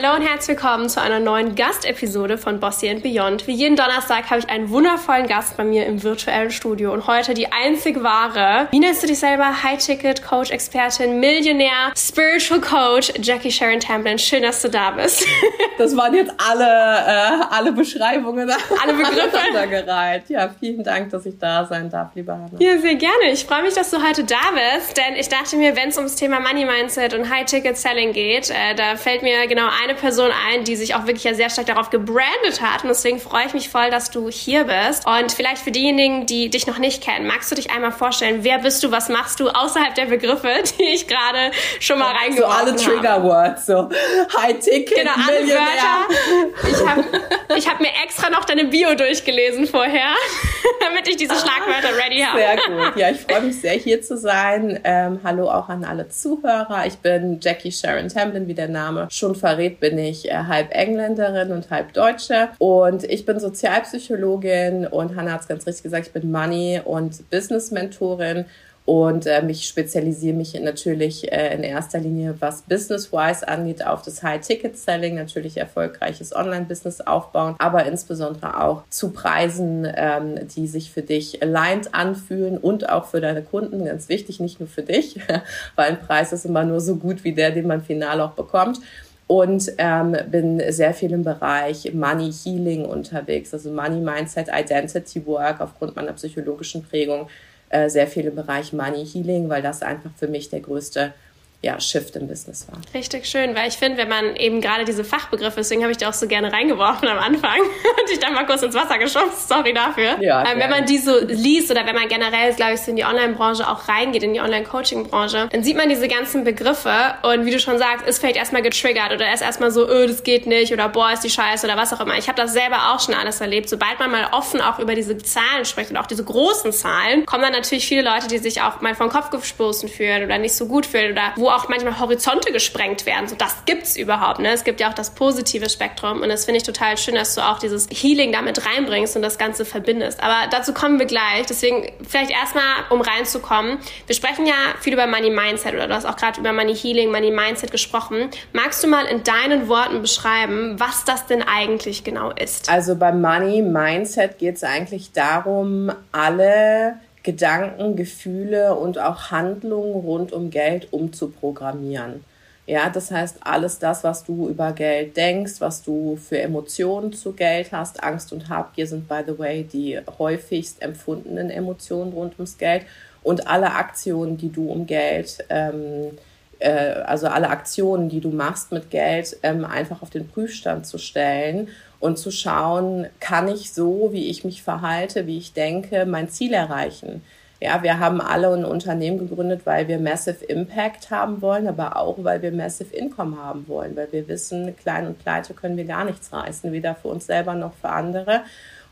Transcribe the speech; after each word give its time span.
Hallo 0.00 0.14
und 0.14 0.22
herzlich 0.22 0.56
willkommen 0.56 0.88
zu 0.88 1.02
einer 1.02 1.18
neuen 1.18 1.56
Gastepisode 1.56 2.38
von 2.38 2.60
Bossy 2.60 2.88
and 2.88 3.02
Beyond. 3.02 3.48
Wie 3.48 3.52
jeden 3.52 3.74
Donnerstag 3.74 4.30
habe 4.30 4.38
ich 4.38 4.48
einen 4.48 4.70
wundervollen 4.70 5.26
Gast 5.26 5.56
bei 5.56 5.64
mir 5.64 5.86
im 5.86 6.04
virtuellen 6.04 6.52
Studio 6.52 6.92
und 6.92 7.08
heute 7.08 7.34
die 7.34 7.50
einzig 7.50 8.00
wahre. 8.00 8.68
Wie 8.70 8.78
nennst 8.78 9.02
du 9.02 9.08
dich 9.08 9.18
selber? 9.18 9.64
High-Ticket, 9.64 10.22
Coach, 10.22 10.52
Expertin, 10.52 11.18
Millionär, 11.18 11.92
Spiritual 11.96 12.60
Coach, 12.60 13.12
Jackie 13.20 13.50
Sharon 13.50 13.80
Tamblin. 13.80 14.20
Schön, 14.20 14.44
dass 14.44 14.62
du 14.62 14.68
da 14.68 14.92
bist. 14.92 15.26
Das 15.78 15.96
waren 15.96 16.12
jetzt 16.12 16.32
alle, 16.38 16.64
äh, 16.64 17.44
alle 17.50 17.70
Beschreibungen, 17.70 18.50
alle 18.82 18.94
Begriffe 18.94 19.68
gereiht. 19.68 20.24
Ja, 20.26 20.50
vielen 20.58 20.82
Dank, 20.82 21.10
dass 21.10 21.24
ich 21.24 21.38
da 21.38 21.64
sein 21.66 21.88
darf, 21.88 22.08
liebe 22.16 22.32
Hanna. 22.32 22.50
Ja, 22.58 22.76
sehr 22.78 22.96
gerne. 22.96 23.30
Ich 23.30 23.44
freue 23.44 23.62
mich, 23.62 23.74
dass 23.74 23.90
du 23.90 24.02
heute 24.02 24.24
da 24.24 24.40
bist, 24.54 24.96
denn 24.96 25.14
ich 25.14 25.28
dachte 25.28 25.54
mir, 25.54 25.76
wenn 25.76 25.90
es 25.90 25.96
ums 25.96 26.16
Thema 26.16 26.40
Money 26.40 26.64
Mindset 26.64 27.14
und 27.14 27.30
High-Ticket 27.30 27.78
Selling 27.78 28.12
geht, 28.12 28.50
äh, 28.50 28.74
da 28.74 28.96
fällt 28.96 29.22
mir 29.22 29.46
genau 29.46 29.68
ein 29.68 29.87
eine 29.88 29.98
Person 29.98 30.30
ein, 30.50 30.64
die 30.64 30.76
sich 30.76 30.94
auch 30.94 31.06
wirklich 31.06 31.24
ja 31.24 31.34
sehr 31.34 31.50
stark 31.50 31.66
darauf 31.66 31.90
gebrandet 31.90 32.60
hat. 32.60 32.82
Und 32.82 32.88
deswegen 32.88 33.18
freue 33.18 33.46
ich 33.46 33.54
mich 33.54 33.68
voll, 33.70 33.90
dass 33.90 34.10
du 34.10 34.28
hier 34.28 34.64
bist. 34.64 35.06
Und 35.06 35.32
vielleicht 35.32 35.62
für 35.62 35.70
diejenigen, 35.70 36.26
die 36.26 36.50
dich 36.50 36.66
noch 36.66 36.78
nicht 36.78 37.02
kennen, 37.02 37.26
magst 37.26 37.50
du 37.50 37.54
dich 37.54 37.70
einmal 37.70 37.92
vorstellen, 37.92 38.40
wer 38.42 38.58
bist 38.58 38.82
du, 38.84 38.90
was 38.90 39.08
machst 39.08 39.40
du 39.40 39.48
außerhalb 39.48 39.94
der 39.94 40.06
Begriffe, 40.06 40.48
die 40.78 40.84
ich 40.84 41.08
gerade 41.08 41.50
schon 41.80 41.98
mal 41.98 42.12
reingeworfen 42.14 42.58
habe? 42.58 42.78
So 42.78 42.90
alle 42.90 42.96
Trigger-Words, 42.96 43.66
so 43.66 43.88
High-Ticket, 44.36 44.98
Genau, 44.98 45.12
alle 45.12 45.48
Wörter. 45.48 46.70
Ich 46.70 46.86
habe 46.86 47.04
ich 47.56 47.68
hab 47.68 47.80
mir 47.80 47.90
extra 48.04 48.30
noch 48.30 48.44
deine 48.44 48.64
Bio 48.64 48.94
durchgelesen 48.94 49.66
vorher, 49.66 50.14
damit 50.80 51.08
ich 51.08 51.16
diese 51.16 51.34
Schlagwörter 51.34 51.96
ready 51.96 52.20
habe. 52.20 52.38
Sehr 52.38 52.56
gut. 52.56 52.96
Ja, 52.96 53.10
ich 53.10 53.20
freue 53.20 53.42
mich 53.42 53.60
sehr, 53.60 53.72
hier 53.72 54.02
zu 54.02 54.18
sein. 54.18 54.80
Ähm, 54.84 55.20
hallo 55.24 55.50
auch 55.50 55.68
an 55.68 55.84
alle 55.84 56.08
Zuhörer. 56.08 56.84
Ich 56.86 56.98
bin 56.98 57.38
Jackie 57.40 57.72
Sharon 57.72 58.08
Tamblin, 58.08 58.46
wie 58.48 58.54
der 58.54 58.68
Name 58.68 59.08
schon 59.10 59.34
verrät 59.34 59.77
bin 59.80 59.98
ich 59.98 60.30
äh, 60.30 60.34
halb 60.34 60.74
Engländerin 60.74 61.52
und 61.52 61.70
halb 61.70 61.92
Deutsche. 61.92 62.48
Und 62.58 63.04
ich 63.04 63.24
bin 63.24 63.40
Sozialpsychologin 63.40 64.86
und 64.86 65.16
Hannah 65.16 65.32
hat 65.32 65.42
es 65.42 65.48
ganz 65.48 65.66
richtig 65.66 65.84
gesagt, 65.84 66.06
ich 66.08 66.12
bin 66.12 66.30
Money- 66.30 66.80
und 66.84 67.28
Business-Mentorin 67.30 68.46
und 68.88 69.26
äh, 69.26 69.46
ich 69.48 69.68
spezialisiere 69.68 70.34
mich 70.34 70.58
natürlich 70.58 71.30
äh, 71.30 71.54
in 71.54 71.62
erster 71.62 71.98
Linie, 71.98 72.36
was 72.38 72.62
Business-wise 72.62 73.46
angeht, 73.46 73.86
auf 73.86 74.00
das 74.00 74.22
High-Ticket-Selling, 74.22 75.14
natürlich 75.14 75.58
erfolgreiches 75.58 76.34
Online-Business 76.34 77.02
aufbauen, 77.02 77.54
aber 77.58 77.84
insbesondere 77.84 78.64
auch 78.64 78.84
zu 78.88 79.10
Preisen, 79.10 79.86
ähm, 79.94 80.48
die 80.56 80.66
sich 80.66 80.90
für 80.90 81.02
dich 81.02 81.42
aligned 81.42 81.94
anfühlen 81.94 82.56
und 82.56 82.88
auch 82.88 83.04
für 83.04 83.20
deine 83.20 83.42
Kunden. 83.42 83.84
Ganz 83.84 84.08
wichtig, 84.08 84.40
nicht 84.40 84.58
nur 84.58 84.70
für 84.70 84.84
dich, 84.84 85.20
weil 85.76 85.90
ein 85.90 86.00
Preis 86.00 86.32
ist 86.32 86.46
immer 86.46 86.64
nur 86.64 86.80
so 86.80 86.96
gut 86.96 87.24
wie 87.24 87.34
der, 87.34 87.50
den 87.50 87.66
man 87.66 87.82
final 87.82 88.22
auch 88.22 88.32
bekommt 88.32 88.80
und 89.28 89.70
ähm, 89.76 90.16
bin 90.30 90.60
sehr 90.72 90.94
viel 90.94 91.12
im 91.12 91.22
Bereich 91.22 91.92
Money 91.92 92.32
Healing 92.32 92.86
unterwegs, 92.86 93.52
also 93.52 93.70
Money 93.70 94.00
Mindset 94.00 94.48
Identity 94.52 95.24
Work 95.26 95.60
aufgrund 95.60 95.94
meiner 95.94 96.14
psychologischen 96.14 96.82
Prägung, 96.82 97.28
äh, 97.68 97.90
sehr 97.90 98.06
viel 98.06 98.24
im 98.24 98.34
Bereich 98.34 98.72
Money 98.72 99.06
Healing, 99.06 99.50
weil 99.50 99.60
das 99.60 99.82
einfach 99.82 100.10
für 100.16 100.28
mich 100.28 100.48
der 100.48 100.60
größte 100.60 101.12
ja, 101.60 101.80
Shift 101.80 102.14
im 102.14 102.28
Business 102.28 102.68
war. 102.70 102.78
Richtig 102.94 103.26
schön, 103.26 103.56
weil 103.56 103.68
ich 103.68 103.74
finde, 103.74 103.98
wenn 103.98 104.08
man 104.08 104.36
eben 104.36 104.60
gerade 104.60 104.84
diese 104.84 105.02
Fachbegriffe, 105.02 105.56
deswegen 105.56 105.82
habe 105.82 105.90
ich 105.90 105.98
die 105.98 106.06
auch 106.06 106.12
so 106.12 106.28
gerne 106.28 106.52
reingeworfen 106.52 107.08
am 107.08 107.18
Anfang 107.18 107.60
und 107.60 108.10
ich 108.12 108.20
dann 108.20 108.32
mal 108.32 108.46
kurz 108.46 108.62
ins 108.62 108.76
Wasser 108.76 108.96
geschubst, 108.98 109.48
sorry 109.48 109.72
dafür. 109.74 110.22
Ja, 110.22 110.44
ähm, 110.48 110.60
wenn 110.60 110.70
man 110.70 110.86
die 110.86 110.98
so 110.98 111.18
liest 111.26 111.72
oder 111.72 111.84
wenn 111.84 111.96
man 111.96 112.06
generell, 112.06 112.54
glaube 112.54 112.74
ich, 112.74 112.80
so 112.80 112.90
in 112.92 112.96
die 112.96 113.04
Online-Branche 113.04 113.68
auch 113.68 113.88
reingeht, 113.88 114.22
in 114.22 114.34
die 114.34 114.40
Online-Coaching-Branche, 114.40 115.48
dann 115.50 115.64
sieht 115.64 115.76
man 115.76 115.88
diese 115.88 116.06
ganzen 116.06 116.44
Begriffe 116.44 116.94
und 117.22 117.44
wie 117.44 117.50
du 117.50 117.58
schon 117.58 117.76
sagst, 117.76 118.06
ist 118.06 118.20
vielleicht 118.20 118.36
erstmal 118.36 118.62
getriggert 118.62 119.12
oder 119.12 119.32
ist 119.34 119.42
erstmal 119.42 119.72
so, 119.72 119.88
öh, 119.88 120.06
das 120.06 120.22
geht 120.22 120.46
nicht 120.46 120.72
oder 120.72 120.88
boah, 120.88 121.12
ist 121.12 121.24
die 121.24 121.30
Scheiße 121.30 121.66
oder 121.66 121.76
was 121.76 121.92
auch 121.92 122.00
immer. 122.00 122.16
Ich 122.16 122.28
habe 122.28 122.40
das 122.40 122.52
selber 122.52 122.92
auch 122.92 123.00
schon 123.00 123.14
alles 123.14 123.40
erlebt. 123.40 123.68
Sobald 123.68 123.98
man 123.98 124.12
mal 124.12 124.28
offen 124.30 124.60
auch 124.60 124.78
über 124.78 124.94
diese 124.94 125.18
Zahlen 125.18 125.64
spricht 125.64 125.90
und 125.90 125.96
auch 125.96 126.06
diese 126.06 126.22
großen 126.22 126.72
Zahlen, 126.72 127.26
kommen 127.26 127.42
dann 127.42 127.52
natürlich 127.52 127.88
viele 127.88 128.02
Leute, 128.02 128.28
die 128.28 128.38
sich 128.38 128.62
auch 128.62 128.80
mal 128.80 128.94
vom 128.94 129.08
Kopf 129.08 129.30
gestoßen 129.30 129.88
fühlen 129.88 130.22
oder 130.24 130.38
nicht 130.38 130.54
so 130.54 130.66
gut 130.66 130.86
fühlen 130.86 131.12
oder 131.12 131.32
wo 131.34 131.47
auch 131.48 131.68
manchmal 131.68 131.98
Horizonte 131.98 132.52
gesprengt 132.52 133.06
werden. 133.06 133.28
So, 133.28 133.36
das 133.36 133.64
gibt's 133.64 133.96
überhaupt. 133.96 134.38
Ne? 134.40 134.52
Es 134.52 134.64
gibt 134.64 134.80
ja 134.80 134.88
auch 134.90 134.94
das 134.94 135.10
positive 135.10 135.68
Spektrum 135.68 136.22
und 136.22 136.28
das 136.28 136.44
finde 136.44 136.58
ich 136.58 136.64
total 136.64 136.96
schön, 136.96 137.14
dass 137.14 137.34
du 137.34 137.40
auch 137.40 137.58
dieses 137.58 137.88
Healing 137.90 138.32
damit 138.32 138.64
reinbringst 138.66 139.16
und 139.16 139.22
das 139.22 139.38
Ganze 139.38 139.64
verbindest. 139.64 140.22
Aber 140.22 140.48
dazu 140.50 140.72
kommen 140.72 140.98
wir 140.98 141.06
gleich. 141.06 141.46
Deswegen 141.48 141.92
vielleicht 142.06 142.30
erstmal, 142.30 142.64
um 142.90 143.00
reinzukommen. 143.00 143.78
Wir 144.06 144.14
sprechen 144.14 144.46
ja 144.46 144.54
viel 144.80 144.92
über 144.92 145.06
Money 145.06 145.30
Mindset 145.30 145.74
oder 145.74 145.88
du 145.88 145.94
hast 145.94 146.04
auch 146.04 146.16
gerade 146.16 146.40
über 146.40 146.52
Money 146.52 146.74
Healing, 146.74 147.10
Money 147.10 147.30
Mindset 147.30 147.70
gesprochen. 147.70 148.30
Magst 148.52 148.82
du 148.82 148.88
mal 148.88 149.04
in 149.06 149.22
deinen 149.22 149.68
Worten 149.68 150.00
beschreiben, 150.00 150.78
was 150.78 151.04
das 151.04 151.26
denn 151.26 151.42
eigentlich 151.42 152.04
genau 152.04 152.30
ist? 152.30 152.70
Also 152.70 152.96
beim 152.96 153.20
Money 153.20 153.62
Mindset 153.62 154.38
geht 154.38 154.56
es 154.56 154.64
eigentlich 154.64 155.12
darum, 155.12 155.92
alle 156.12 156.98
Gedanken, 157.28 157.94
Gefühle 157.94 158.74
und 158.74 158.98
auch 158.98 159.30
Handlungen 159.30 159.92
rund 159.92 160.32
um 160.32 160.48
Geld 160.48 160.90
umzuprogrammieren. 160.94 162.24
Ja, 162.64 162.88
das 162.88 163.10
heißt, 163.10 163.40
alles 163.42 163.78
das, 163.78 164.02
was 164.02 164.24
du 164.24 164.48
über 164.48 164.72
Geld 164.72 165.14
denkst, 165.14 165.56
was 165.58 165.82
du 165.82 166.16
für 166.16 166.40
Emotionen 166.40 167.12
zu 167.12 167.34
Geld 167.34 167.70
hast, 167.70 168.02
Angst 168.02 168.32
und 168.32 168.48
Habgier 168.48 168.86
sind, 168.86 169.08
by 169.08 169.20
the 169.26 169.38
way, 169.38 169.62
die 169.62 170.00
häufigst 170.18 170.80
empfundenen 170.80 171.50
Emotionen 171.50 172.14
rund 172.14 172.32
ums 172.38 172.56
Geld 172.56 172.86
und 173.22 173.46
alle 173.46 173.72
Aktionen, 173.74 174.38
die 174.38 174.50
du 174.50 174.70
um 174.70 174.86
Geld, 174.86 175.44
ähm, 175.50 176.12
äh, 176.60 176.70
also 176.70 177.26
alle 177.26 177.50
Aktionen, 177.50 178.08
die 178.08 178.20
du 178.20 178.30
machst 178.30 178.72
mit 178.72 178.88
Geld, 178.88 179.36
ähm, 179.42 179.66
einfach 179.66 180.00
auf 180.00 180.08
den 180.08 180.26
Prüfstand 180.28 180.86
zu 180.86 180.96
stellen 180.96 181.68
und 182.00 182.18
zu 182.18 182.30
schauen, 182.30 183.06
kann 183.20 183.48
ich 183.48 183.72
so, 183.72 184.10
wie 184.12 184.28
ich 184.28 184.44
mich 184.44 184.62
verhalte, 184.62 185.26
wie 185.26 185.38
ich 185.38 185.52
denke, 185.52 186.06
mein 186.06 186.28
Ziel 186.28 186.52
erreichen. 186.52 187.22
Ja, 187.60 187.82
wir 187.82 187.98
haben 187.98 188.20
alle 188.20 188.52
ein 188.52 188.64
Unternehmen 188.64 189.18
gegründet, 189.18 189.62
weil 189.64 189.88
wir 189.88 189.98
Massive 189.98 190.44
Impact 190.44 191.10
haben 191.10 191.42
wollen, 191.42 191.66
aber 191.66 191.96
auch, 191.96 192.22
weil 192.22 192.40
wir 192.40 192.52
Massive 192.52 192.94
Income 192.94 193.36
haben 193.36 193.66
wollen, 193.66 193.96
weil 193.96 194.12
wir 194.12 194.28
wissen, 194.28 194.76
klein 194.76 195.08
und 195.08 195.18
pleite 195.18 195.54
können 195.54 195.76
wir 195.76 195.84
gar 195.84 196.04
nichts 196.04 196.32
reißen, 196.32 196.70
weder 196.70 196.94
für 196.94 197.08
uns 197.08 197.26
selber 197.26 197.54
noch 197.54 197.74
für 197.74 197.88
andere. 197.88 198.42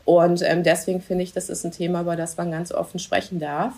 Und 0.03 0.41
ähm, 0.41 0.63
deswegen 0.63 1.01
finde 1.01 1.23
ich, 1.23 1.31
das 1.31 1.49
ist 1.49 1.63
ein 1.63 1.71
Thema, 1.71 2.01
über 2.01 2.17
das 2.17 2.35
man 2.35 2.51
ganz 2.51 2.73
offen 2.73 2.99
sprechen 2.99 3.39
darf. 3.39 3.73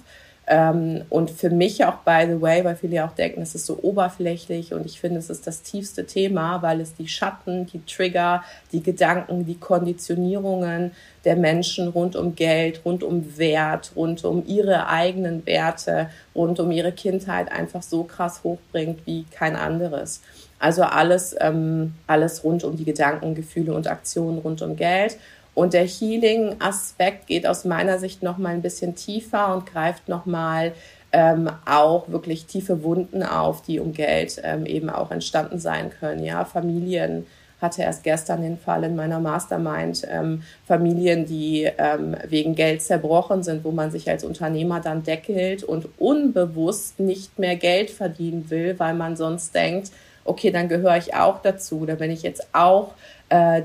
Ähm, 0.52 1.04
und 1.12 1.30
für 1.30 1.52
mich 1.52 1.86
auch, 1.86 1.98
by 1.98 2.26
the 2.28 2.42
way, 2.42 2.66
weil 2.66 2.76
viele 2.76 2.96
ja 2.96 3.08
auch 3.08 3.12
denken, 3.12 3.44
es 3.44 3.54
ist 3.54 3.68
so 3.68 3.78
oberflächlich 3.84 4.74
und 4.74 4.84
ich 4.84 5.00
finde, 5.00 5.20
es 5.20 5.30
ist 5.30 5.46
das 5.46 5.62
tiefste 5.62 6.08
Thema, 6.08 6.64
weil 6.64 6.82
es 6.82 6.96
die 6.96 7.08
Schatten, 7.08 7.68
die 7.68 7.86
Trigger, 7.86 8.44
die 8.72 8.82
Gedanken, 8.82 9.46
die 9.46 9.60
Konditionierungen 9.60 10.92
der 11.24 11.36
Menschen 11.36 11.88
rund 11.90 12.16
um 12.16 12.34
Geld, 12.34 12.82
rund 12.84 13.04
um 13.04 13.38
Wert, 13.38 13.92
rund 13.96 14.26
um 14.26 14.44
ihre 14.48 14.88
eigenen 14.88 15.46
Werte, 15.46 16.10
rund 16.34 16.60
um 16.60 16.72
ihre 16.72 16.94
Kindheit 16.94 17.52
einfach 17.52 17.84
so 17.84 18.04
krass 18.04 18.44
hochbringt 18.44 19.06
wie 19.06 19.26
kein 19.30 19.56
anderes. 19.56 20.22
Also 20.58 20.82
alles, 20.82 21.36
ähm, 21.40 21.94
alles 22.08 22.44
rund 22.44 22.64
um 22.64 22.76
die 22.76 22.86
Gedanken, 22.86 23.36
Gefühle 23.36 23.74
und 23.74 23.88
Aktionen 23.88 24.40
rund 24.40 24.64
um 24.64 24.76
Geld. 24.76 25.18
Und 25.60 25.74
der 25.74 25.86
Healing-Aspekt 25.86 27.28
geht 27.28 27.46
aus 27.46 27.66
meiner 27.66 28.00
Sicht 28.00 28.24
noch 28.24 28.38
mal 28.38 28.54
ein 28.54 28.62
bisschen 28.62 28.96
tiefer 28.96 29.54
und 29.54 29.66
greift 29.66 30.08
noch 30.08 30.26
mal 30.26 30.72
ähm, 31.12 31.50
auch 31.66 32.08
wirklich 32.08 32.46
tiefe 32.46 32.82
Wunden 32.82 33.24
auf, 33.24 33.62
die 33.62 33.82
um 33.82 33.92
Geld 33.92 34.40
ähm, 34.46 34.66
eben 34.66 34.90
auch 34.90 35.12
entstanden 35.12 35.60
sein 35.60 35.92
können. 36.00 36.24
Ja, 36.24 36.46
Familien 36.46 37.28
hatte 37.62 37.82
erst 37.82 38.06
gestern 38.06 38.42
den 38.42 38.58
Fall 38.58 38.86
in 38.86 38.96
meiner 38.96 39.20
Mastermind, 39.20 40.08
ähm, 40.10 40.44
Familien, 40.66 41.26
die 41.26 41.70
ähm, 41.78 42.16
wegen 42.30 42.56
Geld 42.56 42.82
zerbrochen 42.82 43.44
sind, 43.44 43.66
wo 43.66 43.72
man 43.72 43.92
sich 43.92 44.10
als 44.10 44.24
Unternehmer 44.24 44.80
dann 44.80 45.04
deckelt 45.04 45.66
und 45.66 45.90
unbewusst 45.98 47.02
nicht 47.02 47.38
mehr 47.38 47.58
Geld 47.58 47.90
verdienen 47.90 48.50
will, 48.50 48.80
weil 48.80 48.94
man 48.94 49.18
sonst 49.18 49.54
denkt, 49.54 49.92
okay, 50.24 50.52
dann 50.52 50.70
gehöre 50.70 50.98
ich 50.98 51.14
auch 51.16 51.42
dazu. 51.42 51.82
Oder 51.82 52.00
wenn 52.00 52.12
ich 52.12 52.24
jetzt 52.24 52.48
auch 52.54 52.94
äh, 53.30 53.62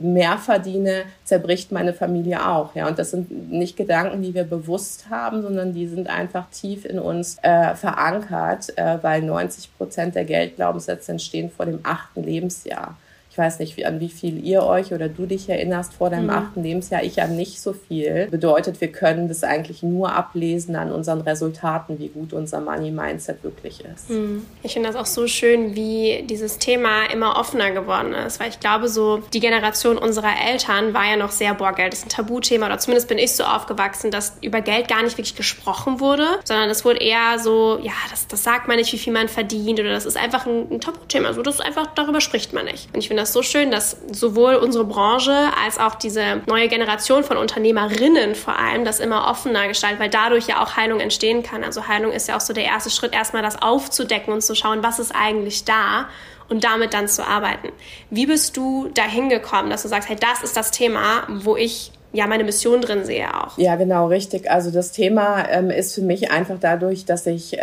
mehr 0.00 0.38
verdiene, 0.38 1.04
zerbricht 1.24 1.70
meine 1.72 1.94
Familie 1.94 2.48
auch. 2.48 2.74
Ja, 2.74 2.88
und 2.88 2.98
das 2.98 3.12
sind 3.12 3.50
nicht 3.50 3.76
Gedanken, 3.76 4.22
die 4.22 4.34
wir 4.34 4.44
bewusst 4.44 5.06
haben, 5.10 5.42
sondern 5.42 5.72
die 5.72 5.86
sind 5.86 6.08
einfach 6.08 6.50
tief 6.50 6.84
in 6.84 6.98
uns 6.98 7.38
äh, 7.42 7.74
verankert, 7.74 8.76
äh, 8.76 8.98
weil 9.02 9.22
90 9.22 9.76
Prozent 9.76 10.14
der 10.14 10.24
Geldglaubenssätze 10.24 11.12
entstehen 11.12 11.50
vor 11.50 11.66
dem 11.66 11.80
achten 11.84 12.22
Lebensjahr. 12.24 12.96
Ich 13.34 13.38
weiß 13.38 13.58
nicht, 13.58 13.76
wie, 13.76 13.84
an 13.84 13.98
wie 13.98 14.10
viel 14.10 14.46
ihr 14.46 14.62
euch 14.62 14.92
oder 14.92 15.08
du 15.08 15.26
dich 15.26 15.48
erinnerst 15.48 15.94
vor 15.94 16.08
deinem 16.08 16.26
mhm. 16.26 16.30
achten 16.30 16.62
Lebensjahr, 16.62 17.02
ich 17.02 17.20
an 17.20 17.34
nicht 17.34 17.60
so 17.60 17.72
viel. 17.72 18.28
Bedeutet, 18.30 18.80
wir 18.80 18.92
können 18.92 19.26
das 19.26 19.42
eigentlich 19.42 19.82
nur 19.82 20.12
ablesen 20.12 20.76
an 20.76 20.92
unseren 20.92 21.20
Resultaten, 21.20 21.98
wie 21.98 22.10
gut 22.10 22.32
unser 22.32 22.60
Money-Mindset 22.60 23.42
wirklich 23.42 23.84
ist. 23.92 24.08
Mhm. 24.08 24.46
Ich 24.62 24.74
finde 24.74 24.88
das 24.88 24.96
auch 24.96 25.06
so 25.06 25.26
schön, 25.26 25.74
wie 25.74 26.24
dieses 26.30 26.58
Thema 26.58 27.06
immer 27.12 27.36
offener 27.36 27.72
geworden 27.72 28.12
ist, 28.12 28.38
weil 28.38 28.50
ich 28.50 28.60
glaube, 28.60 28.86
so 28.86 29.20
die 29.32 29.40
Generation 29.40 29.98
unserer 29.98 30.34
Eltern 30.48 30.94
war 30.94 31.04
ja 31.04 31.16
noch 31.16 31.32
sehr, 31.32 31.54
boah, 31.54 31.72
Geld 31.72 31.92
ist 31.92 32.06
ein 32.06 32.10
Tabuthema 32.10 32.66
oder 32.66 32.78
zumindest 32.78 33.08
bin 33.08 33.18
ich 33.18 33.32
so 33.32 33.42
aufgewachsen, 33.42 34.12
dass 34.12 34.36
über 34.42 34.60
Geld 34.60 34.86
gar 34.86 35.02
nicht 35.02 35.18
wirklich 35.18 35.34
gesprochen 35.34 35.98
wurde, 35.98 36.38
sondern 36.44 36.70
es 36.70 36.84
wurde 36.84 37.00
eher 37.00 37.40
so, 37.40 37.80
ja, 37.82 37.94
das, 38.10 38.28
das 38.28 38.44
sagt 38.44 38.68
man 38.68 38.76
nicht, 38.76 38.92
wie 38.92 38.98
viel 38.98 39.12
man 39.12 39.26
verdient 39.26 39.80
oder 39.80 39.90
das 39.90 40.06
ist 40.06 40.16
einfach 40.16 40.46
ein, 40.46 40.70
ein 40.70 40.80
Tabuthema. 40.80 41.26
Also 41.26 41.42
das 41.42 41.56
ist 41.56 41.60
einfach, 41.60 41.88
darüber 41.96 42.20
spricht 42.20 42.52
man 42.52 42.66
nicht. 42.66 42.94
Und 42.94 43.00
ich 43.00 43.08
finde 43.08 43.23
das 43.24 43.32
so 43.32 43.42
schön, 43.42 43.70
dass 43.70 43.96
sowohl 44.12 44.56
unsere 44.56 44.84
Branche 44.84 45.48
als 45.64 45.78
auch 45.78 45.94
diese 45.94 46.42
neue 46.46 46.68
Generation 46.68 47.24
von 47.24 47.38
Unternehmerinnen 47.38 48.34
vor 48.34 48.58
allem 48.58 48.84
das 48.84 49.00
immer 49.00 49.28
offener 49.28 49.66
gestaltet, 49.66 49.98
weil 49.98 50.10
dadurch 50.10 50.46
ja 50.46 50.62
auch 50.62 50.76
Heilung 50.76 51.00
entstehen 51.00 51.42
kann. 51.42 51.64
Also 51.64 51.88
Heilung 51.88 52.12
ist 52.12 52.28
ja 52.28 52.36
auch 52.36 52.40
so 52.40 52.52
der 52.52 52.64
erste 52.64 52.90
Schritt, 52.90 53.14
erstmal 53.14 53.42
das 53.42 53.60
aufzudecken 53.60 54.32
und 54.32 54.42
zu 54.42 54.54
schauen, 54.54 54.82
was 54.82 54.98
ist 54.98 55.14
eigentlich 55.14 55.64
da 55.64 56.08
und 56.48 56.64
damit 56.64 56.92
dann 56.92 57.08
zu 57.08 57.26
arbeiten. 57.26 57.70
Wie 58.10 58.26
bist 58.26 58.56
du 58.56 58.90
dahin 58.92 59.30
gekommen, 59.30 59.70
dass 59.70 59.82
du 59.82 59.88
sagst, 59.88 60.08
hey, 60.08 60.16
das 60.16 60.42
ist 60.42 60.56
das 60.56 60.70
Thema, 60.70 61.26
wo 61.28 61.56
ich 61.56 61.90
ja 62.14 62.28
meine 62.28 62.44
Mission 62.44 62.80
drin 62.80 63.04
sehe 63.04 63.26
auch. 63.28 63.58
Ja, 63.58 63.74
genau, 63.74 64.06
richtig. 64.06 64.50
Also 64.50 64.70
das 64.70 64.92
Thema 64.92 65.48
ähm, 65.50 65.68
ist 65.68 65.94
für 65.94 66.02
mich 66.02 66.30
einfach 66.30 66.56
dadurch, 66.60 67.04
dass 67.04 67.26
ich 67.26 67.58
äh, 67.58 67.60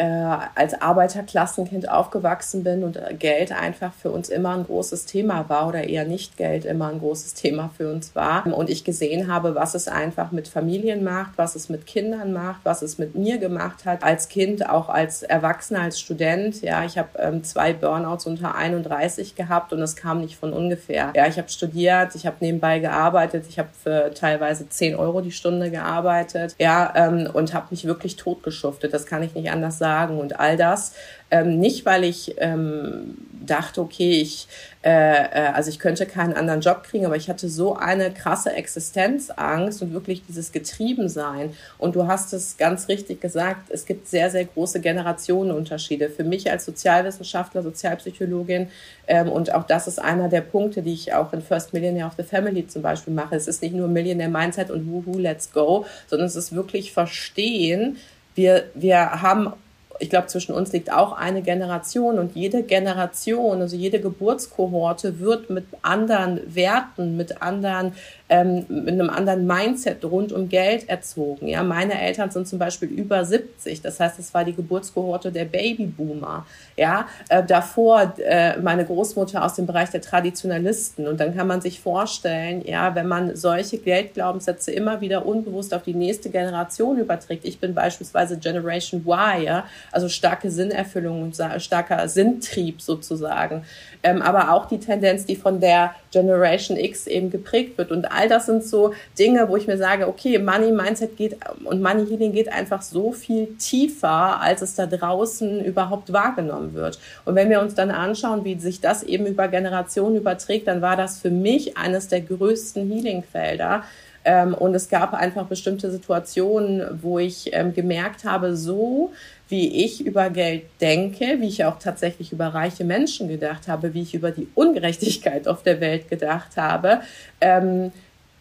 als 0.55 0.79
Arbeiterklassenkind 0.79 1.89
aufgewachsen 1.89 2.63
bin 2.63 2.83
und 2.83 2.99
Geld 3.17 3.53
einfach 3.53 3.93
für 3.93 4.11
uns 4.11 4.29
immer 4.29 4.53
ein 4.55 4.65
großes 4.65 5.05
Thema 5.05 5.45
war 5.47 5.67
oder 5.67 5.85
eher 5.85 6.03
nicht 6.05 6.37
Geld 6.37 6.65
immer 6.65 6.89
ein 6.89 6.99
großes 6.99 7.33
Thema 7.33 7.71
für 7.75 7.91
uns 7.91 8.13
war. 8.13 8.45
Und 8.45 8.69
ich 8.69 8.83
gesehen 8.83 9.31
habe, 9.31 9.55
was 9.55 9.73
es 9.73 9.87
einfach 9.87 10.31
mit 10.31 10.49
Familien 10.49 11.03
macht, 11.03 11.31
was 11.37 11.55
es 11.55 11.69
mit 11.69 11.87
Kindern 11.87 12.33
macht, 12.33 12.59
was 12.63 12.81
es 12.81 12.97
mit 12.97 13.15
mir 13.15 13.37
gemacht 13.37 13.85
hat 13.85 14.03
als 14.03 14.27
Kind, 14.27 14.69
auch 14.69 14.89
als 14.89 15.23
Erwachsener, 15.23 15.81
als 15.81 15.99
Student. 15.99 16.61
Ja, 16.61 16.83
ich 16.83 16.97
habe 16.97 17.09
ähm, 17.17 17.43
zwei 17.45 17.71
Burnouts 17.71 18.25
unter 18.27 18.55
31 18.55 19.35
gehabt 19.35 19.71
und 19.71 19.79
das 19.79 19.95
kam 19.95 20.19
nicht 20.19 20.35
von 20.35 20.51
ungefähr. 20.51 21.13
Ja, 21.15 21.27
ich 21.27 21.37
habe 21.37 21.47
studiert, 21.47 22.15
ich 22.15 22.25
habe 22.25 22.35
nebenbei 22.41 22.79
gearbeitet, 22.79 23.45
ich 23.47 23.57
habe 23.57 23.69
für 23.81 24.11
teilweise 24.13 24.40
teilweise 24.41 24.67
10 24.67 24.95
Euro 24.95 25.21
die 25.21 25.31
Stunde 25.31 25.69
gearbeitet, 25.69 26.55
ja, 26.57 26.91
ähm, 26.95 27.29
und 27.31 27.53
habe 27.53 27.67
mich 27.69 27.85
wirklich 27.85 28.15
totgeschuftet. 28.15 28.93
Das 28.93 29.05
kann 29.05 29.21
ich 29.21 29.35
nicht 29.35 29.51
anders 29.51 29.77
sagen. 29.77 30.19
Und 30.19 30.39
all 30.39 30.57
das 30.57 30.93
ähm, 31.29 31.59
nicht, 31.59 31.85
weil 31.85 32.03
ich 32.03 32.35
ähm, 32.39 33.17
dachte, 33.41 33.81
okay, 33.81 34.21
ich, 34.21 34.47
äh, 34.83 34.89
äh, 34.89 35.51
also 35.53 35.69
ich 35.69 35.79
könnte 35.79 36.05
keinen 36.05 36.33
anderen 36.33 36.61
Job 36.61 36.83
kriegen, 36.83 37.05
aber 37.05 37.15
ich 37.15 37.29
hatte 37.29 37.49
so 37.49 37.75
eine 37.75 38.11
krasse 38.11 38.53
Existenzangst 38.53 39.81
und 39.81 39.93
wirklich 39.93 40.23
dieses 40.27 40.51
Getriebensein. 40.51 41.53
Und 41.77 41.95
du 41.95 42.07
hast 42.07 42.33
es 42.33 42.57
ganz 42.57 42.87
richtig 42.87 43.21
gesagt, 43.21 43.69
es 43.69 43.85
gibt 43.85 44.07
sehr, 44.07 44.29
sehr 44.29 44.45
große 44.45 44.79
Generationenunterschiede. 44.79 46.09
Für 46.09 46.23
mich 46.23 46.49
als 46.49 46.65
Sozialwissenschaftler, 46.65 47.63
Sozialpsychologin, 47.63 48.69
ähm, 49.07 49.29
und 49.29 49.53
auch 49.53 49.63
das 49.63 49.87
ist 49.87 49.99
einer 49.99 50.29
der 50.29 50.41
Punkte, 50.41 50.81
die 50.81 50.93
ich 50.93 51.13
auch 51.13 51.33
in 51.33 51.41
First 51.41 51.73
Millionaire 51.73 52.07
of 52.07 52.13
the 52.17 52.23
Family 52.23 52.67
zum 52.67 52.81
Beispiel 52.81 53.13
mache. 53.13 53.35
Es 53.35 53.47
ist 53.47 53.61
nicht 53.61 53.73
nur 53.73 53.87
Millionaire 53.87 54.29
Mindset 54.29 54.71
und 54.71 54.87
Woohoo, 54.89 55.17
let's 55.17 55.51
go, 55.51 55.85
sondern 56.07 56.27
es 56.27 56.35
ist 56.35 56.53
wirklich 56.53 56.93
verstehen, 56.93 57.97
wir, 58.35 58.65
wir 58.73 59.21
haben 59.21 59.53
ich 60.01 60.09
glaube, 60.09 60.27
zwischen 60.27 60.53
uns 60.53 60.73
liegt 60.73 60.91
auch 60.91 61.13
eine 61.13 61.43
Generation 61.43 62.17
und 62.17 62.35
jede 62.35 62.63
Generation, 62.63 63.61
also 63.61 63.75
jede 63.75 64.01
Geburtskohorte 64.01 65.19
wird 65.19 65.51
mit 65.51 65.65
anderen 65.83 66.41
Werten, 66.53 67.17
mit 67.17 67.43
anderen 67.43 67.93
ähm, 68.31 68.65
mit 68.69 68.87
einem 68.87 69.09
anderen 69.09 69.45
Mindset 69.45 70.05
rund 70.05 70.31
um 70.31 70.47
Geld 70.47 70.87
erzogen. 70.87 71.47
Ja, 71.47 71.63
meine 71.63 71.99
Eltern 72.01 72.31
sind 72.31 72.47
zum 72.47 72.59
Beispiel 72.59 72.87
über 72.87 73.25
70, 73.25 73.81
das 73.81 73.99
heißt, 73.99 74.17
es 74.19 74.33
war 74.33 74.45
die 74.45 74.53
Geburtskohorte 74.53 75.33
der 75.33 75.43
Babyboomer. 75.43 76.45
Ja, 76.77 77.07
äh, 77.27 77.43
davor 77.43 78.13
äh, 78.19 78.57
meine 78.57 78.85
Großmutter 78.85 79.43
aus 79.43 79.55
dem 79.55 79.65
Bereich 79.65 79.89
der 79.89 79.99
Traditionalisten. 79.99 81.07
Und 81.07 81.19
dann 81.19 81.35
kann 81.35 81.45
man 81.45 81.59
sich 81.59 81.81
vorstellen, 81.81 82.63
ja, 82.65 82.95
wenn 82.95 83.07
man 83.07 83.35
solche 83.35 83.77
Geldglaubenssätze 83.77 84.71
immer 84.71 85.01
wieder 85.01 85.25
unbewusst 85.25 85.73
auf 85.73 85.83
die 85.83 85.93
nächste 85.93 86.29
Generation 86.29 86.99
überträgt. 86.99 87.43
Ich 87.43 87.59
bin 87.59 87.73
beispielsweise 87.73 88.37
Generation 88.37 89.01
Y, 89.05 89.43
ja, 89.43 89.65
also 89.91 90.07
starke 90.07 90.49
Sinnerfüllung 90.49 91.21
und 91.21 91.35
starker 91.57 92.07
Sinntrieb 92.07 92.81
sozusagen. 92.81 93.65
Ähm, 94.03 94.21
aber 94.21 94.53
auch 94.53 94.67
die 94.67 94.79
Tendenz, 94.79 95.25
die 95.25 95.35
von 95.35 95.59
der 95.59 95.93
Generation 96.11 96.77
X 96.77 97.07
eben 97.07 97.29
geprägt 97.29 97.77
wird. 97.77 97.91
Und 97.91 98.05
all 98.11 98.27
das 98.27 98.45
sind 98.45 98.63
so 98.63 98.93
Dinge, 99.17 99.47
wo 99.49 99.57
ich 99.57 99.67
mir 99.67 99.77
sage, 99.77 100.07
okay, 100.07 100.37
Money 100.39 100.71
Mindset 100.71 101.17
geht 101.17 101.37
und 101.63 101.81
Money 101.81 102.05
Healing 102.05 102.33
geht 102.33 102.51
einfach 102.51 102.81
so 102.81 103.11
viel 103.11 103.55
tiefer, 103.57 104.41
als 104.41 104.61
es 104.61 104.75
da 104.75 104.85
draußen 104.85 105.63
überhaupt 105.63 106.11
wahrgenommen 106.13 106.73
wird. 106.73 106.99
Und 107.25 107.35
wenn 107.35 107.49
wir 107.49 107.61
uns 107.61 107.75
dann 107.75 107.91
anschauen, 107.91 108.43
wie 108.43 108.59
sich 108.59 108.81
das 108.81 109.03
eben 109.03 109.25
über 109.25 109.47
Generationen 109.47 110.17
überträgt, 110.17 110.67
dann 110.67 110.81
war 110.81 110.97
das 110.97 111.19
für 111.19 111.31
mich 111.31 111.77
eines 111.77 112.07
der 112.07 112.21
größten 112.21 112.89
Healing-Felder. 112.89 113.83
Ähm, 114.23 114.53
und 114.53 114.75
es 114.75 114.89
gab 114.89 115.13
einfach 115.13 115.45
bestimmte 115.45 115.89
Situationen, 115.89 116.99
wo 117.01 117.17
ich 117.17 117.49
ähm, 117.53 117.73
gemerkt 117.73 118.23
habe, 118.23 118.55
so 118.55 119.11
wie 119.51 119.83
ich 119.83 120.03
über 120.05 120.29
Geld 120.29 120.63
denke, 120.79 121.37
wie 121.39 121.47
ich 121.47 121.65
auch 121.65 121.77
tatsächlich 121.77 122.31
über 122.31 122.47
reiche 122.47 122.85
Menschen 122.85 123.27
gedacht 123.27 123.67
habe, 123.67 123.93
wie 123.93 124.01
ich 124.01 124.13
über 124.13 124.31
die 124.31 124.47
Ungerechtigkeit 124.55 125.47
auf 125.47 125.61
der 125.61 125.81
Welt 125.81 126.09
gedacht 126.09 126.55
habe, 126.55 127.01
ähm, 127.41 127.91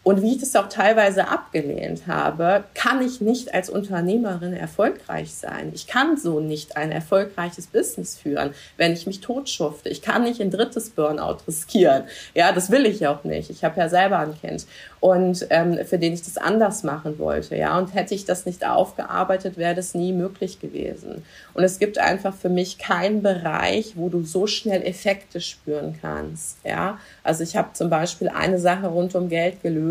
und 0.03 0.23
wie 0.23 0.31
ich 0.31 0.39
das 0.39 0.55
auch 0.55 0.67
teilweise 0.67 1.27
abgelehnt 1.27 2.07
habe, 2.07 2.63
kann 2.73 3.05
ich 3.05 3.21
nicht 3.21 3.53
als 3.53 3.69
Unternehmerin 3.69 4.53
erfolgreich 4.53 5.31
sein. 5.31 5.71
Ich 5.75 5.85
kann 5.85 6.17
so 6.17 6.39
nicht 6.39 6.75
ein 6.75 6.91
erfolgreiches 6.91 7.67
Business 7.67 8.17
führen, 8.17 8.55
wenn 8.77 8.93
ich 8.93 9.05
mich 9.05 9.21
totschufte. 9.21 9.89
Ich 9.89 10.01
kann 10.01 10.23
nicht 10.23 10.41
ein 10.41 10.49
drittes 10.49 10.89
Burnout 10.89 11.37
riskieren. 11.47 12.05
Ja, 12.33 12.51
das 12.51 12.71
will 12.71 12.87
ich 12.87 13.05
auch 13.05 13.23
nicht. 13.23 13.51
Ich 13.51 13.63
habe 13.63 13.79
ja 13.79 13.89
selber 13.89 14.17
ein 14.17 14.33
Kind 14.39 14.65
und 15.01 15.45
ähm, 15.51 15.77
für 15.85 15.99
den 15.99 16.13
ich 16.13 16.23
das 16.23 16.37
anders 16.37 16.81
machen 16.81 17.19
wollte. 17.19 17.55
Ja, 17.55 17.77
und 17.77 17.93
hätte 17.93 18.15
ich 18.15 18.25
das 18.25 18.47
nicht 18.47 18.65
aufgearbeitet, 18.65 19.57
wäre 19.57 19.75
das 19.75 19.93
nie 19.93 20.13
möglich 20.13 20.59
gewesen. 20.59 21.23
Und 21.53 21.63
es 21.63 21.77
gibt 21.77 21.99
einfach 21.99 22.33
für 22.33 22.49
mich 22.49 22.79
keinen 22.79 23.21
Bereich, 23.21 23.93
wo 23.95 24.09
du 24.09 24.23
so 24.23 24.47
schnell 24.47 24.81
Effekte 24.81 25.41
spüren 25.41 25.99
kannst. 26.01 26.57
Ja, 26.63 26.97
also 27.23 27.43
ich 27.43 27.55
habe 27.55 27.73
zum 27.73 27.91
Beispiel 27.91 28.29
eine 28.29 28.57
Sache 28.57 28.87
rund 28.87 29.13
um 29.13 29.29
Geld 29.29 29.61
gelöst 29.61 29.90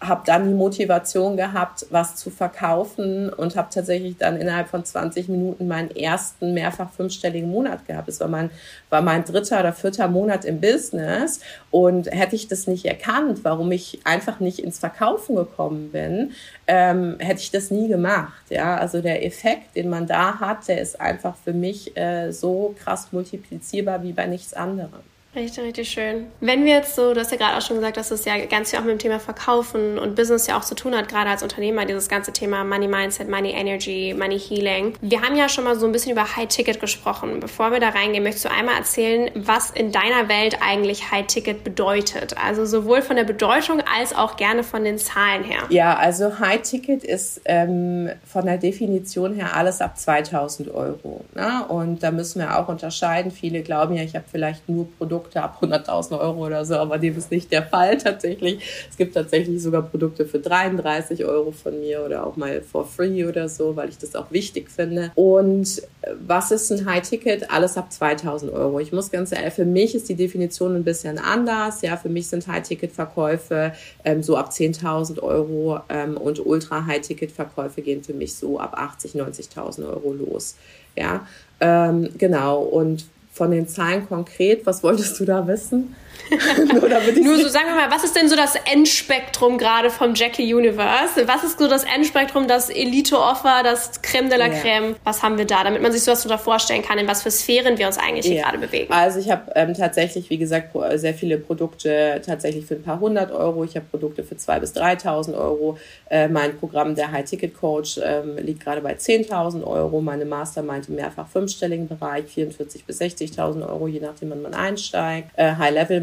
habe 0.00 0.22
dann 0.24 0.46
die 0.46 0.54
Motivation 0.54 1.36
gehabt, 1.36 1.86
was 1.90 2.14
zu 2.14 2.30
verkaufen 2.30 3.32
und 3.32 3.56
habe 3.56 3.68
tatsächlich 3.72 4.16
dann 4.16 4.36
innerhalb 4.36 4.68
von 4.68 4.84
20 4.84 5.28
Minuten 5.28 5.66
meinen 5.66 5.90
ersten 5.90 6.54
mehrfach 6.54 6.90
fünfstelligen 6.90 7.50
Monat 7.50 7.84
gehabt. 7.86 8.08
Es 8.08 8.20
war 8.20 8.28
mein, 8.28 8.50
war 8.90 9.02
mein 9.02 9.24
dritter 9.24 9.58
oder 9.58 9.72
vierter 9.72 10.06
Monat 10.06 10.44
im 10.44 10.60
Business 10.60 11.40
und 11.72 12.06
hätte 12.12 12.36
ich 12.36 12.46
das 12.46 12.68
nicht 12.68 12.84
erkannt, 12.84 13.40
warum 13.42 13.72
ich 13.72 14.00
einfach 14.04 14.38
nicht 14.38 14.60
ins 14.60 14.78
Verkaufen 14.78 15.34
gekommen 15.34 15.90
bin, 15.90 16.30
ähm, 16.68 17.16
hätte 17.18 17.40
ich 17.40 17.50
das 17.50 17.72
nie 17.72 17.88
gemacht. 17.88 18.50
Ja, 18.50 18.76
also 18.76 19.00
der 19.00 19.26
Effekt, 19.26 19.74
den 19.74 19.88
man 19.88 20.06
da 20.06 20.38
hat, 20.38 20.68
der 20.68 20.80
ist 20.80 21.00
einfach 21.00 21.34
für 21.34 21.52
mich 21.52 21.96
äh, 21.96 22.30
so 22.30 22.76
krass 22.78 23.08
multiplizierbar 23.10 24.04
wie 24.04 24.12
bei 24.12 24.26
nichts 24.26 24.54
anderem. 24.54 25.00
Richtig, 25.38 25.64
richtig 25.64 25.88
schön. 25.88 26.26
Wenn 26.40 26.64
wir 26.64 26.74
jetzt 26.74 26.96
so, 26.96 27.14
du 27.14 27.20
hast 27.20 27.30
ja 27.30 27.36
gerade 27.36 27.56
auch 27.56 27.62
schon 27.62 27.76
gesagt, 27.76 27.96
dass 27.96 28.10
es 28.10 28.24
ja 28.24 28.44
ganz 28.46 28.70
viel 28.70 28.80
auch 28.80 28.82
mit 28.82 28.90
dem 28.90 28.98
Thema 28.98 29.20
Verkaufen 29.20 29.96
und 29.96 30.16
Business 30.16 30.48
ja 30.48 30.58
auch 30.58 30.64
zu 30.64 30.74
tun 30.74 30.96
hat, 30.96 31.08
gerade 31.08 31.30
als 31.30 31.44
Unternehmer, 31.44 31.84
dieses 31.84 32.08
ganze 32.08 32.32
Thema 32.32 32.64
Money 32.64 32.88
Mindset, 32.88 33.28
Money 33.28 33.52
Energy, 33.52 34.16
Money 34.18 34.38
Healing. 34.40 34.94
Wir 35.00 35.22
haben 35.22 35.36
ja 35.36 35.48
schon 35.48 35.62
mal 35.62 35.78
so 35.78 35.86
ein 35.86 35.92
bisschen 35.92 36.10
über 36.10 36.36
High 36.36 36.48
Ticket 36.48 36.80
gesprochen. 36.80 37.38
Bevor 37.38 37.70
wir 37.70 37.78
da 37.78 37.90
reingehen, 37.90 38.24
möchtest 38.24 38.46
du 38.46 38.50
einmal 38.50 38.76
erzählen, 38.78 39.30
was 39.36 39.70
in 39.70 39.92
deiner 39.92 40.28
Welt 40.28 40.58
eigentlich 40.60 41.12
High 41.12 41.28
Ticket 41.28 41.62
bedeutet? 41.62 42.34
Also 42.44 42.66
sowohl 42.66 43.00
von 43.00 43.14
der 43.14 43.24
Bedeutung 43.24 43.80
als 43.96 44.16
auch 44.16 44.36
gerne 44.36 44.64
von 44.64 44.82
den 44.82 44.98
Zahlen 44.98 45.44
her. 45.44 45.60
Ja, 45.68 45.96
also 45.96 46.40
High 46.40 46.62
Ticket 46.62 47.04
ist 47.04 47.42
ähm, 47.44 48.10
von 48.26 48.44
der 48.44 48.58
Definition 48.58 49.34
her 49.34 49.54
alles 49.54 49.80
ab 49.80 49.96
2000 49.96 50.74
Euro. 50.74 51.24
Ne? 51.36 51.64
Und 51.68 52.02
da 52.02 52.10
müssen 52.10 52.40
wir 52.40 52.58
auch 52.58 52.66
unterscheiden. 52.66 53.30
Viele 53.30 53.62
glauben 53.62 53.94
ja, 53.94 54.02
ich 54.02 54.16
habe 54.16 54.24
vielleicht 54.28 54.68
nur 54.68 54.88
Produkte 54.98 55.27
Produkte 55.28 55.42
ab 55.42 55.58
100.000 55.62 56.18
Euro 56.18 56.46
oder 56.46 56.64
so, 56.64 56.74
aber 56.76 56.98
dem 56.98 57.16
ist 57.16 57.30
nicht 57.30 57.52
der 57.52 57.62
Fall 57.62 57.98
tatsächlich. 57.98 58.58
Es 58.90 58.96
gibt 58.96 59.14
tatsächlich 59.14 59.62
sogar 59.62 59.82
Produkte 59.82 60.26
für 60.26 60.38
33 60.38 61.24
Euro 61.24 61.52
von 61.52 61.78
mir 61.80 62.04
oder 62.04 62.26
auch 62.26 62.36
mal 62.36 62.62
for 62.62 62.86
free 62.86 63.24
oder 63.24 63.48
so, 63.48 63.76
weil 63.76 63.88
ich 63.88 63.98
das 63.98 64.14
auch 64.14 64.30
wichtig 64.30 64.70
finde. 64.70 65.12
Und 65.14 65.82
äh, 66.02 66.12
was 66.26 66.50
ist 66.50 66.70
ein 66.70 66.86
High-Ticket? 66.86 67.50
Alles 67.50 67.76
ab 67.76 67.92
2000 67.92 68.52
Euro. 68.52 68.80
Ich 68.80 68.92
muss 68.92 69.10
ganz 69.10 69.32
ehrlich, 69.32 69.54
für 69.54 69.64
mich 69.64 69.94
ist 69.94 70.08
die 70.08 70.14
Definition 70.14 70.74
ein 70.74 70.84
bisschen 70.84 71.18
anders. 71.18 71.82
Ja, 71.82 71.96
für 71.96 72.08
mich 72.08 72.28
sind 72.28 72.46
High-Ticket-Verkäufe 72.46 73.72
ähm, 74.04 74.22
so 74.22 74.36
ab 74.36 74.50
10.000 74.50 75.20
Euro 75.22 75.80
ähm, 75.88 76.16
und 76.16 76.44
Ultra-High-Ticket-Verkäufe 76.44 77.82
gehen 77.82 78.02
für 78.02 78.14
mich 78.14 78.34
so 78.34 78.58
ab 78.58 78.78
80.000, 78.78 79.52
90.000 79.52 79.88
Euro 79.88 80.12
los. 80.12 80.56
Ja, 80.96 81.26
ähm, 81.60 82.08
genau. 82.16 82.60
Und 82.62 83.06
von 83.38 83.50
den 83.50 83.68
Zahlen 83.68 84.06
konkret, 84.06 84.66
was 84.66 84.82
wolltest 84.82 85.18
du 85.18 85.24
da 85.24 85.46
wissen? 85.46 85.94
Nur, 86.72 86.88
Nur 86.88 87.38
so, 87.38 87.48
sagen 87.48 87.66
wir 87.68 87.74
mal, 87.74 87.90
was 87.90 88.04
ist 88.04 88.14
denn 88.14 88.28
so 88.28 88.36
das 88.36 88.54
Endspektrum 88.70 89.58
gerade 89.58 89.90
vom 89.90 90.14
Jackie 90.14 90.52
Universe? 90.52 91.26
Was 91.26 91.44
ist 91.44 91.58
so 91.58 91.68
das 91.68 91.84
Endspektrum, 91.84 92.48
das 92.48 92.70
Elite-Offer, 92.70 93.62
das 93.62 94.02
Creme 94.02 94.28
de 94.28 94.38
la 94.38 94.48
Creme? 94.48 94.96
Was 95.04 95.22
haben 95.22 95.38
wir 95.38 95.46
da, 95.46 95.64
damit 95.64 95.82
man 95.82 95.92
sich 95.92 96.02
sowas 96.02 96.22
so 96.22 96.36
vorstellen 96.36 96.82
kann, 96.82 96.98
in 96.98 97.08
was 97.08 97.22
für 97.22 97.30
Sphären 97.30 97.78
wir 97.78 97.86
uns 97.86 97.98
eigentlich 97.98 98.26
hier 98.26 98.42
gerade 98.42 98.58
bewegen? 98.58 98.92
Also 98.92 99.18
ich 99.20 99.30
habe 99.30 99.50
ähm, 99.54 99.74
tatsächlich, 99.74 100.28
wie 100.30 100.38
gesagt, 100.38 100.76
sehr 100.94 101.14
viele 101.14 101.38
Produkte 101.38 102.20
tatsächlich 102.24 102.66
für 102.66 102.74
ein 102.74 102.82
paar 102.82 103.00
hundert 103.00 103.32
Euro. 103.32 103.64
Ich 103.64 103.76
habe 103.76 103.86
Produkte 103.90 104.22
für 104.22 104.36
zwei 104.36 104.58
bis 104.60 104.74
3.000 104.74 105.36
Euro. 105.36 105.78
Äh, 106.10 106.28
mein 106.28 106.56
Programm, 106.56 106.94
der 106.94 107.12
High-Ticket-Coach, 107.12 108.00
ähm, 108.04 108.36
liegt 108.38 108.64
gerade 108.64 108.80
bei 108.80 108.94
10.000 108.94 109.64
Euro. 109.64 110.00
Meine 110.00 110.24
Mastermind 110.24 110.88
im 110.88 110.96
mehrfach 110.96 111.28
fünfstelligen 111.28 111.88
Bereich, 111.88 112.24
44.000 112.26 112.86
bis 112.86 113.00
60.000 113.00 113.68
Euro, 113.68 113.88
je 113.88 114.00
nachdem, 114.00 114.30
wann 114.30 114.42
man 114.42 114.54
einsteigt. 114.54 115.30
Äh, 115.36 115.54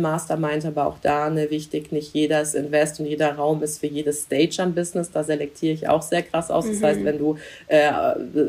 High-Level-Mastermind, 0.05 0.65
aber 0.65 0.85
auch 0.87 0.97
da 1.01 1.29
ne, 1.29 1.49
wichtig, 1.49 1.91
nicht 1.91 2.13
jedes 2.13 2.53
Invest 2.53 2.99
und 2.99 3.05
jeder 3.05 3.35
Raum 3.35 3.63
ist 3.63 3.79
für 3.79 3.87
jedes 3.87 4.23
Stage 4.23 4.57
am 4.59 4.73
Business. 4.73 5.11
Da 5.11 5.23
selektiere 5.23 5.73
ich 5.73 5.89
auch 5.89 6.01
sehr 6.01 6.23
krass 6.23 6.51
aus. 6.51 6.65
Das 6.65 6.79
mhm. 6.79 6.85
heißt, 6.85 7.03
wenn 7.03 7.17
du 7.17 7.37
äh, 7.67 7.91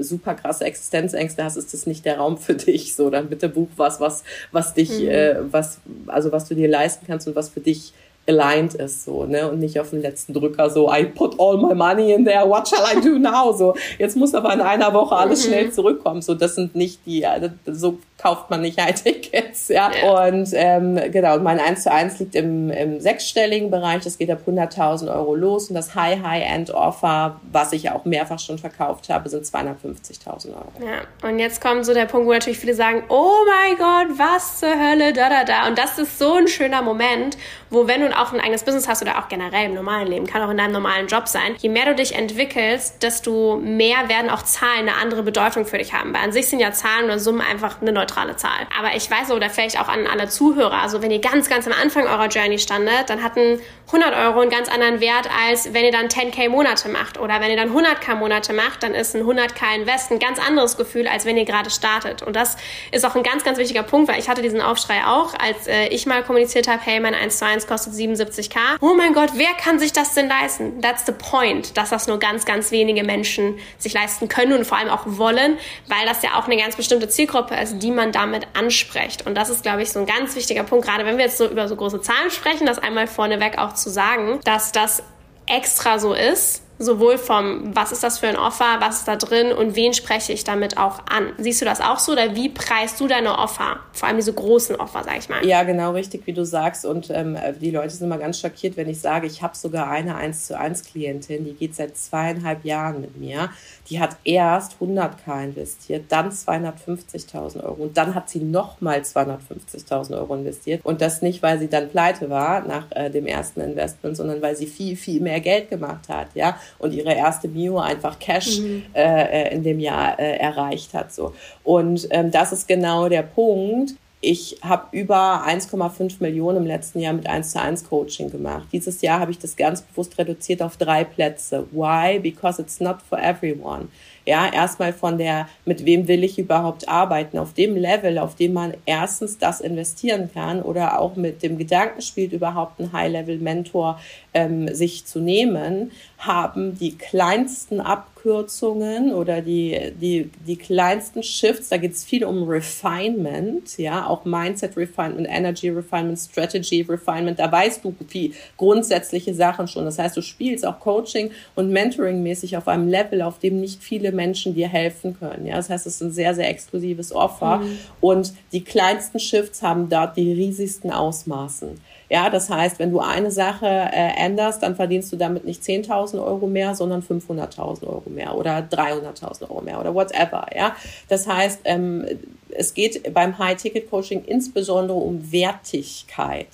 super 0.01 0.35
krasse 0.35 0.65
Existenzängste 0.65 1.45
hast, 1.45 1.57
ist 1.57 1.73
das 1.73 1.87
nicht 1.87 2.05
der 2.05 2.19
Raum 2.19 2.39
für 2.39 2.55
dich. 2.55 2.95
So, 2.95 3.11
dann 3.11 3.29
bitte 3.29 3.49
buch 3.49 3.69
was, 3.77 4.01
was, 4.01 4.25
was 4.53 4.75
dich, 4.75 5.01
mhm. 5.01 5.09
äh, 5.09 5.53
was, 5.53 5.81
also 6.07 6.33
was 6.33 6.49
du 6.49 6.55
dir 6.55 6.69
leisten 6.69 7.07
kannst 7.07 7.27
und 7.29 7.37
was 7.37 7.49
für 7.49 7.61
dich 7.61 7.93
aligned 8.29 8.75
ist 8.75 9.05
so, 9.05 9.25
ne? 9.25 9.49
Und 9.49 9.61
nicht 9.61 9.79
auf 9.79 9.91
den 9.91 10.03
letzten 10.03 10.35
Drücker 10.35 10.69
so, 10.69 10.91
I 10.93 11.05
put 11.05 11.39
all 11.39 11.57
my 11.59 11.75
money 11.75 12.13
in 12.13 12.25
there, 12.25 12.49
what 12.49 12.69
shall 12.69 12.85
I 12.85 13.01
do 13.01 13.19
now? 13.19 13.53
So, 13.53 13.77
jetzt 13.99 14.17
muss 14.17 14.35
aber 14.35 14.53
in 14.53 14.61
einer 14.61 14.93
Woche 14.93 15.15
alles 15.15 15.45
mhm. 15.45 15.49
schnell 15.49 15.73
zurückkommen. 15.73 16.23
So, 16.23 16.35
das 16.35 16.57
sind 16.57 16.75
nicht 16.75 17.01
die, 17.07 17.25
also, 17.25 17.51
so 17.67 17.99
kauft 18.19 18.49
man 18.49 18.63
nicht 18.63 18.81
High-Tickets, 18.81 19.69
ja. 19.69 19.91
ja. 19.93 20.27
Und 20.27 20.49
ähm, 20.55 20.99
genau, 21.13 21.39
mein 21.39 21.61
1 21.61 21.83
zu 21.83 21.93
1 21.93 22.19
liegt 22.19 22.35
im, 22.35 22.71
im 22.71 23.01
sechsstelligen 23.01 23.71
Bereich, 23.71 24.03
das 24.05 24.17
geht 24.17 24.31
ab 24.31 24.41
100.000 24.47 25.15
Euro 25.15 25.35
los 25.35 25.69
und 25.69 25.75
das 25.75 25.95
High-High-End-Offer, 25.95 27.41
was 27.53 27.73
ich 27.73 27.85
ja 27.85 27.95
auch 27.95 28.05
mehrfach 28.07 28.39
schon 28.39 28.59
verkauft 28.59 29.11
habe, 29.11 29.29
sind 29.29 29.45
250.000 29.45 30.49
Euro. 30.49 30.73
Ja, 30.81 31.29
und 31.29 31.39
jetzt 31.39 31.61
kommt 31.61 31.85
so 31.85 31.93
der 31.93 32.07
Punkt, 32.07 32.27
wo 32.27 32.33
natürlich 32.33 32.59
viele 32.59 32.75
sagen, 32.75 33.05
oh 33.11 33.33
mein 33.47 33.77
Gott, 33.77 34.19
was 34.19 34.61
zur 34.61 34.71
Hölle, 34.71 35.13
da, 35.13 35.29
da, 35.29 35.45
da. 35.45 35.67
Und 35.69 35.77
das 35.77 35.99
ist 35.99 36.19
so 36.19 36.35
ein 36.35 36.49
schöner 36.49 36.81
Moment, 36.81 37.37
wo 37.69 37.87
wenn 37.87 38.01
du 38.01 38.19
auch 38.19 38.33
ein 38.33 38.41
eigenes 38.41 38.65
Business 38.65 38.89
hast 38.89 39.03
oder 39.03 39.19
auch 39.19 39.29
generell 39.29 39.67
im 39.67 39.75
normalen 39.75 40.09
Leben, 40.09 40.27
kann 40.27 40.43
auch 40.43 40.51
in 40.51 40.57
deinem 40.57 40.73
normalen 40.73 41.07
Job 41.07 41.29
sein, 41.29 41.55
je 41.59 41.69
mehr 41.69 41.85
du 41.85 41.95
dich 41.95 42.15
entwickelst, 42.15 43.03
desto 43.03 43.57
mehr 43.57 44.09
werden 44.09 44.31
auch 44.31 44.43
Zahlen 44.43 44.89
eine 44.89 44.97
andere 44.97 45.23
Bedeutung 45.23 45.67
für 45.67 45.79
dich 45.79 45.93
haben. 45.93 46.15
Weil 46.15 46.23
an 46.23 46.33
sich 46.33 46.49
sind 46.49 46.61
ja 46.61 46.73
Zahlen 46.73 47.05
oder 47.07 47.19
Summen 47.19 47.41
einfach 47.43 47.83
eine 47.83 47.93
neutrale 48.07 48.37
Zahl. 48.37 48.67
Aber 48.79 48.95
ich 48.95 49.11
weiß, 49.11 49.31
oder 49.33 49.51
vielleicht 49.51 49.81
auch 49.81 49.89
an 49.89 50.07
alle 50.07 50.29
Zuhörer, 50.29 50.81
also 50.83 51.03
wenn 51.03 51.11
ihr 51.11 51.21
ganz, 51.21 51.49
ganz 51.49 51.67
am 51.67 51.73
Anfang 51.73 52.07
eurer 52.07 52.29
Journey 52.29 52.59
standet, 52.59 53.09
dann 53.11 53.23
hatten 53.23 53.61
100 53.89 54.15
Euro 54.17 54.41
einen 54.41 54.51
ganz 54.51 54.69
anderen 54.69 55.01
Wert, 55.01 55.29
als 55.47 55.73
wenn 55.73 55.85
ihr 55.85 55.93
dann 55.93 56.09
10k 56.09 56.49
Monate 56.49 56.89
macht. 56.89 57.19
Oder 57.19 57.41
wenn 57.41 57.51
ihr 57.51 57.57
dann 57.57 57.73
100k 57.73 58.17
Monate 58.17 58.53
macht, 58.53 58.83
dann 58.83 58.95
ist 58.95 59.15
ein 59.15 59.23
100k 59.23 59.77
Invest 59.77 60.11
ein 60.11 60.19
ganz 60.19 60.39
anderes 60.39 60.77
Gefühl, 60.77 61.07
als 61.07 61.25
wenn 61.25 61.37
ihr 61.37 61.45
gerade 61.45 61.71
startet. 61.71 62.23
Und 62.23 62.35
das 62.35 62.57
ist 62.91 63.05
auch 63.05 63.15
ein 63.15 63.23
ganz, 63.23 63.45
ganz 63.45 63.59
wichtiger 63.59 63.85
Punkt, 63.85 64.11
weil 64.11 64.19
ich 64.19 64.29
hatte 64.29 64.43
diesen 64.43 64.61
Aufschrei 64.61 65.05
auch, 65.07 65.35
als 65.35 65.69
äh, 65.69 65.87
ich 65.89 66.07
mal 66.07 66.25
kommuniziert 66.25 66.67
habe, 66.67 66.81
hey, 66.85 66.99
mein 66.99 67.15
1 67.15 67.39
zu 67.39 67.47
1 67.47 67.67
kostet 67.67 67.93
77k. 67.93 68.57
Oh 68.81 68.95
mein 68.97 69.13
Gott, 69.15 69.31
wer 69.35 69.55
kann 69.63 69.79
sich 69.79 69.93
das 69.93 70.15
denn 70.15 70.29
leisten? 70.29 70.81
That's 70.83 71.07
the 71.07 71.13
point, 71.13 71.77
dass 71.77 71.91
das 71.91 72.09
nur 72.09 72.19
ganz, 72.19 72.45
ganz 72.45 72.73
wenige 72.73 73.05
Menschen 73.05 73.59
sich 73.79 73.93
leisten 73.93 74.29
können 74.29 74.53
und 74.53 74.65
vor 74.65 74.79
allem 74.79 74.91
auch 74.91 75.03
wollen, 75.05 75.59
weil 75.87 76.07
das 76.07 76.23
ja 76.23 76.31
auch 76.39 76.47
eine 76.47 76.57
ganz 76.57 76.75
bestimmte 76.75 77.09
Zielgruppe 77.09 77.55
ist, 77.55 77.79
die 77.79 77.93
man 77.97 78.13
damit 78.13 78.47
anspricht. 78.55 79.27
Und 79.27 79.35
das 79.35 79.51
ist, 79.51 79.63
glaube 79.63 79.83
ich, 79.83 79.91
so 79.91 79.99
ein 79.99 80.07
ganz 80.07 80.37
wichtiger 80.37 80.63
Punkt, 80.63 80.87
gerade 80.87 81.05
wenn 81.05 81.19
wir 81.19 81.25
jetzt 81.25 81.39
so 81.39 81.49
über 81.49 81.67
so 81.67 81.75
große 81.75 82.01
Zahlen 82.01 82.31
sprechen, 82.31 82.67
das 82.67 82.79
einmal 82.79 83.07
vorneweg 83.09 83.59
auch 83.59 83.75
zu 83.75 83.91
sagen, 83.91 84.41
dass 84.45 84.71
das 84.71 85.03
extra 85.47 85.99
so 85.99 86.15
ist, 86.15 86.63
Sowohl 86.79 87.17
vom, 87.17 87.75
was 87.75 87.91
ist 87.91 88.03
das 88.03 88.19
für 88.19 88.27
ein 88.29 88.37
Offer, 88.37 88.77
was 88.81 88.99
ist 88.99 89.09
da 89.09 89.17
drin 89.17 89.51
und 89.53 89.77
wen 89.77 89.95
spreche 89.95 90.33
ich 90.35 90.45
damit 90.45 90.77
auch 90.77 90.99
an? 91.07 91.33
Siehst 91.39 91.63
du 91.63 91.65
das 91.65 91.81
auch 91.81 91.99
so 91.99 92.13
oder 92.13 92.35
wie 92.35 92.51
preist 92.51 93.01
du 93.01 93.09
deine 93.09 93.39
Offer? 93.39 93.81
Vor 93.93 94.09
allem 94.09 94.19
diese 94.19 94.35
großen 94.35 94.77
Offer, 94.77 95.03
sag 95.05 95.19
ich 95.19 95.29
mal. 95.31 95.45
Ja, 95.47 95.63
genau 95.63 95.93
richtig, 95.93 96.27
wie 96.27 96.35
du 96.35 96.45
sagst. 96.45 96.85
Und 96.85 97.09
ähm, 97.11 97.39
die 97.61 97.71
Leute 97.71 97.91
sind 97.91 98.07
immer 98.07 98.19
ganz 98.19 98.41
schockiert, 98.41 98.77
wenn 98.77 98.91
ich 98.91 99.01
sage, 99.01 99.27
ich 99.27 99.43
habe 99.43 99.57
sogar 99.57 99.89
eine 99.89 100.17
1 100.17 100.49
zu 100.49 100.59
1 100.59 100.85
Klientin, 100.85 101.47
die 101.47 101.55
geht 101.55 101.75
seit 101.75 101.97
zweieinhalb 101.97 102.65
Jahren 102.65 103.01
mit 103.01 103.17
mir. 103.17 103.51
Die 103.89 103.99
hat 103.99 104.17
erst 104.25 104.77
100k 104.81 105.45
investiert, 105.45 106.05
dann 106.11 106.31
250.000 106.31 107.65
Euro 107.65 107.85
und 107.85 107.97
dann 107.97 108.15
hat 108.15 108.29
sie 108.29 108.41
nochmal 108.41 109.01
250.000 109.01 110.19
Euro 110.19 110.35
investiert. 110.35 110.85
Und 110.85 111.01
das 111.01 111.23
nicht, 111.23 111.43
weil 111.43 111.59
sie 111.59 111.69
dann 111.69 111.89
pleite 111.89 112.29
war 112.29 112.61
nach 112.61 112.87
äh, 112.91 113.09
dem 113.11 113.27
ersten 113.27 113.61
Investment, 113.61 114.17
sondern 114.17 114.43
weil 114.43 114.57
sie 114.57 114.67
viel, 114.67 114.97
viel 114.97 115.23
mehr 115.23 115.41
Geld 115.41 115.71
gemacht 115.71 116.09
hat. 116.09 116.29
Ja, 116.35 116.59
und 116.79 116.93
ihre 116.93 117.15
erste 117.15 117.49
Mio 117.49 117.79
einfach 117.79 118.19
Cash 118.19 118.61
mhm. 118.61 118.85
äh, 118.95 119.49
äh, 119.49 119.55
in 119.55 119.63
dem 119.63 119.81
Jahr 119.81 120.19
äh, 120.19 120.37
erreicht 120.39 120.95
hat. 120.95 121.13
So. 121.13 121.35
Und 121.65 122.07
ähm, 122.11 122.31
das 122.31 122.53
ist 122.53 122.69
genau 122.69 123.09
der 123.09 123.23
Punkt. 123.23 123.95
Ich 124.23 124.59
habe 124.63 124.87
über 124.97 125.45
1,5 125.47 126.17
Millionen 126.21 126.59
im 126.59 126.67
letzten 126.67 127.01
Jahr 127.01 127.13
mit 127.13 127.29
1 127.29 127.53
zu 127.53 127.61
1 127.61 127.89
Coaching 127.89 128.31
gemacht. 128.31 128.67
Dieses 128.73 129.03
Jahr 129.03 129.21
habe 129.21 129.31
ich 129.31 129.39
das 129.39 129.57
ganz 129.57 129.83
bewusst 129.83 130.19
reduziert 130.19 130.63
auf 130.63 130.79
drei 130.79 131.05
Plätze. 131.05 131.67
Why? 131.71 132.19
Because 132.19 132.61
it's 132.61 132.81
not 132.81 132.97
for 133.09 133.19
everyone. 133.19 133.89
Ja, 134.25 134.53
erstmal 134.53 134.93
von 134.93 135.19
der, 135.19 135.49
mit 135.65 135.85
wem 135.85 136.09
will 136.09 136.25
ich 136.25 136.37
überhaupt 136.37 136.89
arbeiten, 136.89 137.39
auf 137.39 137.53
dem 137.53 137.77
Level, 137.77 138.19
auf 138.19 138.35
dem 138.35 138.55
man 138.55 138.75
erstens 138.85 139.39
das 139.39 139.61
investieren 139.61 140.29
kann 140.35 140.61
oder 140.61 140.99
auch 140.99 141.15
mit 141.15 141.45
dem 141.45 141.57
Gedanken 141.57 142.01
spielt, 142.01 142.33
überhaupt 142.33 142.81
einen 142.81 142.93
High-Level-Mentor 142.93 144.01
ähm, 144.35 144.75
sich 144.75 145.07
zu 145.07 145.21
nehmen, 145.21 145.93
haben 146.19 146.79
die 146.79 146.97
kleinsten 146.97 147.79
Abkürzungen 147.79 149.13
oder 149.13 149.43
die, 149.43 149.93
die, 150.01 150.31
die 150.47 150.57
kleinsten 150.57 151.23
Shifts, 151.23 151.69
da 151.69 151.77
geht 151.77 151.93
es 151.93 152.05
viel 152.05 152.25
um 152.25 152.49
Refinement, 152.49 153.77
ja, 153.77 154.07
auch 154.07 154.25
Mindset 154.25 154.77
Refinement, 154.77 155.29
Energy 155.31 155.69
Refinement, 155.69 156.19
Strategy 156.19 156.83
Refinement, 156.89 157.39
da 157.39 157.53
weißt 157.53 157.85
du 157.85 157.95
viel 158.09 158.33
grundsätzliche 158.57 159.35
Sachen 159.35 159.69
schon. 159.69 159.85
Das 159.85 159.99
heißt, 159.99 160.17
du 160.17 160.23
spielst 160.23 160.65
auch 160.65 160.81
Coaching 160.81 161.31
und 161.55 161.71
Mentoring 161.71 162.23
mäßig 162.23 162.57
auf 162.57 162.67
einem 162.67 162.89
Level, 162.89 163.21
auf 163.21 163.39
dem 163.39 163.61
nicht 163.61 163.83
viele 163.83 164.11
Menschen 164.11 164.55
dir 164.55 164.69
helfen 164.69 165.19
können. 165.19 165.47
Ja, 165.47 165.57
das 165.57 165.69
heißt, 165.69 165.87
es 165.87 165.97
ist 165.97 166.03
ein 166.03 166.13
sehr, 166.13 166.35
sehr 166.35 166.49
exklusives 166.49 167.13
Offer 167.13 167.59
mhm. 167.59 167.79
und 168.01 168.33
die 168.53 168.65
kleinsten 168.65 169.21
Shifts 169.21 169.63
haben 169.63 169.91
dort 169.91 170.17
die 170.17 170.33
riesigsten 170.33 170.91
Ausmaßen. 170.91 171.79
Ja, 172.09 172.31
das 172.31 172.49
heißt, 172.51 172.79
wenn 172.79 172.93
du 172.93 173.01
eine 173.01 173.31
Sache 173.31 173.67
äh, 173.67 174.17
änderst, 174.17 174.63
dann 174.63 174.77
verdienst 174.77 175.13
du 175.13 175.17
damit 175.17 175.45
nicht 175.45 175.63
10.000 175.63 176.25
Euro 176.25 176.47
mehr, 176.47 176.75
sondern 176.75 177.03
500.000 177.03 177.87
Euro 177.87 178.05
mehr 178.09 178.35
oder 178.37 178.59
300.000 178.59 179.43
Euro 179.51 179.61
mehr 179.61 179.81
oder 179.81 179.95
whatever. 179.95 180.47
Ja, 180.55 180.77
das 181.09 181.27
heißt, 181.27 181.61
ähm, 181.65 182.07
es 182.51 182.75
geht 182.75 183.13
beim 183.13 183.39
High-Ticket-Coaching 183.39 184.25
insbesondere 184.25 184.99
um 184.99 185.33
Wertigkeit. 185.33 186.49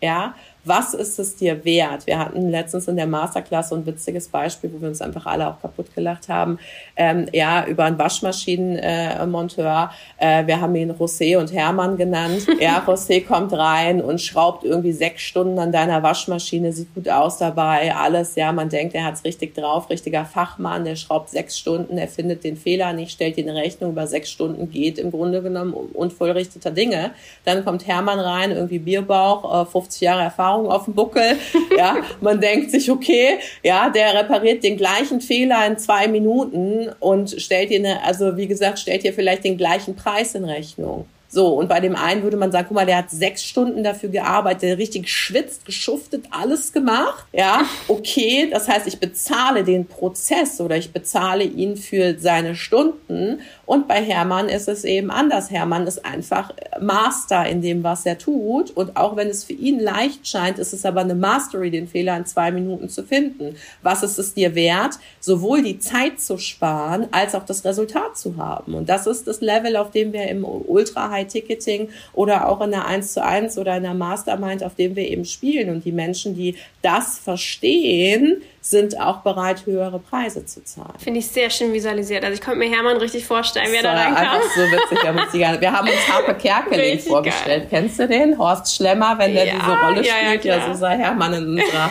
Ja, 0.00 0.34
was 0.66 0.94
ist 0.94 1.18
es 1.18 1.36
dir 1.36 1.64
wert? 1.64 2.06
Wir 2.06 2.18
hatten 2.18 2.50
letztens 2.50 2.88
in 2.88 2.96
der 2.96 3.06
Masterclass 3.06 3.70
so 3.70 3.76
ein 3.76 3.86
witziges 3.86 4.28
Beispiel, 4.28 4.72
wo 4.72 4.80
wir 4.80 4.88
uns 4.88 5.00
einfach 5.00 5.26
alle 5.26 5.48
auch 5.48 5.60
kaputt 5.60 5.94
gelacht 5.94 6.28
haben. 6.28 6.58
Ähm, 6.96 7.26
ja, 7.32 7.66
über 7.66 7.84
einen 7.84 7.98
Waschmaschinenmonteur. 7.98 9.90
Äh, 10.18 10.42
äh, 10.42 10.46
wir 10.46 10.60
haben 10.60 10.74
ihn 10.74 10.92
José 10.92 11.38
und 11.38 11.52
Hermann 11.52 11.96
genannt. 11.96 12.46
Ja, 12.58 12.82
José 12.86 13.24
kommt 13.24 13.52
rein 13.52 14.00
und 14.00 14.20
schraubt 14.20 14.64
irgendwie 14.64 14.92
sechs 14.92 15.22
Stunden 15.22 15.58
an 15.58 15.72
deiner 15.72 16.02
Waschmaschine, 16.02 16.72
sieht 16.72 16.94
gut 16.94 17.08
aus 17.08 17.36
dabei, 17.36 17.94
alles. 17.94 18.34
Ja, 18.34 18.50
man 18.50 18.70
denkt, 18.70 18.94
er 18.94 19.04
hat's 19.04 19.24
richtig 19.24 19.54
drauf, 19.54 19.90
richtiger 19.90 20.24
Fachmann, 20.24 20.84
der 20.84 20.96
schraubt 20.96 21.28
sechs 21.28 21.58
Stunden, 21.58 21.98
er 21.98 22.08
findet 22.08 22.44
den 22.44 22.56
Fehler 22.56 22.94
nicht, 22.94 23.12
stellt 23.12 23.36
dir 23.36 23.44
eine 23.44 23.54
Rechnung 23.54 23.90
über 23.90 24.06
sechs 24.06 24.30
Stunden, 24.30 24.70
geht 24.70 24.98
im 24.98 25.10
Grunde 25.10 25.42
genommen 25.42 25.74
unvollrichteter 25.74 26.70
Dinge. 26.70 27.10
Dann 27.44 27.64
kommt 27.64 27.86
Hermann 27.86 28.20
rein, 28.20 28.52
irgendwie 28.52 28.78
Bierbauch, 28.78 29.62
äh, 29.62 29.66
50 29.66 30.00
Jahre 30.00 30.22
Erfahrung 30.22 30.55
Erfahrung 30.56 30.70
auf 30.70 30.84
dem 30.84 30.94
Buckel. 30.94 31.36
Ja, 31.76 31.96
man 32.22 32.40
denkt 32.40 32.70
sich, 32.70 32.90
okay, 32.90 33.38
ja, 33.62 33.90
der 33.90 34.14
repariert 34.14 34.64
den 34.64 34.78
gleichen 34.78 35.20
Fehler 35.20 35.66
in 35.66 35.76
zwei 35.76 36.08
Minuten 36.08 36.88
und 37.00 37.38
stellt 37.38 37.68
dir 37.68 37.80
eine, 37.80 38.02
also 38.02 38.36
wie 38.38 38.46
gesagt, 38.46 38.78
stellt 38.78 39.02
dir 39.02 39.12
vielleicht 39.12 39.44
den 39.44 39.58
gleichen 39.58 39.94
Preis 39.94 40.34
in 40.34 40.44
Rechnung. 40.44 41.06
So, 41.28 41.48
und 41.48 41.68
bei 41.68 41.80
dem 41.80 41.96
einen 41.96 42.22
würde 42.22 42.36
man 42.36 42.52
sagen, 42.52 42.66
guck 42.68 42.76
mal, 42.76 42.86
der 42.86 42.98
hat 42.98 43.10
sechs 43.10 43.42
Stunden 43.42 43.82
dafür 43.82 44.10
gearbeitet, 44.10 44.78
richtig 44.78 45.04
geschwitzt, 45.04 45.66
geschuftet, 45.66 46.26
alles 46.30 46.72
gemacht. 46.72 47.26
Ja, 47.32 47.62
okay, 47.88 48.48
das 48.50 48.68
heißt, 48.68 48.86
ich 48.86 49.00
bezahle 49.00 49.64
den 49.64 49.86
Prozess 49.86 50.60
oder 50.60 50.76
ich 50.76 50.92
bezahle 50.92 51.44
ihn 51.44 51.76
für 51.76 52.18
seine 52.18 52.54
Stunden. 52.54 53.40
Und 53.66 53.88
bei 53.88 54.02
Hermann 54.02 54.48
ist 54.48 54.68
es 54.68 54.84
eben 54.84 55.10
anders. 55.10 55.50
Hermann 55.50 55.86
ist 55.86 56.04
einfach 56.04 56.52
Master 56.80 57.44
in 57.46 57.60
dem, 57.60 57.82
was 57.82 58.06
er 58.06 58.18
tut. 58.18 58.70
Und 58.70 58.96
auch 58.96 59.16
wenn 59.16 59.28
es 59.28 59.42
für 59.42 59.52
ihn 59.52 59.80
leicht 59.80 60.28
scheint, 60.28 60.58
ist 60.58 60.72
es 60.72 60.84
aber 60.84 61.00
eine 61.00 61.16
Mastery, 61.16 61.70
den 61.70 61.88
Fehler 61.88 62.16
in 62.16 62.26
zwei 62.26 62.52
Minuten 62.52 62.88
zu 62.88 63.02
finden. 63.02 63.56
Was 63.82 64.04
ist 64.04 64.18
es 64.18 64.34
dir 64.34 64.54
wert, 64.54 64.98
sowohl 65.18 65.62
die 65.62 65.80
Zeit 65.80 66.20
zu 66.20 66.38
sparen, 66.38 67.08
als 67.10 67.34
auch 67.34 67.44
das 67.44 67.64
Resultat 67.64 68.16
zu 68.16 68.36
haben? 68.36 68.74
Und 68.74 68.88
das 68.88 69.08
ist 69.08 69.26
das 69.26 69.40
Level, 69.40 69.76
auf 69.76 69.90
dem 69.90 70.12
wir 70.12 70.28
im 70.28 70.44
Ultra 70.44 71.15
High-Ticketing 71.16 71.88
oder 72.12 72.48
auch 72.48 72.60
in 72.60 72.70
der 72.70 72.86
1 72.86 73.12
zu 73.12 73.24
1 73.24 73.58
oder 73.58 73.76
in 73.76 73.82
der 73.82 73.94
Mastermind, 73.94 74.62
auf 74.62 74.74
dem 74.74 74.96
wir 74.96 75.08
eben 75.08 75.24
spielen. 75.24 75.70
Und 75.70 75.84
die 75.84 75.92
Menschen, 75.92 76.34
die 76.34 76.56
das 76.82 77.18
verstehen, 77.18 78.42
sind 78.60 79.00
auch 79.00 79.18
bereit, 79.18 79.64
höhere 79.64 79.98
Preise 79.98 80.44
zu 80.44 80.62
zahlen. 80.64 80.94
Finde 80.98 81.20
ich 81.20 81.28
sehr 81.28 81.50
schön 81.50 81.72
visualisiert. 81.72 82.24
Also 82.24 82.34
ich 82.34 82.40
konnte 82.40 82.58
mir 82.58 82.68
Hermann 82.68 82.96
richtig 82.96 83.24
vorstellen, 83.24 83.70
wie 83.70 83.76
er 83.76 83.82
da 83.82 83.92
reinkam. 83.92 84.16
einfach 84.16 84.42
so 84.54 84.62
witzig. 84.62 85.60
Wir 85.60 85.72
haben 85.72 85.88
uns 85.88 86.08
Harpe 86.08 86.34
Kerkeling 86.34 86.98
vorgestellt. 86.98 87.70
Geil. 87.70 87.80
Kennst 87.82 87.98
du 87.98 88.08
den? 88.08 88.36
Horst 88.36 88.74
Schlemmer, 88.74 89.16
wenn 89.18 89.34
der 89.34 89.46
ja, 89.46 89.54
diese 89.54 89.76
Rolle 89.76 90.04
spielt. 90.04 90.44
Ja, 90.44 90.56
ja, 90.56 90.66
so 90.66 90.78
sah 90.78 90.90
Hermann 90.90 91.34
in 91.34 91.46
unserer 91.48 91.90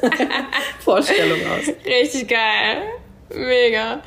Vorstellung 0.78 1.38
aus. 1.40 1.74
Richtig 1.84 2.28
geil. 2.28 2.82
Mega. 3.34 4.02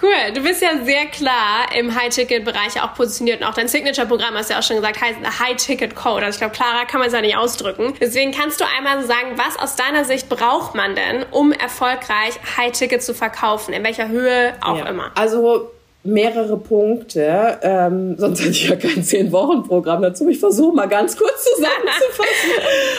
Cool. 0.00 0.32
Du 0.32 0.42
bist 0.42 0.62
ja 0.62 0.84
sehr 0.84 1.06
klar 1.06 1.66
im 1.74 1.94
High-Ticket-Bereich 1.94 2.80
auch 2.82 2.94
positioniert 2.94 3.40
und 3.40 3.46
auch 3.46 3.54
dein 3.54 3.66
Signature-Programm, 3.66 4.34
hast 4.34 4.48
du 4.48 4.54
ja 4.54 4.60
auch 4.60 4.62
schon 4.62 4.76
gesagt, 4.76 5.00
heißt 5.00 5.18
High-Ticket-Code. 5.40 6.24
Also 6.24 6.36
ich 6.36 6.40
glaube, 6.40 6.54
klarer 6.54 6.86
kann 6.86 7.00
man 7.00 7.08
es 7.08 7.14
ja 7.14 7.20
nicht 7.20 7.36
ausdrücken. 7.36 7.94
Deswegen 8.00 8.32
kannst 8.32 8.60
du 8.60 8.64
einmal 8.76 9.04
sagen, 9.04 9.36
was 9.36 9.58
aus 9.58 9.74
deiner 9.74 10.04
Sicht 10.04 10.28
braucht 10.28 10.74
man 10.74 10.94
denn, 10.94 11.24
um 11.30 11.52
erfolgreich 11.52 12.34
High-Ticket 12.56 13.02
zu 13.02 13.14
verkaufen? 13.14 13.74
In 13.74 13.82
welcher 13.82 14.08
Höhe 14.08 14.54
auch 14.60 14.78
ja. 14.78 14.86
immer? 14.86 15.10
Also 15.16 15.72
mehrere 16.08 16.56
Punkte, 16.56 17.58
ähm, 17.62 18.16
sonst 18.18 18.40
hätte 18.40 18.50
ich 18.50 18.68
ja 18.68 18.76
kein 18.76 19.02
Zehn-Wochen-Programm 19.04 20.02
dazu. 20.02 20.28
Ich 20.28 20.38
versuche 20.38 20.74
mal 20.74 20.86
ganz 20.86 21.16
kurz 21.16 21.44
zusammenzufassen. 21.54 22.50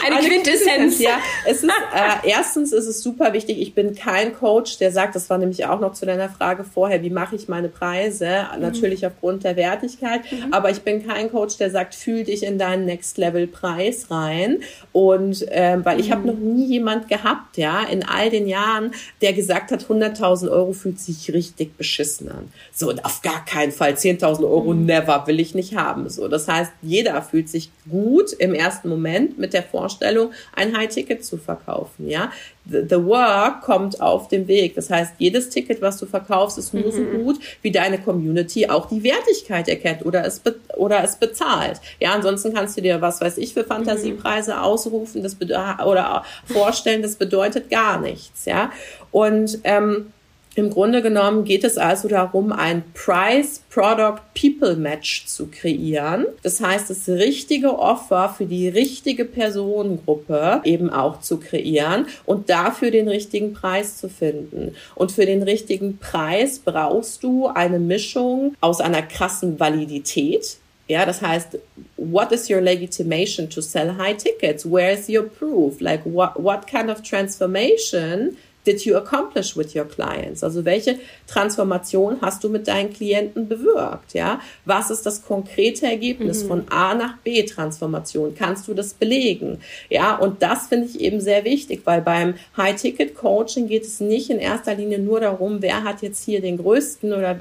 Eine, 0.06 0.16
Eine 0.16 0.28
Quintessenz. 0.28 1.00
Ja, 1.00 1.18
es 1.46 1.62
ist, 1.62 1.68
äh, 1.68 2.28
erstens 2.28 2.72
ist 2.72 2.86
es 2.86 3.02
super 3.02 3.32
wichtig, 3.32 3.60
ich 3.60 3.74
bin 3.74 3.94
kein 3.94 4.34
Coach, 4.34 4.78
der 4.78 4.92
sagt, 4.92 5.16
das 5.16 5.28
war 5.28 5.38
nämlich 5.38 5.66
auch 5.66 5.80
noch 5.80 5.92
zu 5.92 6.06
deiner 6.06 6.28
Frage 6.28 6.64
vorher, 6.64 7.02
wie 7.02 7.10
mache 7.10 7.36
ich 7.36 7.48
meine 7.48 7.68
Preise? 7.68 8.46
Mhm. 8.54 8.62
Natürlich 8.62 9.04
aufgrund 9.04 9.44
der 9.44 9.56
Wertigkeit, 9.56 10.20
mhm. 10.30 10.52
aber 10.52 10.70
ich 10.70 10.82
bin 10.82 11.06
kein 11.06 11.30
Coach, 11.30 11.56
der 11.56 11.70
sagt, 11.70 11.94
fühl 11.94 12.24
dich 12.24 12.44
in 12.44 12.58
deinen 12.58 12.84
Next-Level-Preis 12.84 14.10
rein. 14.10 14.58
Und 14.92 15.44
ähm, 15.50 15.84
weil 15.84 16.00
ich 16.00 16.08
mhm. 16.08 16.12
habe 16.12 16.26
noch 16.28 16.38
nie 16.38 16.66
jemand 16.66 17.08
gehabt, 17.08 17.56
ja, 17.56 17.82
in 17.82 18.04
all 18.04 18.30
den 18.30 18.46
Jahren, 18.46 18.92
der 19.20 19.32
gesagt 19.32 19.72
hat, 19.72 19.86
100.000 19.86 20.50
Euro 20.50 20.72
fühlt 20.72 21.00
sich 21.00 21.32
richtig 21.32 21.76
beschissen 21.76 22.30
an. 22.30 22.52
So, 22.72 22.92
auf 23.04 23.22
gar 23.22 23.44
keinen 23.44 23.72
Fall 23.72 23.92
10.000 23.92 24.42
Euro 24.42 24.72
mhm. 24.72 24.86
never 24.86 25.26
will 25.26 25.40
ich 25.40 25.54
nicht 25.54 25.76
haben. 25.76 26.08
So, 26.08 26.28
das 26.28 26.48
heißt, 26.48 26.72
jeder 26.82 27.20
fühlt 27.22 27.48
sich 27.48 27.70
gut 27.90 28.32
im 28.32 28.54
ersten 28.54 28.88
Moment 28.88 29.38
mit 29.38 29.52
der 29.52 29.62
Vorstellung, 29.62 30.30
ein 30.54 30.76
High-Ticket 30.76 31.24
zu 31.24 31.36
verkaufen. 31.36 32.08
Ja, 32.08 32.32
the, 32.64 32.82
the, 32.88 33.04
work 33.04 33.62
kommt 33.62 34.00
auf 34.00 34.28
dem 34.28 34.48
Weg. 34.48 34.74
Das 34.74 34.90
heißt, 34.90 35.14
jedes 35.18 35.50
Ticket, 35.50 35.82
was 35.82 35.98
du 35.98 36.06
verkaufst, 36.06 36.58
ist 36.58 36.74
nur 36.74 36.86
mhm. 36.86 36.92
so 36.92 37.02
gut, 37.02 37.40
wie 37.62 37.70
deine 37.70 37.98
Community 37.98 38.68
auch 38.68 38.86
die 38.88 39.02
Wertigkeit 39.02 39.68
erkennt 39.68 40.04
oder 40.04 40.24
es 40.24 40.40
oder 40.76 41.02
es 41.02 41.16
bezahlt. 41.16 41.80
Ja, 41.98 42.12
ansonsten 42.12 42.54
kannst 42.54 42.76
du 42.76 42.82
dir 42.82 43.00
was 43.00 43.20
weiß 43.20 43.38
ich 43.38 43.54
für 43.54 43.64
Fantasiepreise 43.64 44.54
mhm. 44.54 44.58
ausrufen, 44.60 45.22
das 45.22 45.36
oder 45.40 46.24
vorstellen. 46.44 47.02
Das 47.02 47.16
bedeutet 47.16 47.70
gar 47.70 48.00
nichts. 48.00 48.44
Ja, 48.44 48.70
und 49.10 49.58
ähm, 49.64 50.12
im 50.56 50.70
Grunde 50.70 51.00
genommen 51.00 51.44
geht 51.44 51.62
es 51.62 51.78
also 51.78 52.08
darum, 52.08 52.50
ein 52.52 52.82
Price-Product-People-Match 52.94 55.26
zu 55.26 55.46
kreieren. 55.46 56.26
Das 56.42 56.60
heißt, 56.60 56.90
das 56.90 57.08
richtige 57.08 57.78
Offer 57.78 58.34
für 58.36 58.46
die 58.46 58.68
richtige 58.68 59.24
Personengruppe 59.24 60.60
eben 60.64 60.90
auch 60.90 61.20
zu 61.20 61.38
kreieren 61.38 62.06
und 62.26 62.50
dafür 62.50 62.90
den 62.90 63.06
richtigen 63.08 63.52
Preis 63.52 63.98
zu 63.98 64.08
finden. 64.08 64.74
Und 64.96 65.12
für 65.12 65.24
den 65.24 65.44
richtigen 65.44 65.98
Preis 65.98 66.58
brauchst 66.58 67.22
du 67.22 67.46
eine 67.46 67.78
Mischung 67.78 68.56
aus 68.60 68.80
einer 68.80 69.02
krassen 69.02 69.60
Validität, 69.60 70.56
ja, 70.90 71.06
das 71.06 71.22
heißt, 71.22 71.56
what 71.98 72.32
is 72.32 72.50
your 72.50 72.60
legitimation 72.60 73.48
to 73.48 73.60
sell 73.60 73.96
high 73.96 74.16
tickets? 74.16 74.68
Where 74.68 74.90
is 74.90 75.08
your 75.08 75.22
proof? 75.22 75.80
Like 75.80 76.04
what, 76.04 76.32
what 76.34 76.66
kind 76.66 76.90
of 76.90 77.00
transformation 77.00 78.36
did 78.66 78.84
you 78.84 78.96
accomplish 78.96 79.56
with 79.56 79.74
your 79.74 79.84
clients? 79.84 80.42
Also 80.44 80.64
welche 80.64 80.98
Transformation 81.26 82.18
hast 82.20 82.44
du 82.44 82.48
mit 82.48 82.68
deinen 82.68 82.92
Klienten 82.92 83.48
bewirkt? 83.48 84.14
Ja, 84.14 84.40
was 84.64 84.90
ist 84.90 85.06
das 85.06 85.24
konkrete 85.24 85.86
Ergebnis 85.86 86.44
mhm. 86.44 86.48
von 86.48 86.68
A 86.70 86.94
nach 86.94 87.16
B 87.18 87.42
Transformation? 87.44 88.34
Kannst 88.36 88.68
du 88.68 88.74
das 88.74 88.94
belegen? 88.94 89.60
Ja, 89.88 90.16
und 90.16 90.42
das 90.42 90.68
finde 90.68 90.86
ich 90.86 91.00
eben 91.00 91.20
sehr 91.20 91.44
wichtig, 91.44 91.82
weil 91.84 92.02
beim 92.02 92.34
High-Ticket-Coaching 92.56 93.68
geht 93.68 93.84
es 93.84 94.00
nicht 94.00 94.30
in 94.30 94.38
erster 94.38 94.74
Linie 94.74 94.98
nur 94.98 95.20
darum, 95.20 95.62
wer 95.62 95.84
hat 95.84 96.02
jetzt 96.02 96.24
hier 96.24 96.40
den 96.40 96.58
größten 96.58 97.12
oder 97.12 97.38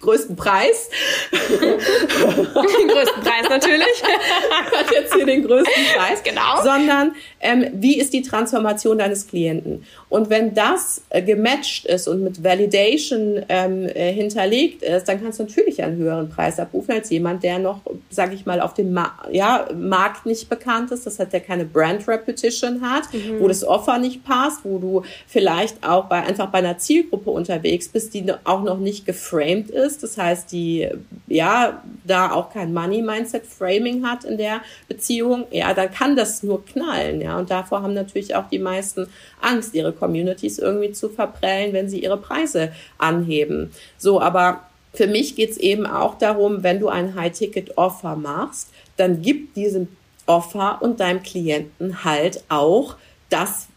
größten 0.00 0.34
Preis. 0.34 0.88
den 1.30 2.88
größten 2.88 3.22
Preis 3.22 3.48
natürlich. 3.48 4.02
Hat 4.72 4.90
jetzt 4.92 5.14
hier 5.14 5.26
den 5.26 5.46
größten 5.46 5.84
Preis. 5.96 6.22
Genau. 6.22 6.62
Sondern 6.62 7.12
ähm, 7.40 7.66
wie 7.74 7.98
ist 7.98 8.12
die 8.12 8.22
Transformation 8.22 8.98
deines 8.98 9.26
Klienten? 9.26 9.84
Und 10.08 10.30
wenn 10.30 10.54
das 10.54 11.02
äh, 11.10 11.22
gematcht 11.22 11.86
ist 11.86 12.08
und 12.08 12.22
mit 12.22 12.42
Validation 12.42 13.44
ähm, 13.48 13.86
äh, 13.86 14.12
hinterlegt 14.12 14.82
ist, 14.82 15.04
dann 15.08 15.22
kannst 15.22 15.38
du 15.38 15.44
natürlich 15.44 15.82
einen 15.82 15.98
höheren 15.98 16.28
Preis 16.30 16.58
abrufen 16.58 16.92
als 16.92 17.10
jemand, 17.10 17.42
der 17.42 17.58
noch, 17.58 17.80
sage 18.08 18.34
ich 18.34 18.46
mal, 18.46 18.60
auf 18.60 18.74
dem 18.74 18.92
Ma 18.92 19.12
ja, 19.30 19.68
Markt 19.74 20.24
nicht 20.24 20.48
bekannt 20.48 20.90
ist. 20.92 21.06
Das 21.06 21.18
heißt, 21.18 21.32
der 21.32 21.40
keine 21.40 21.64
Brand 21.64 22.08
Repetition 22.08 22.80
hat, 22.80 23.12
mhm. 23.12 23.40
wo 23.40 23.48
das 23.48 23.64
Offer 23.64 23.98
nicht 23.98 24.24
passt, 24.24 24.64
wo 24.64 24.78
du 24.78 25.02
vielleicht 25.26 25.86
auch 25.86 26.06
bei, 26.06 26.22
einfach 26.22 26.48
bei 26.48 26.58
einer 26.58 26.78
Zielgruppe 26.78 27.30
unterwegs 27.30 27.88
bist, 27.88 28.14
die 28.14 28.24
auch 28.44 28.62
noch 28.62 28.78
nicht 28.78 29.04
geframed 29.04 29.70
ist 29.70 29.89
ist. 29.90 30.02
Das 30.02 30.16
heißt, 30.16 30.52
die 30.52 30.88
ja 31.26 31.82
da 32.04 32.30
auch 32.32 32.52
kein 32.52 32.72
Money-Mindset-Framing 32.72 34.04
hat 34.04 34.24
in 34.24 34.38
der 34.38 34.60
Beziehung, 34.88 35.46
ja, 35.50 35.74
dann 35.74 35.90
kann 35.92 36.16
das 36.16 36.42
nur 36.42 36.64
knallen. 36.64 37.20
Ja, 37.20 37.38
und 37.38 37.50
davor 37.50 37.82
haben 37.82 37.94
natürlich 37.94 38.34
auch 38.34 38.48
die 38.48 38.58
meisten 38.58 39.08
Angst, 39.40 39.74
ihre 39.74 39.92
Communities 39.92 40.58
irgendwie 40.58 40.92
zu 40.92 41.08
verprellen, 41.08 41.72
wenn 41.72 41.88
sie 41.88 42.02
ihre 42.02 42.18
Preise 42.18 42.72
anheben. 42.98 43.72
So, 43.98 44.20
aber 44.20 44.64
für 44.94 45.06
mich 45.06 45.36
geht 45.36 45.50
es 45.50 45.56
eben 45.56 45.86
auch 45.86 46.18
darum, 46.18 46.62
wenn 46.62 46.80
du 46.80 46.88
ein 46.88 47.14
High-Ticket-Offer 47.14 48.16
machst, 48.16 48.68
dann 48.96 49.22
gib 49.22 49.54
diesem 49.54 49.88
Offer 50.26 50.78
und 50.80 51.00
deinem 51.00 51.22
Klienten 51.22 52.04
halt 52.04 52.44
auch 52.48 52.96
das, 53.30 53.68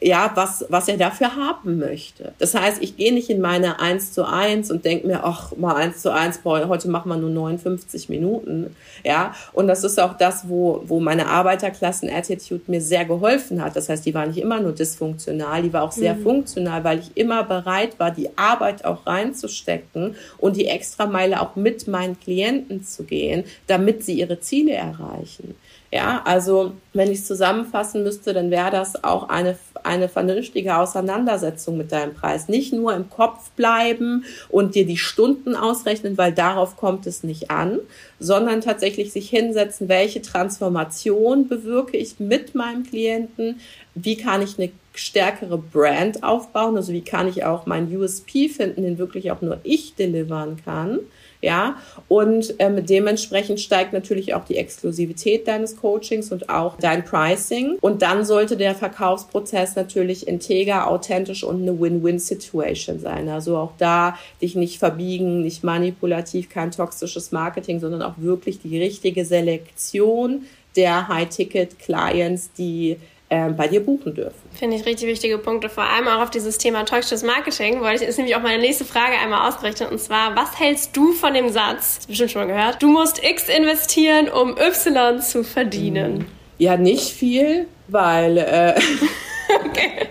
ja, 0.00 0.30
was, 0.34 0.64
was 0.68 0.88
er 0.88 0.96
dafür 0.96 1.34
haben 1.36 1.78
möchte. 1.78 2.32
Das 2.38 2.54
heißt, 2.54 2.82
ich 2.82 2.96
gehe 2.96 3.12
nicht 3.12 3.30
in 3.30 3.40
meine 3.40 3.80
1 3.80 4.12
zu 4.12 4.26
1 4.26 4.70
und 4.70 4.84
denke 4.84 5.06
mir, 5.06 5.24
ach, 5.24 5.56
mal 5.56 5.74
1 5.74 6.02
zu 6.02 6.12
1, 6.12 6.38
boah, 6.38 6.68
heute 6.68 6.88
machen 6.88 7.08
wir 7.08 7.16
nur 7.16 7.30
59 7.30 8.08
Minuten. 8.08 8.76
Ja, 9.04 9.34
und 9.52 9.68
das 9.68 9.84
ist 9.84 9.98
auch 10.00 10.16
das, 10.16 10.48
wo, 10.48 10.82
wo 10.86 11.00
meine 11.00 11.26
Arbeiterklassen-Attitude 11.26 12.62
mir 12.66 12.80
sehr 12.80 13.04
geholfen 13.04 13.62
hat. 13.62 13.76
Das 13.76 13.88
heißt, 13.88 14.06
die 14.06 14.14
war 14.14 14.26
nicht 14.26 14.38
immer 14.38 14.60
nur 14.60 14.72
dysfunktional, 14.72 15.62
die 15.62 15.72
war 15.72 15.82
auch 15.82 15.92
sehr 15.92 16.14
mhm. 16.14 16.22
funktional, 16.22 16.84
weil 16.84 17.00
ich 17.00 17.16
immer 17.16 17.44
bereit 17.44 17.98
war, 17.98 18.10
die 18.10 18.30
Arbeit 18.36 18.84
auch 18.84 19.06
reinzustecken 19.06 20.16
und 20.38 20.56
die 20.56 20.66
Extrameile 20.66 21.40
auch 21.40 21.56
mit 21.56 21.88
meinen 21.88 22.18
Klienten 22.18 22.84
zu 22.84 23.04
gehen, 23.04 23.44
damit 23.66 24.04
sie 24.04 24.14
ihre 24.14 24.40
Ziele 24.40 24.72
erreichen. 24.72 25.54
Ja, 25.90 26.20
also 26.24 26.72
wenn 26.92 27.10
ich 27.10 27.20
es 27.20 27.26
zusammenfassen 27.26 28.02
müsste, 28.02 28.34
dann 28.34 28.50
wäre 28.50 28.70
das 28.70 29.02
auch 29.04 29.30
eine, 29.30 29.56
eine 29.84 30.08
vernünftige 30.08 30.76
Auseinandersetzung 30.76 31.76
mit 31.76 31.92
deinem 31.92 32.14
Preis. 32.14 32.48
Nicht 32.48 32.72
nur 32.72 32.94
im 32.94 33.10
Kopf 33.10 33.50
bleiben 33.50 34.24
und 34.48 34.74
dir 34.74 34.86
die 34.86 34.96
Stunden 34.96 35.54
ausrechnen, 35.54 36.18
weil 36.18 36.32
darauf 36.32 36.76
kommt 36.76 37.06
es 37.06 37.22
nicht 37.22 37.50
an, 37.50 37.78
sondern 38.18 38.60
tatsächlich 38.60 39.12
sich 39.12 39.30
hinsetzen, 39.30 39.88
welche 39.88 40.22
Transformation 40.22 41.48
bewirke 41.48 41.96
ich 41.96 42.20
mit 42.20 42.54
meinem 42.54 42.84
Klienten, 42.84 43.60
wie 43.94 44.16
kann 44.16 44.42
ich 44.42 44.58
eine 44.58 44.70
stärkere 44.94 45.58
Brand 45.58 46.24
aufbauen, 46.24 46.76
also 46.76 46.92
wie 46.92 47.02
kann 47.02 47.28
ich 47.28 47.44
auch 47.44 47.66
meinen 47.66 47.94
USP 47.96 48.48
finden, 48.48 48.82
den 48.82 48.98
wirklich 48.98 49.30
auch 49.30 49.42
nur 49.42 49.58
ich 49.62 49.94
delivern 49.94 50.56
kann 50.64 51.00
ja, 51.40 51.76
und 52.08 52.54
ähm, 52.58 52.84
dementsprechend 52.84 53.60
steigt 53.60 53.92
natürlich 53.92 54.34
auch 54.34 54.44
die 54.44 54.56
Exklusivität 54.56 55.46
deines 55.46 55.76
Coachings 55.76 56.32
und 56.32 56.48
auch 56.48 56.76
dein 56.78 57.04
Pricing. 57.04 57.76
Und 57.80 58.02
dann 58.02 58.24
sollte 58.24 58.56
der 58.56 58.74
Verkaufsprozess 58.74 59.76
natürlich 59.76 60.26
integer, 60.26 60.90
authentisch 60.90 61.44
und 61.44 61.62
eine 61.62 61.78
Win-Win-Situation 61.78 62.98
sein. 62.98 63.28
Also 63.28 63.56
auch 63.56 63.72
da 63.78 64.18
dich 64.42 64.56
nicht 64.56 64.80
verbiegen, 64.80 65.42
nicht 65.42 65.62
manipulativ, 65.62 66.48
kein 66.48 66.72
toxisches 66.72 67.30
Marketing, 67.30 67.78
sondern 67.78 68.02
auch 68.02 68.14
wirklich 68.16 68.58
die 68.60 68.76
richtige 68.78 69.24
Selektion 69.24 70.46
der 70.74 71.06
High-Ticket-Clients, 71.06 72.50
die 72.58 72.96
bei 73.28 73.68
dir 73.68 73.80
buchen 73.80 74.14
dürfen. 74.14 74.48
Finde 74.54 74.76
ich 74.76 74.86
richtig 74.86 75.06
wichtige 75.06 75.38
Punkte, 75.38 75.68
vor 75.68 75.84
allem 75.84 76.08
auch 76.08 76.22
auf 76.22 76.30
dieses 76.30 76.56
Thema 76.56 76.84
toxisches 76.84 77.22
Marketing, 77.22 77.82
weil 77.82 77.96
ich 77.96 78.02
ist 78.02 78.16
nämlich 78.16 78.34
auch 78.36 78.42
meine 78.42 78.60
nächste 78.60 78.84
Frage 78.84 79.16
einmal 79.22 79.48
ausgerechnet 79.48 79.90
und 79.90 80.00
zwar, 80.00 80.34
was 80.34 80.58
hältst 80.58 80.96
du 80.96 81.12
von 81.12 81.34
dem 81.34 81.50
Satz, 81.50 81.98
das 81.98 82.06
bestimmt 82.06 82.30
schon 82.30 82.46
mal 82.46 82.54
gehört, 82.54 82.82
du 82.82 82.88
musst 82.88 83.22
X 83.22 83.48
investieren, 83.48 84.28
um 84.28 84.56
Y 84.56 85.20
zu 85.20 85.44
verdienen? 85.44 86.26
Ja, 86.56 86.76
nicht 86.76 87.10
viel, 87.12 87.66
weil 87.88 88.38
äh, 88.38 88.74
okay. 89.66 90.08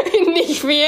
nicht 0.32 0.60
viel. 0.60 0.84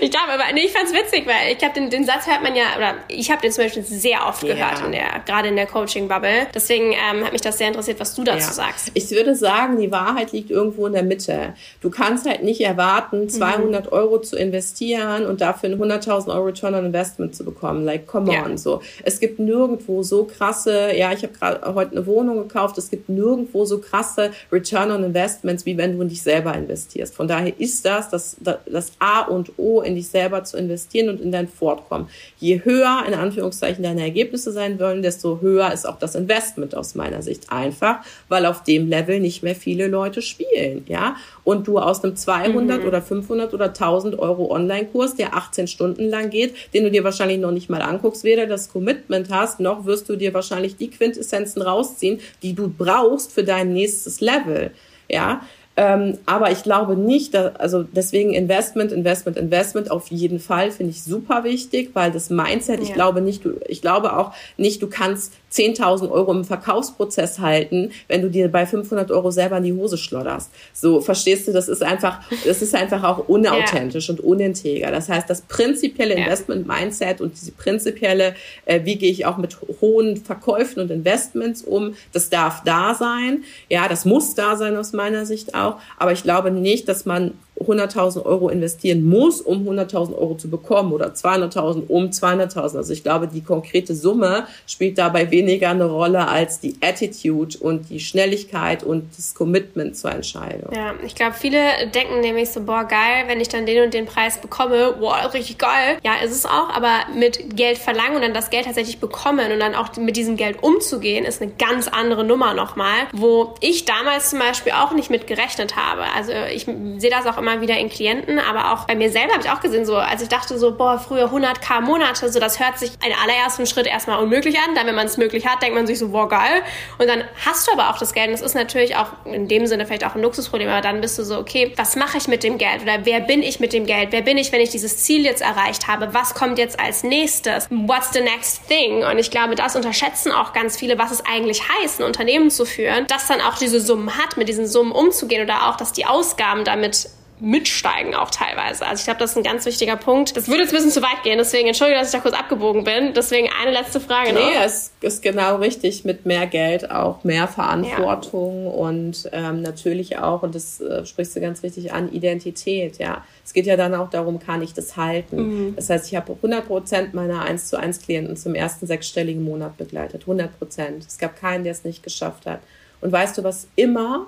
Ich 0.00 0.10
glaube, 0.10 0.32
aber 0.32 0.52
nee, 0.52 0.62
ich 0.62 0.72
fand's 0.72 0.92
witzig, 0.92 1.26
weil 1.26 1.52
ich 1.52 1.58
glaube, 1.58 1.74
den, 1.74 1.90
den 1.90 2.04
Satz 2.04 2.26
hört 2.26 2.42
man 2.42 2.54
ja, 2.54 2.76
oder 2.76 2.94
ich 3.08 3.30
habe 3.30 3.40
den 3.40 3.52
zum 3.52 3.64
Beispiel 3.64 3.82
sehr 3.82 4.26
oft 4.26 4.42
ja. 4.42 4.54
gehört, 4.54 4.84
in 4.84 4.92
der, 4.92 5.20
gerade 5.26 5.48
in 5.48 5.56
der 5.56 5.66
Coaching-Bubble. 5.66 6.48
Deswegen 6.54 6.92
ähm, 6.92 7.24
hat 7.24 7.32
mich 7.32 7.40
das 7.40 7.58
sehr 7.58 7.68
interessiert, 7.68 8.00
was 8.00 8.14
du 8.14 8.24
dazu 8.24 8.48
ja. 8.48 8.52
sagst. 8.52 8.90
Ich 8.94 9.10
würde 9.10 9.34
sagen, 9.34 9.78
die 9.78 9.90
Wahrheit 9.90 10.32
liegt 10.32 10.50
irgendwo 10.50 10.86
in 10.86 10.92
der 10.92 11.02
Mitte. 11.02 11.54
Du 11.80 11.90
kannst 11.90 12.28
halt 12.28 12.42
nicht 12.42 12.60
erwarten, 12.60 13.28
200 13.28 13.86
mhm. 13.86 13.92
Euro 13.92 14.20
zu 14.20 14.36
investieren 14.36 15.26
und 15.26 15.40
dafür 15.40 15.70
einen 15.70 15.80
100.000 15.80 16.28
Euro 16.28 16.44
Return 16.44 16.74
on 16.74 16.86
Investment 16.86 17.34
zu 17.34 17.44
bekommen. 17.44 17.84
Like, 17.84 18.06
come 18.06 18.30
on, 18.30 18.50
ja. 18.50 18.56
so. 18.56 18.82
Es 19.04 19.20
gibt 19.20 19.38
nirgendwo 19.38 20.02
so 20.02 20.24
krasse, 20.24 20.94
ja, 20.96 21.12
ich 21.12 21.22
habe 21.22 21.32
gerade 21.32 21.74
heute 21.74 21.92
eine 21.92 22.06
Wohnung 22.06 22.38
gekauft, 22.38 22.78
es 22.78 22.90
gibt 22.90 23.08
nirgendwo 23.08 23.64
so 23.64 23.78
krasse 23.78 24.30
Return 24.50 24.90
on 24.90 25.04
Investments, 25.04 25.66
wie 25.66 25.76
wenn 25.76 25.96
du 25.96 26.02
in 26.02 26.08
dich 26.08 26.22
selber 26.22 26.54
investierst. 26.54 27.14
Von 27.14 27.28
daher 27.28 27.58
ist 27.58 27.84
das 27.84 28.08
das, 28.10 28.36
das 28.66 28.92
A 28.98 29.22
und 29.22 29.58
O, 29.58 29.80
in 29.80 29.94
dich 29.94 30.08
selber 30.08 30.44
zu 30.44 30.56
investieren 30.56 31.08
und 31.08 31.20
in 31.20 31.32
dein 31.32 31.48
Fortkommen. 31.48 32.08
Je 32.38 32.64
höher, 32.64 33.04
in 33.06 33.14
Anführungszeichen, 33.14 33.82
deine 33.82 34.02
Ergebnisse 34.02 34.52
sein 34.52 34.78
wollen, 34.78 35.02
desto 35.02 35.40
höher 35.40 35.72
ist 35.72 35.86
auch 35.86 35.98
das 35.98 36.14
Investment 36.14 36.74
aus 36.74 36.94
meiner 36.94 37.22
Sicht. 37.22 37.50
Einfach, 37.50 38.04
weil 38.28 38.46
auf 38.46 38.62
dem 38.62 38.88
Level 38.88 39.20
nicht 39.20 39.42
mehr 39.42 39.54
viele 39.54 39.88
Leute 39.88 40.22
spielen, 40.22 40.84
ja. 40.86 41.16
Und 41.44 41.66
du 41.66 41.78
aus 41.78 42.04
einem 42.04 42.16
200 42.16 42.82
mhm. 42.82 42.88
oder 42.88 43.02
500 43.02 43.54
oder 43.54 43.66
1000 43.66 44.18
Euro 44.18 44.50
Online-Kurs, 44.50 45.16
der 45.16 45.34
18 45.34 45.66
Stunden 45.66 46.08
lang 46.08 46.30
geht, 46.30 46.54
den 46.74 46.84
du 46.84 46.90
dir 46.90 47.04
wahrscheinlich 47.04 47.38
noch 47.38 47.52
nicht 47.52 47.70
mal 47.70 47.82
anguckst, 47.82 48.24
weder 48.24 48.46
das 48.46 48.70
Commitment 48.70 49.30
hast, 49.30 49.60
noch 49.60 49.84
wirst 49.84 50.08
du 50.08 50.16
dir 50.16 50.34
wahrscheinlich 50.34 50.76
die 50.76 50.90
Quintessenzen 50.90 51.62
rausziehen, 51.62 52.20
die 52.42 52.54
du 52.54 52.68
brauchst 52.68 53.32
für 53.32 53.44
dein 53.44 53.72
nächstes 53.72 54.20
Level. 54.20 54.72
Ja, 55.10 55.40
ähm, 55.80 56.18
aber 56.26 56.50
ich 56.50 56.64
glaube 56.64 56.96
nicht, 56.96 57.34
dass, 57.34 57.54
also 57.54 57.84
deswegen 57.84 58.34
Investment, 58.34 58.90
Investment, 58.90 59.36
Investment 59.36 59.92
auf 59.92 60.08
jeden 60.08 60.40
Fall 60.40 60.72
finde 60.72 60.90
ich 60.90 61.04
super 61.04 61.44
wichtig, 61.44 61.90
weil 61.92 62.10
das 62.10 62.30
Mindset, 62.30 62.80
ja. 62.80 62.82
ich 62.82 62.94
glaube 62.94 63.20
nicht, 63.20 63.44
du, 63.44 63.60
ich 63.68 63.80
glaube 63.80 64.16
auch 64.16 64.32
nicht, 64.56 64.82
du 64.82 64.88
kannst 64.88 65.34
10.000 65.52 66.10
Euro 66.10 66.32
im 66.32 66.44
Verkaufsprozess 66.44 67.38
halten, 67.38 67.90
wenn 68.06 68.22
du 68.22 68.30
dir 68.30 68.48
bei 68.48 68.66
500 68.66 69.10
Euro 69.10 69.30
selber 69.30 69.58
in 69.58 69.64
die 69.64 69.72
Hose 69.72 69.96
schlodderst. 69.96 70.50
So, 70.72 71.00
verstehst 71.00 71.48
du, 71.48 71.52
das 71.52 71.68
ist 71.68 71.82
einfach, 71.82 72.20
das 72.44 72.62
ist 72.62 72.74
einfach 72.74 73.04
auch 73.04 73.28
unauthentisch 73.28 74.08
ja. 74.08 74.14
und 74.14 74.20
uninteger. 74.20 74.90
Das 74.90 75.08
heißt, 75.08 75.28
das 75.28 75.42
prinzipielle 75.42 76.14
Investment-Mindset 76.14 77.20
und 77.20 77.32
diese 77.32 77.52
prinzipielle, 77.52 78.34
äh, 78.66 78.80
wie 78.84 78.96
gehe 78.96 79.10
ich 79.10 79.26
auch 79.26 79.38
mit 79.38 79.56
hohen 79.80 80.16
Verkäufen 80.16 80.82
und 80.82 80.90
Investments 80.90 81.62
um, 81.62 81.94
das 82.12 82.30
darf 82.30 82.62
da 82.64 82.94
sein. 82.94 83.44
Ja, 83.68 83.88
das 83.88 84.04
muss 84.04 84.34
da 84.34 84.56
sein 84.56 84.76
aus 84.76 84.92
meiner 84.92 85.26
Sicht 85.26 85.54
auch. 85.54 85.80
Aber 85.98 86.12
ich 86.12 86.22
glaube 86.22 86.50
nicht, 86.50 86.88
dass 86.88 87.06
man 87.06 87.32
100.000 87.60 88.24
Euro 88.24 88.48
investieren 88.48 89.04
muss, 89.04 89.40
um 89.40 89.68
100.000 89.68 90.16
Euro 90.16 90.34
zu 90.34 90.48
bekommen 90.48 90.92
oder 90.92 91.08
200.000 91.08 91.88
um 91.88 92.06
200.000. 92.06 92.76
Also 92.76 92.92
ich 92.92 93.02
glaube, 93.02 93.28
die 93.28 93.42
konkrete 93.42 93.94
Summe 93.94 94.46
spielt 94.66 94.98
dabei 94.98 95.30
weniger 95.30 95.70
eine 95.70 95.86
Rolle 95.86 96.28
als 96.28 96.60
die 96.60 96.76
Attitude 96.80 97.58
und 97.58 97.90
die 97.90 98.00
Schnelligkeit 98.00 98.82
und 98.82 99.08
das 99.16 99.34
Commitment 99.34 99.96
zur 99.96 100.12
Entscheidung. 100.12 100.72
Ja, 100.74 100.94
ich 101.04 101.14
glaube, 101.14 101.34
viele 101.38 101.58
denken 101.94 102.20
nämlich 102.20 102.50
so, 102.50 102.62
boah, 102.62 102.84
geil, 102.84 103.24
wenn 103.26 103.40
ich 103.40 103.48
dann 103.48 103.66
den 103.66 103.84
und 103.84 103.94
den 103.94 104.06
Preis 104.06 104.40
bekomme, 104.40 104.94
boah, 104.98 105.30
richtig 105.32 105.58
geil. 105.58 105.98
Ja, 106.04 106.12
ist 106.24 106.32
es 106.32 106.46
auch, 106.46 106.70
aber 106.70 107.06
mit 107.14 107.56
Geld 107.56 107.78
verlangen 107.78 108.16
und 108.16 108.22
dann 108.22 108.34
das 108.34 108.50
Geld 108.50 108.66
tatsächlich 108.66 108.98
bekommen 108.98 109.50
und 109.52 109.60
dann 109.60 109.74
auch 109.74 109.96
mit 109.96 110.16
diesem 110.16 110.36
Geld 110.36 110.62
umzugehen, 110.62 111.24
ist 111.24 111.42
eine 111.42 111.50
ganz 111.52 111.88
andere 111.88 112.24
Nummer 112.24 112.54
nochmal, 112.54 113.06
wo 113.12 113.54
ich 113.60 113.84
damals 113.84 114.30
zum 114.30 114.38
Beispiel 114.38 114.72
auch 114.72 114.92
nicht 114.92 115.10
mit 115.10 115.26
gerechnet 115.26 115.76
habe. 115.76 116.04
Also 116.16 116.32
ich 116.54 116.64
sehe 116.64 117.10
das 117.10 117.26
auch 117.26 117.38
immer 117.38 117.47
immer 117.48 117.60
wieder 117.60 117.78
in 117.78 117.88
Klienten, 117.88 118.38
aber 118.38 118.72
auch 118.72 118.84
bei 118.84 118.94
mir 118.94 119.10
selber 119.10 119.32
habe 119.32 119.42
ich 119.42 119.50
auch 119.50 119.60
gesehen, 119.60 119.86
so 119.86 119.96
als 119.96 120.22
ich 120.22 120.28
dachte 120.28 120.58
so, 120.58 120.76
boah, 120.76 120.98
früher 120.98 121.26
100k 121.26 121.80
Monate, 121.80 122.30
so 122.30 122.38
das 122.38 122.60
hört 122.60 122.78
sich 122.78 122.90
in 123.04 123.12
allerersten 123.22 123.66
Schritt 123.66 123.86
erstmal 123.86 124.22
unmöglich 124.22 124.58
an. 124.58 124.74
Dann, 124.74 124.86
wenn 124.86 124.94
man 124.94 125.06
es 125.06 125.16
möglich 125.16 125.46
hat, 125.46 125.62
denkt 125.62 125.74
man 125.74 125.86
sich 125.86 125.98
so, 125.98 126.08
boah, 126.08 126.28
geil. 126.28 126.62
Und 126.98 127.08
dann 127.08 127.24
hast 127.44 127.66
du 127.66 127.72
aber 127.72 127.90
auch 127.90 127.98
das 127.98 128.12
Geld. 128.12 128.28
Und 128.28 128.34
das 128.34 128.42
ist 128.42 128.54
natürlich 128.54 128.96
auch 128.96 129.06
in 129.24 129.48
dem 129.48 129.66
Sinne 129.66 129.86
vielleicht 129.86 130.04
auch 130.04 130.14
ein 130.14 130.22
Luxusproblem, 130.22 130.68
aber 130.68 130.82
dann 130.82 131.00
bist 131.00 131.18
du 131.18 131.24
so, 131.24 131.38
okay, 131.38 131.72
was 131.76 131.96
mache 131.96 132.18
ich 132.18 132.28
mit 132.28 132.42
dem 132.42 132.58
Geld? 132.58 132.82
Oder 132.82 133.00
wer 133.04 133.20
bin 133.20 133.42
ich 133.42 133.60
mit 133.60 133.72
dem 133.72 133.86
Geld? 133.86 134.08
Wer 134.10 134.22
bin 134.22 134.36
ich, 134.36 134.52
wenn 134.52 134.60
ich 134.60 134.70
dieses 134.70 134.98
Ziel 134.98 135.24
jetzt 135.24 135.42
erreicht 135.42 135.88
habe? 135.88 136.12
Was 136.12 136.34
kommt 136.34 136.58
jetzt 136.58 136.78
als 136.78 137.02
nächstes? 137.02 137.66
What's 137.70 138.12
the 138.12 138.20
next 138.20 138.68
thing? 138.68 139.04
Und 139.04 139.18
ich 139.18 139.30
glaube, 139.30 139.54
das 139.54 139.74
unterschätzen 139.74 140.32
auch 140.32 140.52
ganz 140.52 140.76
viele, 140.76 140.98
was 140.98 141.10
es 141.10 141.24
eigentlich 141.24 141.62
heißt, 141.68 142.00
ein 142.00 142.04
Unternehmen 142.04 142.50
zu 142.50 142.66
führen, 142.66 143.06
das 143.08 143.26
dann 143.26 143.40
auch 143.40 143.56
diese 143.58 143.80
Summen 143.80 144.16
hat, 144.16 144.36
mit 144.36 144.48
diesen 144.48 144.66
Summen 144.66 144.92
umzugehen 144.92 145.42
oder 145.42 145.68
auch, 145.68 145.76
dass 145.76 145.92
die 145.92 146.04
Ausgaben 146.04 146.64
damit 146.64 147.08
mitsteigen 147.40 148.14
auch 148.14 148.30
teilweise. 148.30 148.86
Also 148.86 149.00
ich 149.00 149.04
glaube, 149.04 149.20
das 149.20 149.32
ist 149.32 149.36
ein 149.36 149.42
ganz 149.42 149.64
wichtiger 149.66 149.96
Punkt. 149.96 150.36
Das 150.36 150.48
würde 150.48 150.62
jetzt 150.62 150.72
ein 150.72 150.76
bisschen 150.76 150.90
zu 150.90 151.02
weit 151.02 151.22
gehen, 151.22 151.38
deswegen 151.38 151.68
entschuldige, 151.68 151.98
dass 151.98 152.08
ich 152.08 152.12
da 152.12 152.20
kurz 152.20 152.34
abgebogen 152.34 152.84
bin. 152.84 153.12
Deswegen 153.14 153.48
eine 153.60 153.70
letzte 153.70 154.00
Frage 154.00 154.32
noch. 154.32 154.40
Nee, 154.40 154.56
es 154.64 154.92
ist 155.00 155.22
genau 155.22 155.56
richtig. 155.56 156.04
Mit 156.04 156.26
mehr 156.26 156.46
Geld 156.46 156.90
auch 156.90 157.24
mehr 157.24 157.48
Verantwortung 157.48 158.64
ja. 158.64 158.70
und 158.70 159.28
ähm, 159.32 159.62
natürlich 159.62 160.18
auch, 160.18 160.42
und 160.42 160.54
das 160.54 160.80
äh, 160.80 161.04
sprichst 161.04 161.36
du 161.36 161.40
ganz 161.40 161.62
richtig 161.62 161.92
an, 161.92 162.12
Identität, 162.12 162.98
ja. 162.98 163.24
Es 163.44 163.52
geht 163.54 163.66
ja 163.66 163.76
dann 163.76 163.94
auch 163.94 164.10
darum, 164.10 164.38
kann 164.38 164.60
ich 164.62 164.74
das 164.74 164.96
halten? 164.96 165.36
Mhm. 165.68 165.76
Das 165.76 165.88
heißt, 165.88 166.06
ich 166.08 166.16
habe 166.16 166.32
100 166.32 166.66
Prozent 166.66 167.14
meiner 167.14 167.42
1 167.42 167.68
zu 167.68 167.78
1 167.78 168.02
Klienten 168.02 168.36
zum 168.36 168.54
ersten 168.54 168.86
sechsstelligen 168.86 169.42
Monat 169.42 169.78
begleitet. 169.78 170.22
100 170.22 170.58
Prozent. 170.58 171.06
Es 171.06 171.16
gab 171.16 171.40
keinen, 171.40 171.64
der 171.64 171.72
es 171.72 171.84
nicht 171.84 172.02
geschafft 172.02 172.46
hat. 172.46 172.60
Und 173.00 173.10
weißt 173.12 173.38
du, 173.38 173.44
was 173.44 173.68
immer 173.76 174.26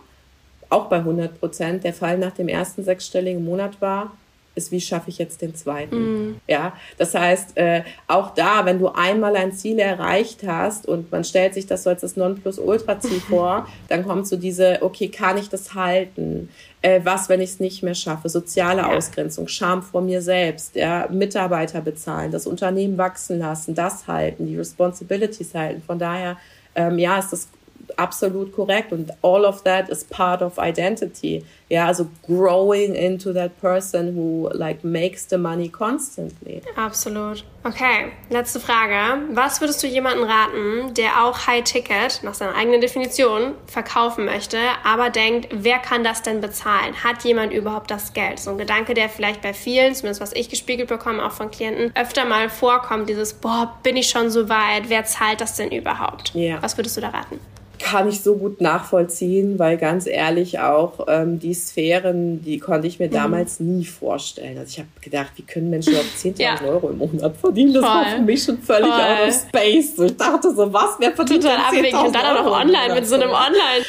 auch 0.71 0.87
bei 0.87 0.97
100 0.97 1.39
Prozent 1.39 1.85
der 1.85 1.93
Fall 1.93 2.19
nach 2.19 2.33
dem 2.33 2.49
ersten 2.49 2.83
sechsstelligen 2.85 3.45
Monat 3.45 3.81
war, 3.81 4.13
ist, 4.55 4.73
wie 4.73 4.81
schaffe 4.81 5.11
ich 5.11 5.19
jetzt 5.19 5.43
den 5.43 5.55
zweiten? 5.55 6.31
Mm. 6.31 6.41
Ja, 6.49 6.73
das 6.99 7.15
heißt, 7.15 7.57
äh, 7.57 7.83
auch 8.09 8.35
da, 8.35 8.65
wenn 8.67 8.79
du 8.79 8.89
einmal 8.89 9.37
ein 9.37 9.53
Ziel 9.53 9.79
erreicht 9.79 10.41
hast 10.47 10.87
und 10.87 11.11
man 11.13 11.25
stellt 11.25 11.55
sich 11.55 11.67
das 11.67 11.85
so 11.85 11.91
als 11.91 12.01
das 12.01 12.17
Nonplusultra-Ziel 12.17 13.21
vor, 13.29 13.69
dann 13.89 14.05
kommt 14.05 14.27
so 14.27 14.37
diese, 14.37 14.79
okay, 14.83 15.09
kann 15.09 15.39
ich 15.39 15.49
das 15.49 15.75
halten? 15.75 16.49
Äh, 16.83 17.01
was, 17.05 17.29
wenn 17.29 17.41
ich 17.41 17.51
es 17.51 17.61
nicht 17.61 17.83
mehr 17.83 17.95
schaffe? 17.95 18.29
Soziale 18.29 18.83
ja. 18.83 18.97
Ausgrenzung, 18.97 19.47
Scham 19.47 19.83
vor 19.83 20.01
mir 20.01 20.21
selbst, 20.21 20.75
ja, 20.75 21.07
Mitarbeiter 21.11 21.81
bezahlen, 21.81 22.33
das 22.33 22.47
Unternehmen 22.47 22.99
wachsen 22.99 23.39
lassen, 23.39 23.75
das 23.75 24.09
halten, 24.09 24.47
die 24.47 24.57
Responsibilities 24.57 25.55
halten. 25.55 25.83
Von 25.87 25.99
daher, 25.99 26.37
ähm, 26.75 26.99
ja, 26.99 27.19
ist 27.19 27.33
das 27.33 27.49
absolut 27.99 28.53
korrekt 28.53 28.93
und 28.93 29.11
all 29.23 29.45
of 29.45 29.63
that 29.63 29.89
is 29.89 30.05
part 30.05 30.43
of 30.43 30.59
identity. 30.59 31.45
Ja, 31.69 31.87
also 31.87 32.09
growing 32.27 32.95
into 32.95 33.33
that 33.33 33.61
person 33.61 34.17
who 34.17 34.49
like 34.53 34.83
makes 34.83 35.29
the 35.29 35.39
money 35.39 35.69
constantly. 35.69 36.63
Absolut. 36.75 37.45
Okay, 37.63 38.13
letzte 38.29 38.59
Frage. 38.59 39.23
Was 39.35 39.61
würdest 39.61 39.83
du 39.83 39.87
jemanden 39.87 40.25
raten, 40.25 40.95
der 40.95 41.25
auch 41.25 41.47
High 41.47 41.63
Ticket 41.63 42.23
nach 42.23 42.35
seiner 42.35 42.57
eigenen 42.57 42.81
Definition 42.81 43.55
verkaufen 43.67 44.25
möchte, 44.25 44.59
aber 44.83 45.11
denkt, 45.11 45.49
wer 45.53 45.79
kann 45.79 46.03
das 46.03 46.23
denn 46.23 46.41
bezahlen? 46.41 47.05
Hat 47.05 47.23
jemand 47.23 47.53
überhaupt 47.53 47.91
das 47.91 48.15
Geld? 48.15 48.41
So 48.41 48.51
ein 48.51 48.59
Gedanke, 48.59 48.95
der 48.95 49.09
vielleicht 49.09 49.43
bei 49.43 49.53
vielen, 49.53 49.95
zumindest 49.95 50.21
was 50.21 50.33
ich 50.33 50.49
gespiegelt 50.49 50.89
bekomme, 50.89 51.25
auch 51.25 51.33
von 51.33 51.51
Klienten, 51.51 51.93
öfter 51.95 52.25
mal 52.25 52.49
vorkommt, 52.49 53.09
dieses, 53.09 53.35
boah, 53.35 53.79
bin 53.83 53.97
ich 53.97 54.09
schon 54.09 54.31
so 54.31 54.49
weit? 54.49 54.89
Wer 54.89 55.05
zahlt 55.05 55.41
das 55.41 55.55
denn 55.57 55.71
überhaupt? 55.71 56.35
Ja. 56.35 56.61
Was 56.63 56.77
würdest 56.77 56.97
du 56.97 57.01
da 57.01 57.11
raten? 57.11 57.39
Kann 57.81 58.09
ich 58.09 58.21
so 58.21 58.37
gut 58.37 58.61
nachvollziehen, 58.61 59.59
weil 59.59 59.77
ganz 59.77 60.07
ehrlich 60.07 60.61
auch 60.61 61.07
ähm, 61.09 61.39
die 61.39 61.55
Sphären, 61.55 62.43
die 62.43 62.59
konnte 62.59 62.87
ich 62.87 62.99
mir 62.99 63.09
mhm. 63.09 63.13
damals 63.13 63.59
nie 63.59 63.85
vorstellen. 63.85 64.59
Also 64.59 64.71
ich 64.71 64.79
habe 64.79 64.89
gedacht, 65.01 65.33
wie 65.37 65.43
können 65.43 65.71
Menschen 65.71 65.95
überhaupt 65.95 66.17
10.000 66.17 66.43
ja. 66.43 66.61
Euro 66.65 66.91
im 66.91 66.99
Monat 66.99 67.37
verdienen? 67.37 67.73
Das 67.75 67.85
Voll. 67.85 67.95
war 67.95 68.07
für 68.07 68.23
mich 68.23 68.45
schon 68.45 68.59
völlig 68.59 68.91
Voll. 68.91 69.01
out 69.01 69.29
of 69.29 69.35
space. 69.35 69.99
Ich 69.99 70.17
dachte 70.17 70.55
so, 70.55 70.73
was, 70.73 70.97
wer 70.99 71.13
verdient 71.13 71.43
Total 71.43 71.59
abwegig 71.59 71.95
und 71.95 72.15
dann 72.15 72.37
auch 72.37 72.45
noch 72.45 72.61
online 72.61 72.95
mit 72.95 73.07
so 73.07 73.15
einem 73.15 73.31
Online. 73.31 73.85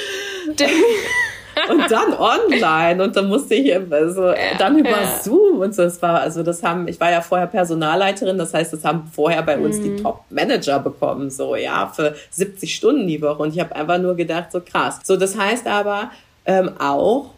und 1.69 1.91
dann 1.91 2.13
online 2.13 3.03
und 3.03 3.15
dann 3.15 3.27
musste 3.27 3.55
ich 3.55 3.75
also 3.91 4.27
ja, 4.27 4.57
dann 4.57 4.77
über 4.77 4.89
ja. 4.89 5.19
Zoom 5.21 5.59
und 5.59 5.75
so. 5.75 5.83
Das 5.83 6.01
war 6.01 6.21
also 6.21 6.43
das 6.43 6.63
haben 6.63 6.87
ich 6.87 6.99
war 6.99 7.11
ja 7.11 7.21
vorher 7.21 7.47
Personalleiterin, 7.47 8.37
das 8.37 8.53
heißt, 8.53 8.73
das 8.73 8.83
haben 8.83 9.09
vorher 9.13 9.43
bei 9.43 9.57
uns 9.57 9.77
mhm. 9.77 9.83
die 9.83 10.03
Top 10.03 10.23
Manager 10.29 10.79
bekommen 10.79 11.29
so 11.29 11.55
ja 11.55 11.87
für 11.87 12.15
70 12.31 12.73
Stunden 12.73 13.07
die 13.07 13.21
Woche 13.21 13.43
und 13.43 13.53
ich 13.53 13.59
habe 13.59 13.75
einfach 13.75 13.99
nur 13.99 14.15
gedacht 14.15 14.51
so 14.51 14.61
krass. 14.61 14.99
So 15.03 15.17
das 15.17 15.37
heißt 15.37 15.67
aber 15.67 16.11
ähm, 16.45 16.71
auch 16.79 17.31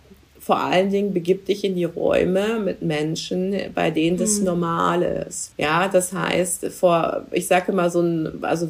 vor 0.43 0.60
allen 0.60 0.89
Dingen 0.89 1.13
begib 1.13 1.45
dich 1.45 1.63
in 1.63 1.76
die 1.76 1.86
Räume 1.86 2.60
mit 2.60 2.82
Menschen, 2.82 3.56
bei 3.73 3.91
denen 3.91 4.17
das 4.17 4.39
mhm. 4.39 4.45
normal 4.45 5.02
ist. 5.02 5.54
Ja, 5.58 5.88
das 5.88 6.12
heißt, 6.12 6.65
vor, 6.65 7.23
ich 7.32 7.47
sage 7.47 7.71
immer 7.71 7.89
so 7.89 8.02
ein, 8.02 8.39
also 8.41 8.69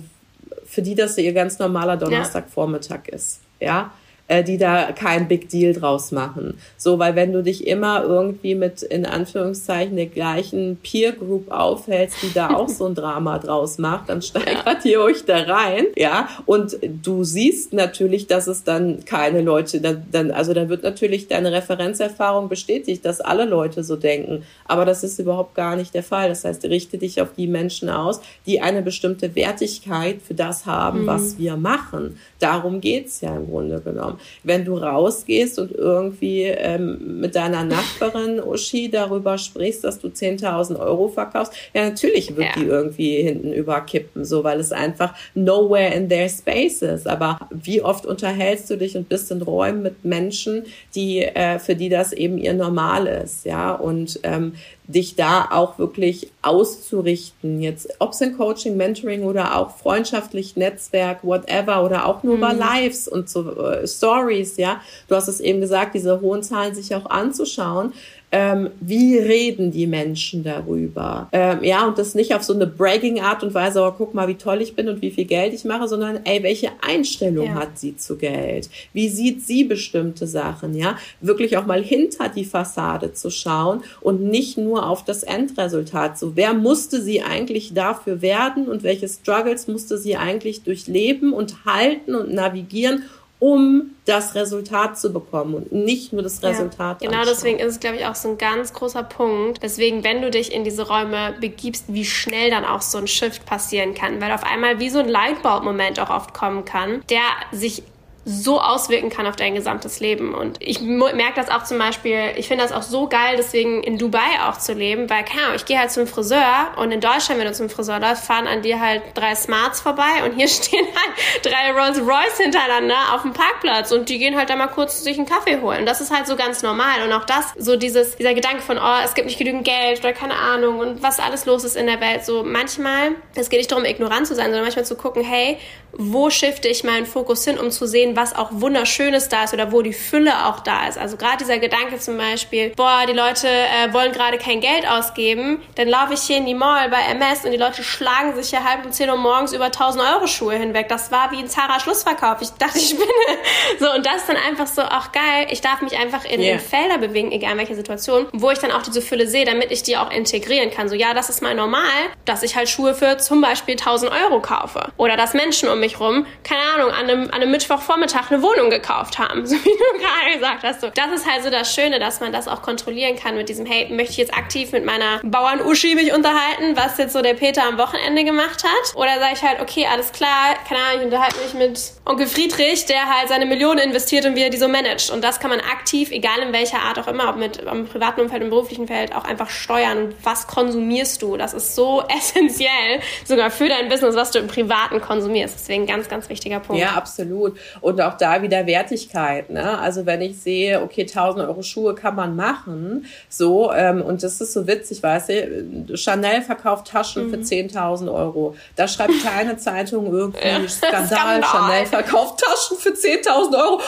für 0.65 0.83
die 0.83 0.93
das 0.93 1.17
ihr 1.17 1.33
ganz 1.33 1.57
normaler 1.57 1.97
Donnerstagvormittag 1.97 3.07
ja. 3.07 3.13
ist. 3.15 3.39
Ja, 3.59 3.91
äh, 4.27 4.43
die 4.43 4.57
da 4.57 4.91
kein 4.91 5.27
Big 5.27 5.49
Deal 5.49 5.73
draus 5.73 6.11
machen. 6.11 6.57
So, 6.77 6.97
weil 6.97 7.15
wenn 7.15 7.33
du 7.33 7.43
dich 7.43 7.67
immer 7.67 8.03
irgendwie 8.03 8.55
mit 8.55 8.81
in 8.81 9.05
Anführungszeichen 9.05 9.95
der 9.95 10.05
gleichen 10.05 10.77
Peer 10.81 11.11
Group 11.11 11.51
aufhältst, 11.51 12.17
die 12.21 12.33
da 12.33 12.51
auch 12.51 12.69
so 12.69 12.85
ein 12.85 12.95
Drama 12.95 13.39
draus 13.43 13.77
macht, 13.77 14.09
dann 14.09 14.21
steigert 14.21 14.85
ja. 14.85 14.91
ihr 14.91 15.01
euch 15.01 15.25
da 15.25 15.37
rein, 15.37 15.87
ja. 15.97 16.29
Und 16.45 16.77
du 16.81 17.23
siehst 17.23 17.73
natürlich, 17.73 18.27
dass 18.27 18.47
es 18.47 18.63
dann 18.63 19.03
keine 19.05 19.41
Leute, 19.41 19.81
dann, 19.81 20.05
dann 20.11 20.31
also 20.31 20.53
da 20.53 20.69
wird 20.69 20.83
natürlich 20.83 21.27
deine 21.27 21.51
Referenzerfahrung 21.51 22.47
bestätigt, 22.47 23.05
dass 23.05 23.19
alle 23.19 23.45
Leute 23.45 23.83
so 23.83 23.95
denken. 23.97 24.43
Aber 24.65 24.85
das 24.85 25.03
ist 25.03 25.19
überhaupt 25.19 25.53
gar 25.55 25.75
nicht 25.75 25.93
der 25.93 26.03
Fall. 26.03 26.29
Das 26.29 26.45
heißt, 26.45 26.63
richte 26.65 26.97
dich 26.97 27.21
auf 27.21 27.33
die 27.37 27.47
Menschen 27.47 27.89
aus, 27.89 28.21
die 28.45 28.61
eine 28.61 28.81
bestimmte 28.81 29.35
Wertigkeit 29.35 30.21
für 30.21 30.33
das 30.33 30.65
haben, 30.65 31.01
mhm. 31.01 31.07
was 31.07 31.37
wir 31.37 31.57
machen. 31.57 32.17
Darum 32.39 32.81
geht's 32.81 33.21
ja 33.21 33.35
im 33.35 33.49
Grunde 33.49 33.81
genommen. 33.81 34.12
Wenn 34.43 34.65
du 34.65 34.77
rausgehst 34.77 35.59
und 35.59 35.71
irgendwie 35.71 36.43
ähm, 36.43 37.19
mit 37.19 37.35
deiner 37.35 37.63
Nachbarin 37.63 38.39
Uschi 38.41 38.89
darüber 38.89 39.37
sprichst, 39.37 39.83
dass 39.83 39.99
du 39.99 40.07
10.000 40.07 40.79
Euro 40.79 41.07
verkaufst, 41.07 41.53
ja, 41.73 41.89
natürlich 41.89 42.35
wird 42.35 42.55
ja. 42.55 42.61
die 42.61 42.65
irgendwie 42.65 43.21
hinten 43.21 43.53
überkippen, 43.53 44.25
so, 44.25 44.43
weil 44.43 44.59
es 44.59 44.71
einfach 44.71 45.13
nowhere 45.33 45.93
in 45.93 46.09
their 46.09 46.29
space 46.29 46.81
ist. 46.81 47.07
Aber 47.07 47.39
wie 47.51 47.81
oft 47.81 48.05
unterhältst 48.05 48.69
du 48.69 48.77
dich 48.77 48.95
und 48.95 49.09
bist 49.09 49.31
in 49.31 49.41
Räumen 49.41 49.81
mit 49.81 50.05
Menschen, 50.05 50.63
die, 50.95 51.23
äh, 51.23 51.59
für 51.59 51.75
die 51.75 51.89
das 51.89 52.13
eben 52.13 52.37
ihr 52.37 52.53
Normal 52.53 53.07
ist, 53.07 53.45
ja, 53.45 53.73
und 53.73 54.19
ähm, 54.23 54.53
dich 54.85 55.15
da 55.15 55.47
auch 55.51 55.79
wirklich 55.79 56.31
auszurichten. 56.41 57.61
Jetzt, 57.61 57.89
ob 57.99 58.11
es 58.11 58.21
in 58.21 58.37
Coaching, 58.37 58.75
Mentoring 58.75 59.23
oder 59.23 59.57
auch 59.57 59.77
freundschaftlich 59.77 60.55
Netzwerk, 60.57 61.23
whatever, 61.23 61.83
oder 61.83 62.05
auch 62.05 62.23
nur 62.23 62.35
mhm. 62.35 62.39
über 62.39 62.53
Lives 62.53 63.07
und 63.07 63.29
so 63.29 63.55
äh, 63.55 63.87
Stories, 63.87 64.57
ja. 64.57 64.81
Du 65.07 65.15
hast 65.15 65.27
es 65.27 65.39
eben 65.39 65.61
gesagt, 65.61 65.95
diese 65.95 66.19
hohen 66.19 66.43
Zahlen 66.43 66.75
sich 66.75 66.93
auch 66.95 67.09
anzuschauen 67.09 67.93
ähm, 68.35 68.71
wie 68.79 69.15
reden 69.15 69.69
die 69.69 69.85
Menschen 69.85 70.43
darüber? 70.43 71.29
Ähm, 71.31 71.63
ja, 71.63 71.85
und 71.85 71.99
das 71.99 72.15
nicht 72.15 72.33
auf 72.33 72.41
so 72.41 72.53
eine 72.53 72.65
Bragging-Art 72.65 73.43
und 73.43 73.53
Weise, 73.53 73.83
oh, 73.83 73.93
guck 73.95 74.15
mal, 74.15 74.27
wie 74.27 74.33
toll 74.33 74.59
ich 74.63 74.75
bin 74.75 74.89
und 74.89 75.03
wie 75.03 75.11
viel 75.11 75.25
Geld 75.25 75.53
ich 75.53 75.65
mache, 75.65 75.87
sondern 75.87 76.21
ey, 76.25 76.41
welche 76.41 76.71
Einstellung 76.81 77.45
ja. 77.45 77.53
hat 77.53 77.77
sie 77.77 77.95
zu 77.95 78.17
Geld? 78.17 78.71
Wie 78.91 79.07
sieht 79.07 79.45
sie 79.45 79.65
bestimmte 79.65 80.25
Sachen? 80.25 80.73
Ja, 80.73 80.97
wirklich 81.21 81.57
auch 81.57 81.67
mal 81.67 81.83
hinter 81.83 82.27
die 82.27 82.43
Fassade 82.43 83.13
zu 83.13 83.29
schauen 83.29 83.83
und 84.01 84.23
nicht 84.23 84.57
nur 84.57 84.89
auf 84.89 85.05
das 85.05 85.21
Endresultat. 85.21 86.17
So, 86.17 86.35
wer 86.35 86.55
musste 86.55 87.03
sie 87.03 87.21
eigentlich 87.21 87.75
dafür 87.75 88.23
werden 88.23 88.67
und 88.67 88.81
welche 88.81 89.07
Struggles 89.07 89.67
musste 89.67 89.99
sie 89.99 90.17
eigentlich 90.17 90.63
durchleben 90.63 91.33
und 91.33 91.65
halten 91.65 92.15
und 92.15 92.33
navigieren, 92.33 93.03
um 93.43 93.91
das 94.05 94.35
Resultat 94.35 94.97
zu 94.97 95.11
bekommen 95.11 95.55
und 95.55 95.73
nicht 95.73 96.13
nur 96.13 96.23
das 96.23 96.41
Resultat. 96.43 97.01
Ja, 97.01 97.09
genau 97.09 97.19
anschauen. 97.19 97.35
deswegen 97.35 97.59
ist 97.59 97.73
es, 97.73 97.79
glaube 97.81 97.97
ich, 97.97 98.05
auch 98.05 98.15
so 98.15 98.29
ein 98.29 98.37
ganz 98.37 98.71
großer 98.71 99.03
Punkt. 99.03 99.61
Deswegen, 99.61 100.05
wenn 100.05 100.21
du 100.21 100.31
dich 100.31 100.53
in 100.53 100.63
diese 100.63 100.87
Räume 100.87 101.35
begibst, 101.41 101.83
wie 101.89 102.05
schnell 102.05 102.51
dann 102.51 102.63
auch 102.63 102.81
so 102.81 102.99
ein 102.99 103.07
Shift 103.07 103.45
passieren 103.45 103.95
kann, 103.95 104.21
weil 104.21 104.31
auf 104.31 104.45
einmal 104.45 104.79
wie 104.79 104.89
so 104.89 104.99
ein 104.99 105.09
Lightbulb-Moment 105.09 105.99
auch 105.99 106.09
oft 106.09 106.33
kommen 106.33 106.63
kann, 106.63 107.03
der 107.09 107.19
sich 107.51 107.83
so 108.25 108.61
auswirken 108.61 109.09
kann 109.09 109.27
auf 109.27 109.35
dein 109.35 109.53
gesamtes 109.53 109.99
Leben. 109.99 110.33
Und 110.33 110.57
ich 110.61 110.79
merke 110.79 111.33
das 111.35 111.49
auch 111.49 111.63
zum 111.63 111.77
Beispiel, 111.77 112.31
ich 112.37 112.47
finde 112.47 112.63
das 112.63 112.71
auch 112.71 112.81
so 112.81 113.07
geil, 113.07 113.35
deswegen 113.37 113.83
in 113.83 113.97
Dubai 113.97 114.19
auch 114.47 114.57
zu 114.57 114.73
leben, 114.73 115.09
weil, 115.09 115.25
keine 115.25 115.43
Ahnung, 115.43 115.55
ich 115.55 115.65
gehe 115.65 115.77
halt 115.77 115.91
zum 115.91 116.07
Friseur 116.07 116.71
und 116.77 116.91
in 116.91 117.01
Deutschland, 117.01 117.39
wenn 117.39 117.47
du 117.47 117.53
zum 117.53 117.69
Friseur 117.69 117.99
läufst, 117.99 118.25
fahren 118.25 118.47
an 118.47 118.61
dir 118.61 118.79
halt 118.79 119.01
drei 119.13 119.35
Smarts 119.35 119.81
vorbei 119.81 120.23
und 120.25 120.35
hier 120.35 120.47
stehen 120.63 120.85
halt 120.85 121.45
drei 121.45 121.71
Rolls 121.73 121.99
Royce 121.99 122.37
hintereinander 122.37 122.95
auf 123.13 123.23
dem 123.23 123.33
Parkplatz 123.33 123.91
und 123.91 124.07
die 124.07 124.19
gehen 124.19 124.37
halt 124.37 124.49
da 124.49 124.55
mal 124.55 124.67
kurz 124.67 125.03
sich 125.03 125.17
einen 125.17 125.27
Kaffee 125.27 125.59
holen. 125.59 125.81
Und 125.81 125.85
das 125.85 125.99
ist 125.99 126.15
halt 126.15 126.27
so 126.27 126.35
ganz 126.35 126.63
normal. 126.63 127.03
Und 127.03 127.11
auch 127.11 127.25
das, 127.25 127.53
so 127.57 127.75
dieses, 127.75 128.15
dieser 128.15 128.33
Gedanke 128.33 128.61
von, 128.61 128.77
oh, 128.77 128.97
es 129.03 129.13
gibt 129.15 129.27
nicht 129.27 129.37
genügend 129.37 129.65
Geld 129.65 129.99
oder 129.99 130.13
keine 130.13 130.35
Ahnung 130.35 130.79
und 130.79 131.03
was 131.03 131.19
alles 131.19 131.45
los 131.45 131.63
ist 131.63 131.75
in 131.75 131.87
der 131.87 131.99
Welt. 131.99 132.25
So 132.25 132.43
manchmal, 132.43 133.11
es 133.35 133.49
geht 133.49 133.59
nicht 133.59 133.71
darum, 133.71 133.83
ignorant 133.85 134.27
zu 134.27 134.35
sein, 134.35 134.45
sondern 134.45 134.63
manchmal 134.63 134.85
zu 134.85 134.95
gucken, 134.95 135.23
hey, 135.23 135.57
wo 135.91 136.29
shifte 136.29 136.67
ich 136.67 136.83
meinen 136.83 137.05
Fokus 137.05 137.45
hin, 137.45 137.59
um 137.59 137.69
zu 137.69 137.85
sehen, 137.85 138.12
was 138.15 138.35
auch 138.35 138.49
Wunderschönes 138.51 139.29
da 139.29 139.43
ist 139.43 139.53
oder 139.53 139.71
wo 139.71 139.81
die 139.81 139.93
Fülle 139.93 140.45
auch 140.45 140.59
da 140.59 140.87
ist. 140.87 140.97
Also 140.97 141.17
gerade 141.17 141.37
dieser 141.37 141.59
Gedanke 141.59 141.99
zum 141.99 142.17
Beispiel, 142.17 142.69
boah, 142.75 143.03
die 143.07 143.13
Leute 143.13 143.47
äh, 143.47 143.93
wollen 143.93 144.11
gerade 144.11 144.37
kein 144.37 144.59
Geld 144.59 144.87
ausgeben, 144.87 145.61
dann 145.75 145.87
laufe 145.87 146.13
ich 146.13 146.21
hier 146.21 146.37
in 146.37 146.45
die 146.45 146.53
Mall 146.53 146.89
bei 146.89 147.01
MS 147.11 147.45
und 147.45 147.51
die 147.51 147.57
Leute 147.57 147.83
schlagen 147.83 148.35
sich 148.35 148.49
hier 148.49 148.63
halb 148.63 148.85
um 148.85 148.91
10 148.91 149.09
Uhr 149.09 149.17
morgens 149.17 149.53
über 149.53 149.65
1000 149.65 150.03
Euro 150.03 150.27
Schuhe 150.27 150.55
hinweg. 150.55 150.87
Das 150.89 151.11
war 151.11 151.31
wie 151.31 151.39
ein 151.39 151.47
Zara 151.47 151.79
Schlussverkauf. 151.79 152.41
Ich 152.41 152.49
dachte, 152.51 152.77
ich 152.77 152.95
bin 152.97 153.07
so 153.79 153.91
und 153.93 154.05
das 154.05 154.17
ist 154.17 154.29
dann 154.29 154.37
einfach 154.37 154.67
so, 154.67 154.81
ach 154.81 155.11
geil, 155.11 155.47
ich 155.49 155.61
darf 155.61 155.81
mich 155.81 155.97
einfach 155.97 156.25
in, 156.25 156.41
yeah. 156.41 156.53
in 156.53 156.59
Felder 156.59 156.97
bewegen, 156.97 157.31
egal 157.31 157.53
in 157.53 157.57
welcher 157.57 157.75
Situation, 157.75 158.27
wo 158.33 158.51
ich 158.51 158.59
dann 158.59 158.71
auch 158.71 158.81
diese 158.81 159.01
Fülle 159.01 159.27
sehe, 159.27 159.45
damit 159.45 159.71
ich 159.71 159.83
die 159.83 159.97
auch 159.97 160.11
integrieren 160.11 160.71
kann. 160.71 160.89
So 160.89 160.95
ja, 160.95 161.13
das 161.13 161.29
ist 161.29 161.41
mal 161.41 161.55
normal, 161.55 161.83
dass 162.25 162.43
ich 162.43 162.55
halt 162.55 162.69
Schuhe 162.69 162.93
für 162.93 163.17
zum 163.17 163.41
Beispiel 163.41 163.75
1000 163.75 164.11
Euro 164.11 164.41
kaufe 164.41 164.91
oder 164.97 165.17
dass 165.17 165.33
Menschen 165.33 165.69
um 165.69 165.79
mich 165.79 165.99
rum, 165.99 166.25
keine 166.43 166.61
Ahnung, 166.75 166.91
an 166.91 167.09
einem, 167.09 167.23
an 167.25 167.41
einem 167.41 167.51
Mittwochvormittag 167.51 168.02
eine 168.11 168.41
Wohnung 168.41 168.69
gekauft 168.69 169.19
haben, 169.19 169.45
so 169.45 169.55
wie 169.55 169.69
du 169.69 169.99
gerade 169.99 170.33
gesagt 170.33 170.63
hast. 170.63 170.81
So, 170.81 170.89
das 170.89 171.11
ist 171.21 171.29
halt 171.29 171.43
so 171.43 171.49
das 171.49 171.73
Schöne, 171.73 171.99
dass 171.99 172.19
man 172.19 172.31
das 172.31 172.47
auch 172.47 172.61
kontrollieren 172.61 173.15
kann 173.15 173.35
mit 173.35 173.49
diesem, 173.49 173.65
hey, 173.65 173.89
möchte 173.93 174.11
ich 174.11 174.17
jetzt 174.17 174.33
aktiv 174.33 174.71
mit 174.71 174.85
meiner 174.85 175.19
Bauern-Uschi 175.23 175.95
mich 175.95 176.13
unterhalten, 176.13 176.75
was 176.75 176.97
jetzt 176.97 177.13
so 177.13 177.21
der 177.21 177.33
Peter 177.33 177.63
am 177.63 177.77
Wochenende 177.77 178.23
gemacht 178.23 178.63
hat? 178.63 178.95
Oder 178.95 179.19
sage 179.19 179.33
ich 179.33 179.41
halt, 179.43 179.61
okay, 179.61 179.87
alles 179.91 180.11
klar, 180.11 180.55
keine 180.67 180.81
Ahnung, 180.81 180.99
ich 180.99 181.05
unterhalte 181.05 181.37
mich 181.39 181.53
mit 181.53 181.79
Onkel 182.05 182.27
Friedrich, 182.27 182.85
der 182.85 183.05
halt 183.05 183.29
seine 183.29 183.45
Millionen 183.45 183.79
investiert 183.79 184.25
und 184.25 184.35
wie 184.35 184.41
er 184.41 184.49
die 184.49 184.57
so 184.57 184.67
managt. 184.67 185.09
Und 185.09 185.23
das 185.23 185.39
kann 185.39 185.49
man 185.49 185.59
aktiv, 185.59 186.11
egal 186.11 186.39
in 186.39 186.53
welcher 186.53 186.79
Art 186.79 186.99
auch 186.99 187.07
immer, 187.07 187.29
ob 187.29 187.37
mit 187.37 187.57
im 187.57 187.87
privaten 187.87 188.21
Umfeld, 188.21 188.43
im 188.43 188.49
beruflichen 188.49 188.87
Feld, 188.87 189.15
auch 189.15 189.23
einfach 189.23 189.49
steuern. 189.49 190.13
Was 190.23 190.47
konsumierst 190.47 191.21
du? 191.21 191.37
Das 191.37 191.53
ist 191.53 191.75
so 191.75 192.03
essentiell, 192.17 192.99
sogar 193.25 193.51
für 193.51 193.69
dein 193.69 193.89
Business, 193.89 194.15
was 194.15 194.31
du 194.31 194.39
im 194.39 194.47
Privaten 194.47 195.01
konsumierst. 195.01 195.55
Deswegen 195.59 195.85
ganz, 195.85 196.09
ganz 196.09 196.29
wichtiger 196.29 196.59
Punkt. 196.59 196.81
Ja, 196.81 196.91
absolut. 196.91 197.57
Und 197.81 197.92
auch 198.01 198.17
da 198.17 198.41
wieder 198.41 198.65
Wertigkeit. 198.65 199.49
Ne? 199.49 199.79
Also 199.79 200.05
wenn 200.05 200.21
ich 200.21 200.39
sehe, 200.39 200.81
okay, 200.81 201.01
1000 201.01 201.47
Euro 201.47 201.61
Schuhe 201.61 201.95
kann 201.95 202.15
man 202.15 202.35
machen, 202.35 203.05
so, 203.29 203.71
ähm, 203.71 204.01
und 204.01 204.23
das 204.23 204.41
ist 204.41 204.53
so 204.53 204.67
witzig, 204.67 205.01
weißt 205.01 205.29
du, 205.29 205.97
Chanel 205.97 206.41
verkauft 206.41 206.87
Taschen 206.87 207.27
mhm. 207.27 207.31
für 207.31 207.37
10.000 207.37 208.13
Euro. 208.13 208.55
Da 208.75 208.87
schreibt 208.87 209.13
keine 209.23 209.57
Zeitung 209.57 210.11
irgendwie 210.11 210.47
ja. 210.47 210.67
Skandal, 210.67 211.07
Skandal, 211.07 211.43
Chanel 211.43 211.85
verkauft 211.85 212.41
Taschen 212.41 212.77
für 212.77 212.89
10.000 212.89 213.57
Euro 213.57 213.81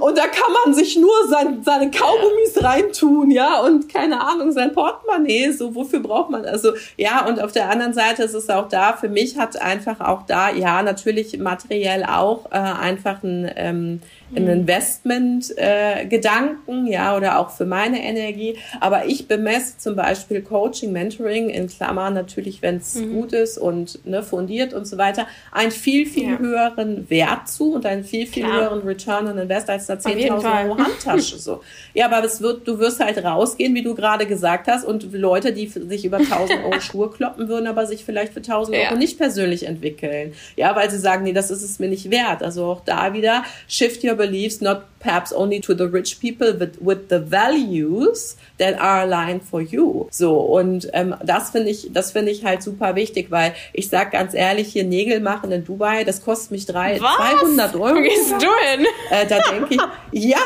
und 0.00 0.18
da 0.18 0.26
kann 0.26 0.52
man 0.64 0.74
sich 0.74 0.96
nur 0.96 1.28
sein, 1.28 1.62
seine 1.64 1.90
Kaugummis 1.90 2.54
ja. 2.60 2.68
reintun, 2.68 3.30
ja, 3.30 3.60
und 3.60 3.92
keine 3.92 4.20
Ahnung, 4.20 4.52
sein 4.52 4.72
Portemonnaie, 4.72 5.52
so, 5.52 5.74
wofür 5.74 6.00
braucht 6.00 6.30
man, 6.30 6.44
also, 6.44 6.72
ja, 6.96 7.26
und 7.26 7.40
auf 7.40 7.52
der 7.52 7.70
anderen 7.70 7.92
Seite 7.92 8.22
ist 8.22 8.34
es 8.34 8.48
auch 8.48 8.68
da, 8.68 8.92
für 8.94 9.08
mich 9.08 9.38
hat 9.38 9.60
einfach 9.60 10.00
auch 10.00 10.22
da, 10.26 10.50
ja, 10.50 10.82
natürlich 10.82 11.38
materiell 11.38 12.04
auch 12.04 12.46
äh, 12.50 12.56
einfach 12.56 13.22
ein, 13.22 13.41
ähm, 13.56 14.00
ein 14.34 14.48
Investment-Gedanken, 14.48 16.86
äh, 16.86 16.92
ja, 16.92 17.14
oder 17.16 17.38
auch 17.38 17.50
für 17.50 17.66
meine 17.66 18.02
Energie. 18.02 18.56
Aber 18.80 19.06
ich 19.06 19.28
bemesse 19.28 19.78
zum 19.78 19.94
Beispiel 19.96 20.42
Coaching, 20.42 20.92
Mentoring, 20.92 21.48
in 21.50 21.68
Klammern 21.68 22.14
natürlich, 22.14 22.62
wenn 22.62 22.76
es 22.76 22.94
mhm. 22.94 23.12
gut 23.12 23.32
ist 23.32 23.58
und 23.58 24.06
ne, 24.06 24.22
fundiert 24.22 24.72
und 24.74 24.86
so 24.86 24.98
weiter, 24.98 25.26
einen 25.50 25.70
viel, 25.70 26.06
viel 26.06 26.30
ja. 26.30 26.38
höheren 26.38 27.08
Wert 27.10 27.48
zu 27.48 27.74
und 27.74 27.86
einen 27.86 28.04
viel, 28.04 28.26
viel 28.26 28.44
Klar. 28.44 28.60
höheren 28.60 28.82
Return 28.82 29.26
on 29.28 29.38
Invest 29.38 29.68
als 29.68 29.90
eine 29.90 30.00
10.000 30.00 30.64
Euro 30.64 30.78
Handtasche. 30.78 31.38
So. 31.38 31.62
Ja, 31.94 32.06
aber 32.06 32.24
es 32.24 32.40
wird, 32.40 32.66
du 32.66 32.78
wirst 32.78 33.00
halt 33.00 33.22
rausgehen, 33.22 33.74
wie 33.74 33.82
du 33.82 33.94
gerade 33.94 34.26
gesagt 34.26 34.66
hast, 34.66 34.84
und 34.84 35.12
Leute, 35.12 35.52
die 35.52 35.66
sich 35.66 36.06
über 36.06 36.16
1.000 36.18 36.64
Euro 36.64 36.80
Schuhe 36.92 37.10
kloppen 37.10 37.48
würden, 37.48 37.66
aber 37.66 37.86
sich 37.86 38.04
vielleicht 38.04 38.32
für 38.32 38.40
1.000 38.40 38.52
Euro 38.52 38.74
ja. 38.74 38.94
nicht 38.94 39.18
persönlich 39.18 39.66
entwickeln. 39.66 40.32
Ja, 40.56 40.74
weil 40.74 40.90
sie 40.90 40.98
sagen, 40.98 41.24
nee, 41.24 41.34
das 41.34 41.50
ist 41.50 41.62
es 41.62 41.78
mir 41.78 41.88
nicht 41.88 42.10
wert. 42.10 42.42
Also 42.42 42.64
auch 42.64 42.80
da 42.84 43.12
wieder, 43.12 43.44
shift 43.68 44.02
your 44.04 44.14
beliefs 44.22 44.60
not 44.68 44.86
perhaps 45.02 45.32
only 45.32 45.60
to 45.60 45.74
the 45.74 45.84
rich 45.84 46.20
people, 46.20 46.52
but 46.54 46.80
with 46.80 47.08
the 47.08 47.18
values 47.18 48.36
that 48.58 48.80
are 48.80 49.02
aligned 49.02 49.42
for 49.42 49.60
you. 49.60 50.06
So 50.10 50.38
und 50.38 50.88
ähm, 50.92 51.14
das 51.24 51.50
finde 51.50 51.70
ich, 51.70 51.90
das 51.92 52.12
finde 52.12 52.30
ich 52.30 52.44
halt 52.44 52.62
super 52.62 52.94
wichtig, 52.94 53.30
weil 53.30 53.54
ich 53.72 53.88
sag 53.88 54.12
ganz 54.12 54.34
ehrlich, 54.34 54.68
hier 54.68 54.84
Nägel 54.84 55.20
machen 55.20 55.52
in 55.52 55.64
Dubai, 55.64 56.04
das 56.04 56.24
kostet 56.24 56.52
mich 56.52 56.66
drei, 56.66 57.00
Was? 57.00 57.40
200 57.40 57.74
Euro. 57.74 57.96
Wie 57.96 58.08
gehst 58.08 58.32
du 58.32 58.38
hin? 58.38 58.86
Äh, 59.10 59.26
da 59.26 59.40
denke 59.40 59.74
ich, 59.74 59.80
ja. 60.30 60.38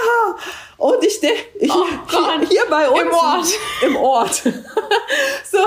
Und 0.79 1.03
ich 1.03 1.21
denke, 1.21 1.39
oh, 1.71 1.85
hier, 2.11 2.49
hier, 2.49 2.63
bei 2.69 2.87
uns 2.89 3.01
im 3.01 3.09
Ort, 3.17 3.47
im 3.83 3.97
Ort. 3.97 4.35
so 5.51 5.59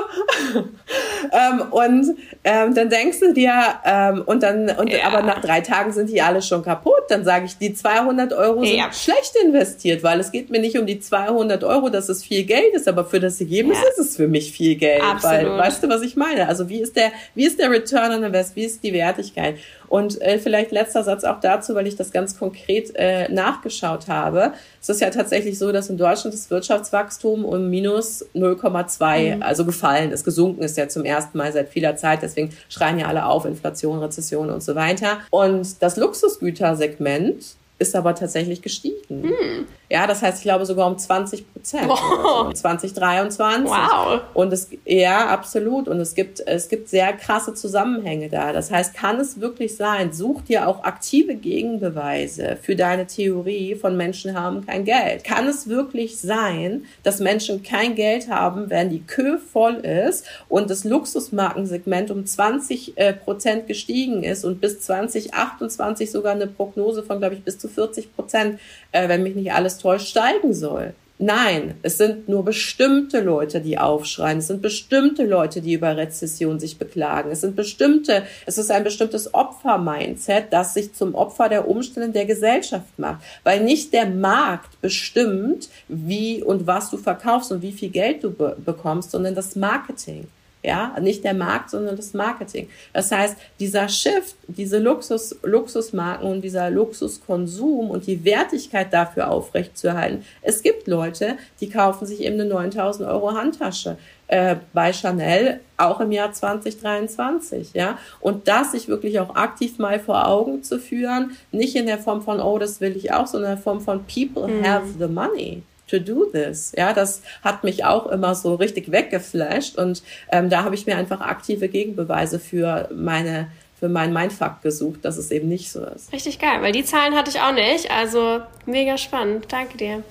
ähm, 1.31 1.61
und 1.71 2.17
ähm, 2.43 2.75
dann 2.75 2.89
denkst 2.89 3.19
du 3.19 3.33
dir 3.33 3.53
ähm, 3.85 4.23
und 4.25 4.43
dann 4.43 4.69
und 4.69 4.91
ja. 4.91 5.07
aber 5.07 5.23
nach 5.23 5.41
drei 5.41 5.61
Tagen 5.61 5.91
sind 5.91 6.09
die 6.09 6.21
alle 6.21 6.43
schon 6.43 6.63
kaputt. 6.63 7.03
Dann 7.09 7.23
sage 7.23 7.45
ich, 7.45 7.57
die 7.57 7.73
200 7.73 8.33
Euro 8.33 8.63
sind 8.63 8.77
ja. 8.79 8.91
schlecht 8.91 9.35
investiert, 9.43 10.03
weil 10.03 10.19
es 10.19 10.31
geht 10.31 10.49
mir 10.49 10.59
nicht 10.59 10.77
um 10.77 10.85
die 10.85 10.99
200 10.99 11.63
Euro, 11.63 11.89
dass 11.89 12.09
es 12.09 12.23
viel 12.23 12.43
Geld 12.43 12.73
ist, 12.73 12.87
aber 12.87 13.05
für 13.05 13.19
das 13.19 13.39
Ergebnis 13.39 13.77
ja. 13.81 13.89
ist 13.89 13.99
es 13.99 14.15
für 14.15 14.27
mich 14.27 14.51
viel 14.51 14.75
Geld. 14.75 15.01
Absolut. 15.01 15.51
Weil, 15.51 15.57
weißt 15.57 15.83
du, 15.83 15.89
was 15.89 16.01
ich 16.01 16.15
meine? 16.15 16.47
Also 16.47 16.69
wie 16.69 16.81
ist 16.81 16.95
der, 16.95 17.11
wie 17.35 17.45
ist 17.45 17.59
der 17.59 17.69
Return 17.69 18.11
on 18.11 18.23
Invest? 18.23 18.55
Wie 18.55 18.65
ist 18.65 18.83
die 18.83 18.93
Wertigkeit? 18.93 19.57
Und 19.89 20.21
äh, 20.21 20.37
vielleicht 20.37 20.71
letzter 20.71 21.03
Satz 21.03 21.23
auch 21.23 21.39
dazu, 21.39 21.73
weil 21.75 21.87
ich 21.87 21.95
das 21.95 22.11
ganz 22.11 22.37
konkret 22.37 22.91
äh, 22.95 23.27
nachgeschaut 23.31 24.07
habe. 24.07 24.53
Es 24.81 24.89
ist 24.89 25.01
ja 25.01 25.09
tatsächlich 25.09 25.57
so, 25.57 25.71
dass 25.71 25.89
in 25.89 25.97
Deutschland 25.97 26.33
das 26.33 26.49
Wirtschaftswachstum 26.49 27.43
um 27.43 27.69
minus 27.69 28.25
0,2, 28.35 29.35
mhm. 29.35 29.43
also 29.43 29.65
gefallen 29.65 30.11
ist, 30.11 30.23
gesunken 30.23 30.61
ist 30.61 30.77
ja 30.77 30.87
zum 30.87 31.05
ersten 31.05 31.37
Mal 31.37 31.51
seit 31.51 31.69
vieler 31.69 31.95
Zeit. 31.95 32.21
Deswegen 32.21 32.51
schreien 32.69 32.99
ja 32.99 33.07
alle 33.07 33.25
auf 33.25 33.45
Inflation, 33.45 33.99
Rezession 33.99 34.49
und 34.49 34.61
so 34.61 34.75
weiter. 34.75 35.19
Und 35.31 35.81
das 35.81 35.97
Luxusgütersegment 35.97 37.43
ist 37.79 37.95
aber 37.95 38.13
tatsächlich 38.13 38.61
gestiegen. 38.61 39.23
Hm. 39.23 39.67
Ja, 39.89 40.05
das 40.05 40.21
heißt, 40.21 40.37
ich 40.37 40.43
glaube 40.43 40.65
sogar 40.65 40.85
um 40.85 40.97
20 40.97 41.51
Prozent. 41.51 41.87
Wow. 41.87 42.53
2023. 42.53 43.67
Wow. 43.67 44.21
Und 44.35 44.53
es, 44.53 44.69
ja, 44.85 45.27
absolut. 45.27 45.87
Und 45.87 45.99
es 45.99 46.13
gibt, 46.13 46.41
es 46.45 46.69
gibt 46.69 46.89
sehr 46.89 47.13
krasse 47.13 47.55
Zusammenhänge 47.55 48.29
da. 48.29 48.53
Das 48.53 48.69
heißt, 48.69 48.93
kann 48.93 49.19
es 49.19 49.39
wirklich 49.39 49.75
sein, 49.75 50.13
such 50.13 50.41
dir 50.41 50.67
auch 50.67 50.83
aktive 50.83 51.35
Gegenbeweise 51.35 52.57
für 52.61 52.75
deine 52.75 53.07
Theorie 53.07 53.75
von 53.75 53.97
Menschen 53.97 54.37
haben 54.37 54.65
kein 54.65 54.85
Geld. 54.85 55.23
Kann 55.23 55.47
es 55.47 55.67
wirklich 55.67 56.19
sein, 56.19 56.85
dass 57.01 57.19
Menschen 57.19 57.63
kein 57.63 57.95
Geld 57.95 58.29
haben, 58.29 58.69
wenn 58.69 58.89
die 58.89 59.01
Kö 59.01 59.37
voll 59.37 59.75
ist 59.75 60.25
und 60.49 60.69
das 60.69 60.83
Luxusmarkensegment 60.83 62.11
um 62.11 62.25
20 62.25 62.97
äh, 62.97 63.13
Prozent 63.13 63.65
gestiegen 63.65 64.23
ist 64.23 64.45
und 64.45 64.61
bis 64.61 64.81
2028 64.81 66.11
sogar 66.11 66.33
eine 66.33 66.47
Prognose 66.47 67.01
von, 67.01 67.19
glaube 67.19 67.35
ich, 67.35 67.43
bis 67.43 67.57
zu 67.57 67.68
40 67.69 68.15
Prozent, 68.15 68.59
äh, 68.91 69.07
wenn 69.07 69.23
mich 69.23 69.35
nicht 69.35 69.53
alles 69.53 69.77
täuscht, 69.77 70.07
steigen 70.07 70.53
soll. 70.53 70.93
Nein, 71.21 71.73
es 71.81 71.97
sind 71.97 72.29
nur 72.29 72.45
bestimmte 72.45 73.19
Leute, 73.19 73.59
die 73.59 73.77
aufschreien. 73.77 74.37
Es 74.37 74.47
sind 74.47 74.61
bestimmte 74.61 75.25
Leute, 75.25 75.59
die 75.59 75.73
über 75.73 75.97
Rezession 75.97 76.61
sich 76.61 76.77
beklagen. 76.77 77.29
Es 77.29 77.41
sind 77.41 77.57
bestimmte, 77.57 78.23
es 78.45 78.57
ist 78.57 78.71
ein 78.71 78.85
bestimmtes 78.85 79.33
Opfer-Mindset, 79.33 80.45
das 80.51 80.73
sich 80.73 80.93
zum 80.93 81.15
Opfer 81.15 81.49
der 81.49 81.67
Umstände 81.67 82.11
der 82.11 82.25
Gesellschaft 82.25 82.97
macht. 82.97 83.21
Weil 83.43 83.65
nicht 83.65 83.91
der 83.91 84.05
Markt 84.05 84.79
bestimmt, 84.79 85.67
wie 85.89 86.41
und 86.41 86.67
was 86.67 86.89
du 86.89 86.95
verkaufst 86.95 87.51
und 87.51 87.61
wie 87.61 87.73
viel 87.73 87.89
Geld 87.89 88.23
du 88.23 88.31
be 88.31 88.55
bekommst, 88.65 89.11
sondern 89.11 89.35
das 89.35 89.57
Marketing. 89.57 90.25
Ja, 90.61 90.97
nicht 90.99 91.23
der 91.23 91.33
Markt, 91.33 91.69
sondern 91.69 91.95
das 91.95 92.13
Marketing. 92.13 92.67
Das 92.91 93.11
heißt, 93.13 93.37
dieser 93.61 93.87
Shift, 93.87 94.35
diese 94.47 94.77
Luxus, 94.77 95.37
Luxusmarken 95.41 96.29
und 96.29 96.41
dieser 96.41 96.69
Luxuskonsum 96.69 97.89
und 97.89 98.07
die 98.07 98.25
Wertigkeit 98.25 98.91
dafür 98.91 99.31
aufrechtzuerhalten. 99.31 100.25
Es 100.41 100.61
gibt 100.61 100.87
Leute, 100.87 101.37
die 101.61 101.69
kaufen 101.69 102.05
sich 102.05 102.21
eben 102.21 102.35
eine 102.35 102.49
9000 102.49 103.07
Euro 103.07 103.33
Handtasche 103.33 103.97
äh, 104.27 104.57
bei 104.73 104.91
Chanel 104.91 105.61
auch 105.77 106.01
im 106.01 106.11
Jahr 106.11 106.33
2023, 106.33 107.71
ja. 107.73 107.97
Und 108.19 108.49
das 108.49 108.73
sich 108.73 108.89
wirklich 108.89 109.19
auch 109.21 109.35
aktiv 109.35 109.79
mal 109.79 109.97
vor 109.97 110.27
Augen 110.27 110.61
zu 110.61 110.77
führen, 110.77 111.37
nicht 111.53 111.75
in 111.77 111.85
der 111.85 111.99
Form 111.99 112.21
von, 112.21 112.41
oh, 112.41 112.59
das 112.59 112.81
will 112.81 112.97
ich 112.97 113.13
auch, 113.13 113.27
sondern 113.27 113.51
in 113.51 113.57
der 113.57 113.63
Form 113.63 113.79
von 113.79 114.03
people 114.05 114.47
mhm. 114.47 114.65
have 114.65 114.85
the 114.99 115.07
money 115.07 115.63
to 115.89 115.99
do 115.99 116.25
this. 116.25 116.71
Ja, 116.77 116.93
das 116.93 117.21
hat 117.43 117.63
mich 117.63 117.85
auch 117.85 118.07
immer 118.07 118.35
so 118.35 118.55
richtig 118.55 118.91
weggeflasht 118.91 119.77
und 119.77 120.03
ähm, 120.31 120.49
da 120.49 120.63
habe 120.63 120.75
ich 120.75 120.85
mir 120.85 120.97
einfach 120.97 121.21
aktive 121.21 121.67
Gegenbeweise 121.67 122.39
für 122.39 122.89
meine 122.93 123.47
für 123.79 123.89
meinen 123.89 124.13
Mindfuck 124.13 124.61
gesucht, 124.61 125.05
dass 125.05 125.17
es 125.17 125.31
eben 125.31 125.47
nicht 125.47 125.71
so 125.71 125.83
ist. 125.85 126.11
Richtig 126.11 126.39
geil, 126.39 126.61
weil 126.61 126.73
die 126.73 126.83
Zahlen 126.83 127.15
hatte 127.15 127.29
ich 127.29 127.39
auch 127.39 127.53
nicht. 127.53 127.89
Also 127.89 128.41
mega 128.65 128.97
spannend. 128.97 129.45
Danke 129.49 129.77
dir. 129.77 130.03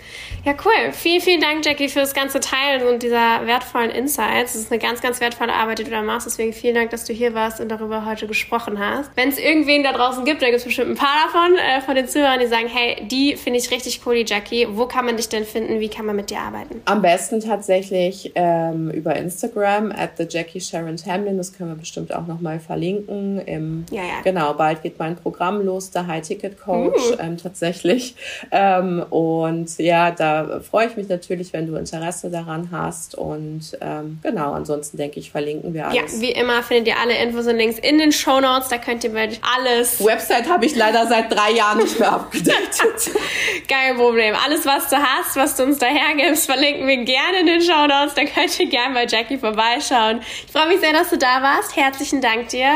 Ja, 0.44 0.54
cool. 0.64 0.92
Vielen, 0.92 1.20
vielen 1.20 1.40
Dank, 1.40 1.64
Jackie, 1.64 1.88
für 1.88 2.00
das 2.00 2.14
ganze 2.14 2.40
Teilen 2.40 2.86
und 2.86 3.02
dieser 3.02 3.46
wertvollen 3.46 3.90
Insights. 3.90 4.54
Es 4.54 4.62
ist 4.62 4.72
eine 4.72 4.80
ganz, 4.80 5.00
ganz 5.00 5.20
wertvolle 5.20 5.52
Arbeit, 5.52 5.78
die 5.78 5.84
du 5.84 5.90
da 5.90 6.02
machst. 6.02 6.26
Deswegen 6.26 6.52
vielen 6.52 6.74
Dank, 6.74 6.90
dass 6.90 7.04
du 7.04 7.12
hier 7.12 7.34
warst 7.34 7.60
und 7.60 7.68
darüber 7.68 8.04
heute 8.04 8.26
gesprochen 8.26 8.78
hast. 8.78 9.10
Wenn 9.14 9.28
es 9.28 9.38
irgendwen 9.38 9.82
da 9.82 9.92
draußen 9.92 10.24
gibt, 10.24 10.42
da 10.42 10.46
gibt 10.46 10.58
es 10.58 10.64
bestimmt 10.64 10.90
ein 10.90 10.96
paar 10.96 11.26
davon, 11.26 11.56
äh, 11.56 11.80
von 11.80 11.94
den 11.94 12.08
Zuhörern, 12.08 12.40
die 12.40 12.46
sagen, 12.46 12.68
hey, 12.68 13.06
die 13.06 13.36
finde 13.36 13.58
ich 13.58 13.70
richtig 13.70 14.00
cool, 14.06 14.16
die 14.16 14.24
Jackie. 14.26 14.66
Wo 14.70 14.86
kann 14.86 15.04
man 15.04 15.16
dich 15.16 15.28
denn 15.28 15.44
finden? 15.44 15.80
Wie 15.80 15.88
kann 15.88 16.06
man 16.06 16.16
mit 16.16 16.30
dir 16.30 16.40
arbeiten? 16.40 16.80
Am 16.86 17.02
besten 17.02 17.40
tatsächlich 17.40 18.32
ähm, 18.34 18.90
über 18.90 19.14
Instagram 19.16 19.92
at 19.92 20.10
the 20.18 20.26
Jackie 20.28 20.60
Sharon 20.60 20.96
Tamlin. 20.96 21.36
Das 21.36 21.52
können 21.52 21.70
wir 21.70 21.76
bestimmt 21.76 22.14
auch 22.14 22.26
nochmal 22.26 22.60
verlinken 22.60 23.38
im, 23.58 23.84
ja, 23.90 24.02
ja. 24.02 24.20
genau, 24.22 24.54
bald 24.54 24.82
geht 24.82 24.98
mein 24.98 25.16
Programm 25.16 25.60
los, 25.64 25.90
der 25.90 26.06
High 26.06 26.26
Ticket 26.26 26.60
Coach, 26.60 27.12
uh. 27.12 27.16
ähm, 27.20 27.36
tatsächlich. 27.36 28.14
Ähm, 28.50 29.04
und 29.10 29.78
ja, 29.78 30.10
da 30.10 30.60
freue 30.60 30.86
ich 30.86 30.96
mich 30.96 31.08
natürlich, 31.08 31.52
wenn 31.52 31.66
du 31.66 31.76
Interesse 31.76 32.30
daran 32.30 32.70
hast. 32.72 33.14
Und 33.14 33.76
ähm, 33.80 34.18
genau, 34.22 34.52
ansonsten 34.52 34.96
denke 34.96 35.20
ich, 35.20 35.30
verlinken 35.30 35.74
wir 35.74 35.88
alles. 35.88 36.14
Ja, 36.14 36.20
wie 36.20 36.32
immer 36.32 36.62
findet 36.62 36.88
ihr 36.88 37.00
alle 37.00 37.16
Infos 37.18 37.46
und 37.46 37.56
Links 37.56 37.78
in 37.78 37.98
den 37.98 38.12
Show 38.12 38.40
Notes. 38.40 38.68
Da 38.68 38.78
könnt 38.78 39.04
ihr 39.04 39.10
mit 39.10 39.40
alles. 39.56 40.04
Website 40.04 40.48
habe 40.48 40.66
ich 40.66 40.76
leider 40.76 41.06
seit 41.06 41.32
drei 41.32 41.52
Jahren 41.52 41.78
nicht 41.78 41.98
mehr 41.98 42.12
abgedatet. 42.12 43.10
Kein 43.68 43.96
Problem. 43.96 44.34
Alles, 44.44 44.64
was 44.64 44.88
du 44.88 44.96
hast, 44.96 45.36
was 45.36 45.56
du 45.56 45.64
uns 45.64 45.78
daher 45.78 46.14
gibst, 46.16 46.46
verlinken 46.46 46.86
wir 46.86 47.04
gerne 47.04 47.40
in 47.40 47.46
den 47.46 47.60
Show 47.60 47.86
Notes. 47.86 48.14
Da 48.14 48.24
könnt 48.24 48.58
ihr 48.58 48.68
gerne 48.68 48.94
bei 48.94 49.06
Jackie 49.06 49.38
vorbeischauen. 49.38 50.20
Ich 50.46 50.52
freue 50.52 50.68
mich 50.68 50.80
sehr, 50.80 50.92
dass 50.92 51.10
du 51.10 51.18
da 51.18 51.42
warst. 51.42 51.76
Herzlichen 51.76 52.20
Dank 52.20 52.48
dir 52.48 52.70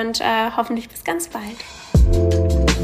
und 0.00 0.20
äh, 0.28 0.50
hoffentlich 0.56 0.88
bis 0.88 1.02
ganz 1.02 1.28
bald. 1.28 1.56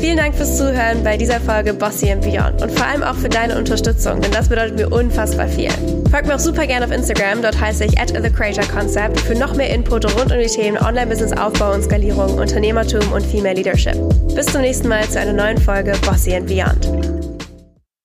Vielen 0.00 0.16
Dank 0.16 0.34
fürs 0.34 0.58
Zuhören 0.58 1.02
bei 1.02 1.16
dieser 1.16 1.40
Folge 1.40 1.72
Bossy 1.72 2.10
and 2.10 2.22
Beyond 2.22 2.60
und 2.62 2.70
vor 2.72 2.86
allem 2.86 3.02
auch 3.02 3.14
für 3.14 3.28
deine 3.28 3.56
Unterstützung, 3.56 4.20
denn 4.20 4.32
das 4.32 4.48
bedeutet 4.48 4.76
mir 4.76 4.88
unfassbar 4.90 5.48
viel. 5.48 5.70
Folgt 6.10 6.26
mir 6.26 6.34
auch 6.34 6.40
super 6.40 6.66
gerne 6.66 6.84
auf 6.84 6.92
Instagram, 6.92 7.40
dort 7.40 7.58
heiße 7.58 7.84
ich 7.84 7.98
at 7.98 8.08
The 8.10 8.30
für 8.30 9.34
noch 9.34 9.54
mehr 9.54 9.70
Input 9.70 10.04
rund 10.18 10.30
um 10.30 10.38
die 10.38 10.46
Themen 10.46 10.76
Online-Business-Aufbau 10.76 11.72
und 11.72 11.84
Skalierung, 11.84 12.34
Unternehmertum 12.38 13.12
und 13.12 13.24
Female 13.24 13.54
Leadership. 13.54 13.96
Bis 14.34 14.46
zum 14.46 14.60
nächsten 14.60 14.88
Mal 14.88 15.08
zu 15.08 15.18
einer 15.18 15.32
neuen 15.32 15.58
Folge 15.58 15.92
Bossy 16.04 16.34
and 16.34 16.46
Beyond. 16.46 17.13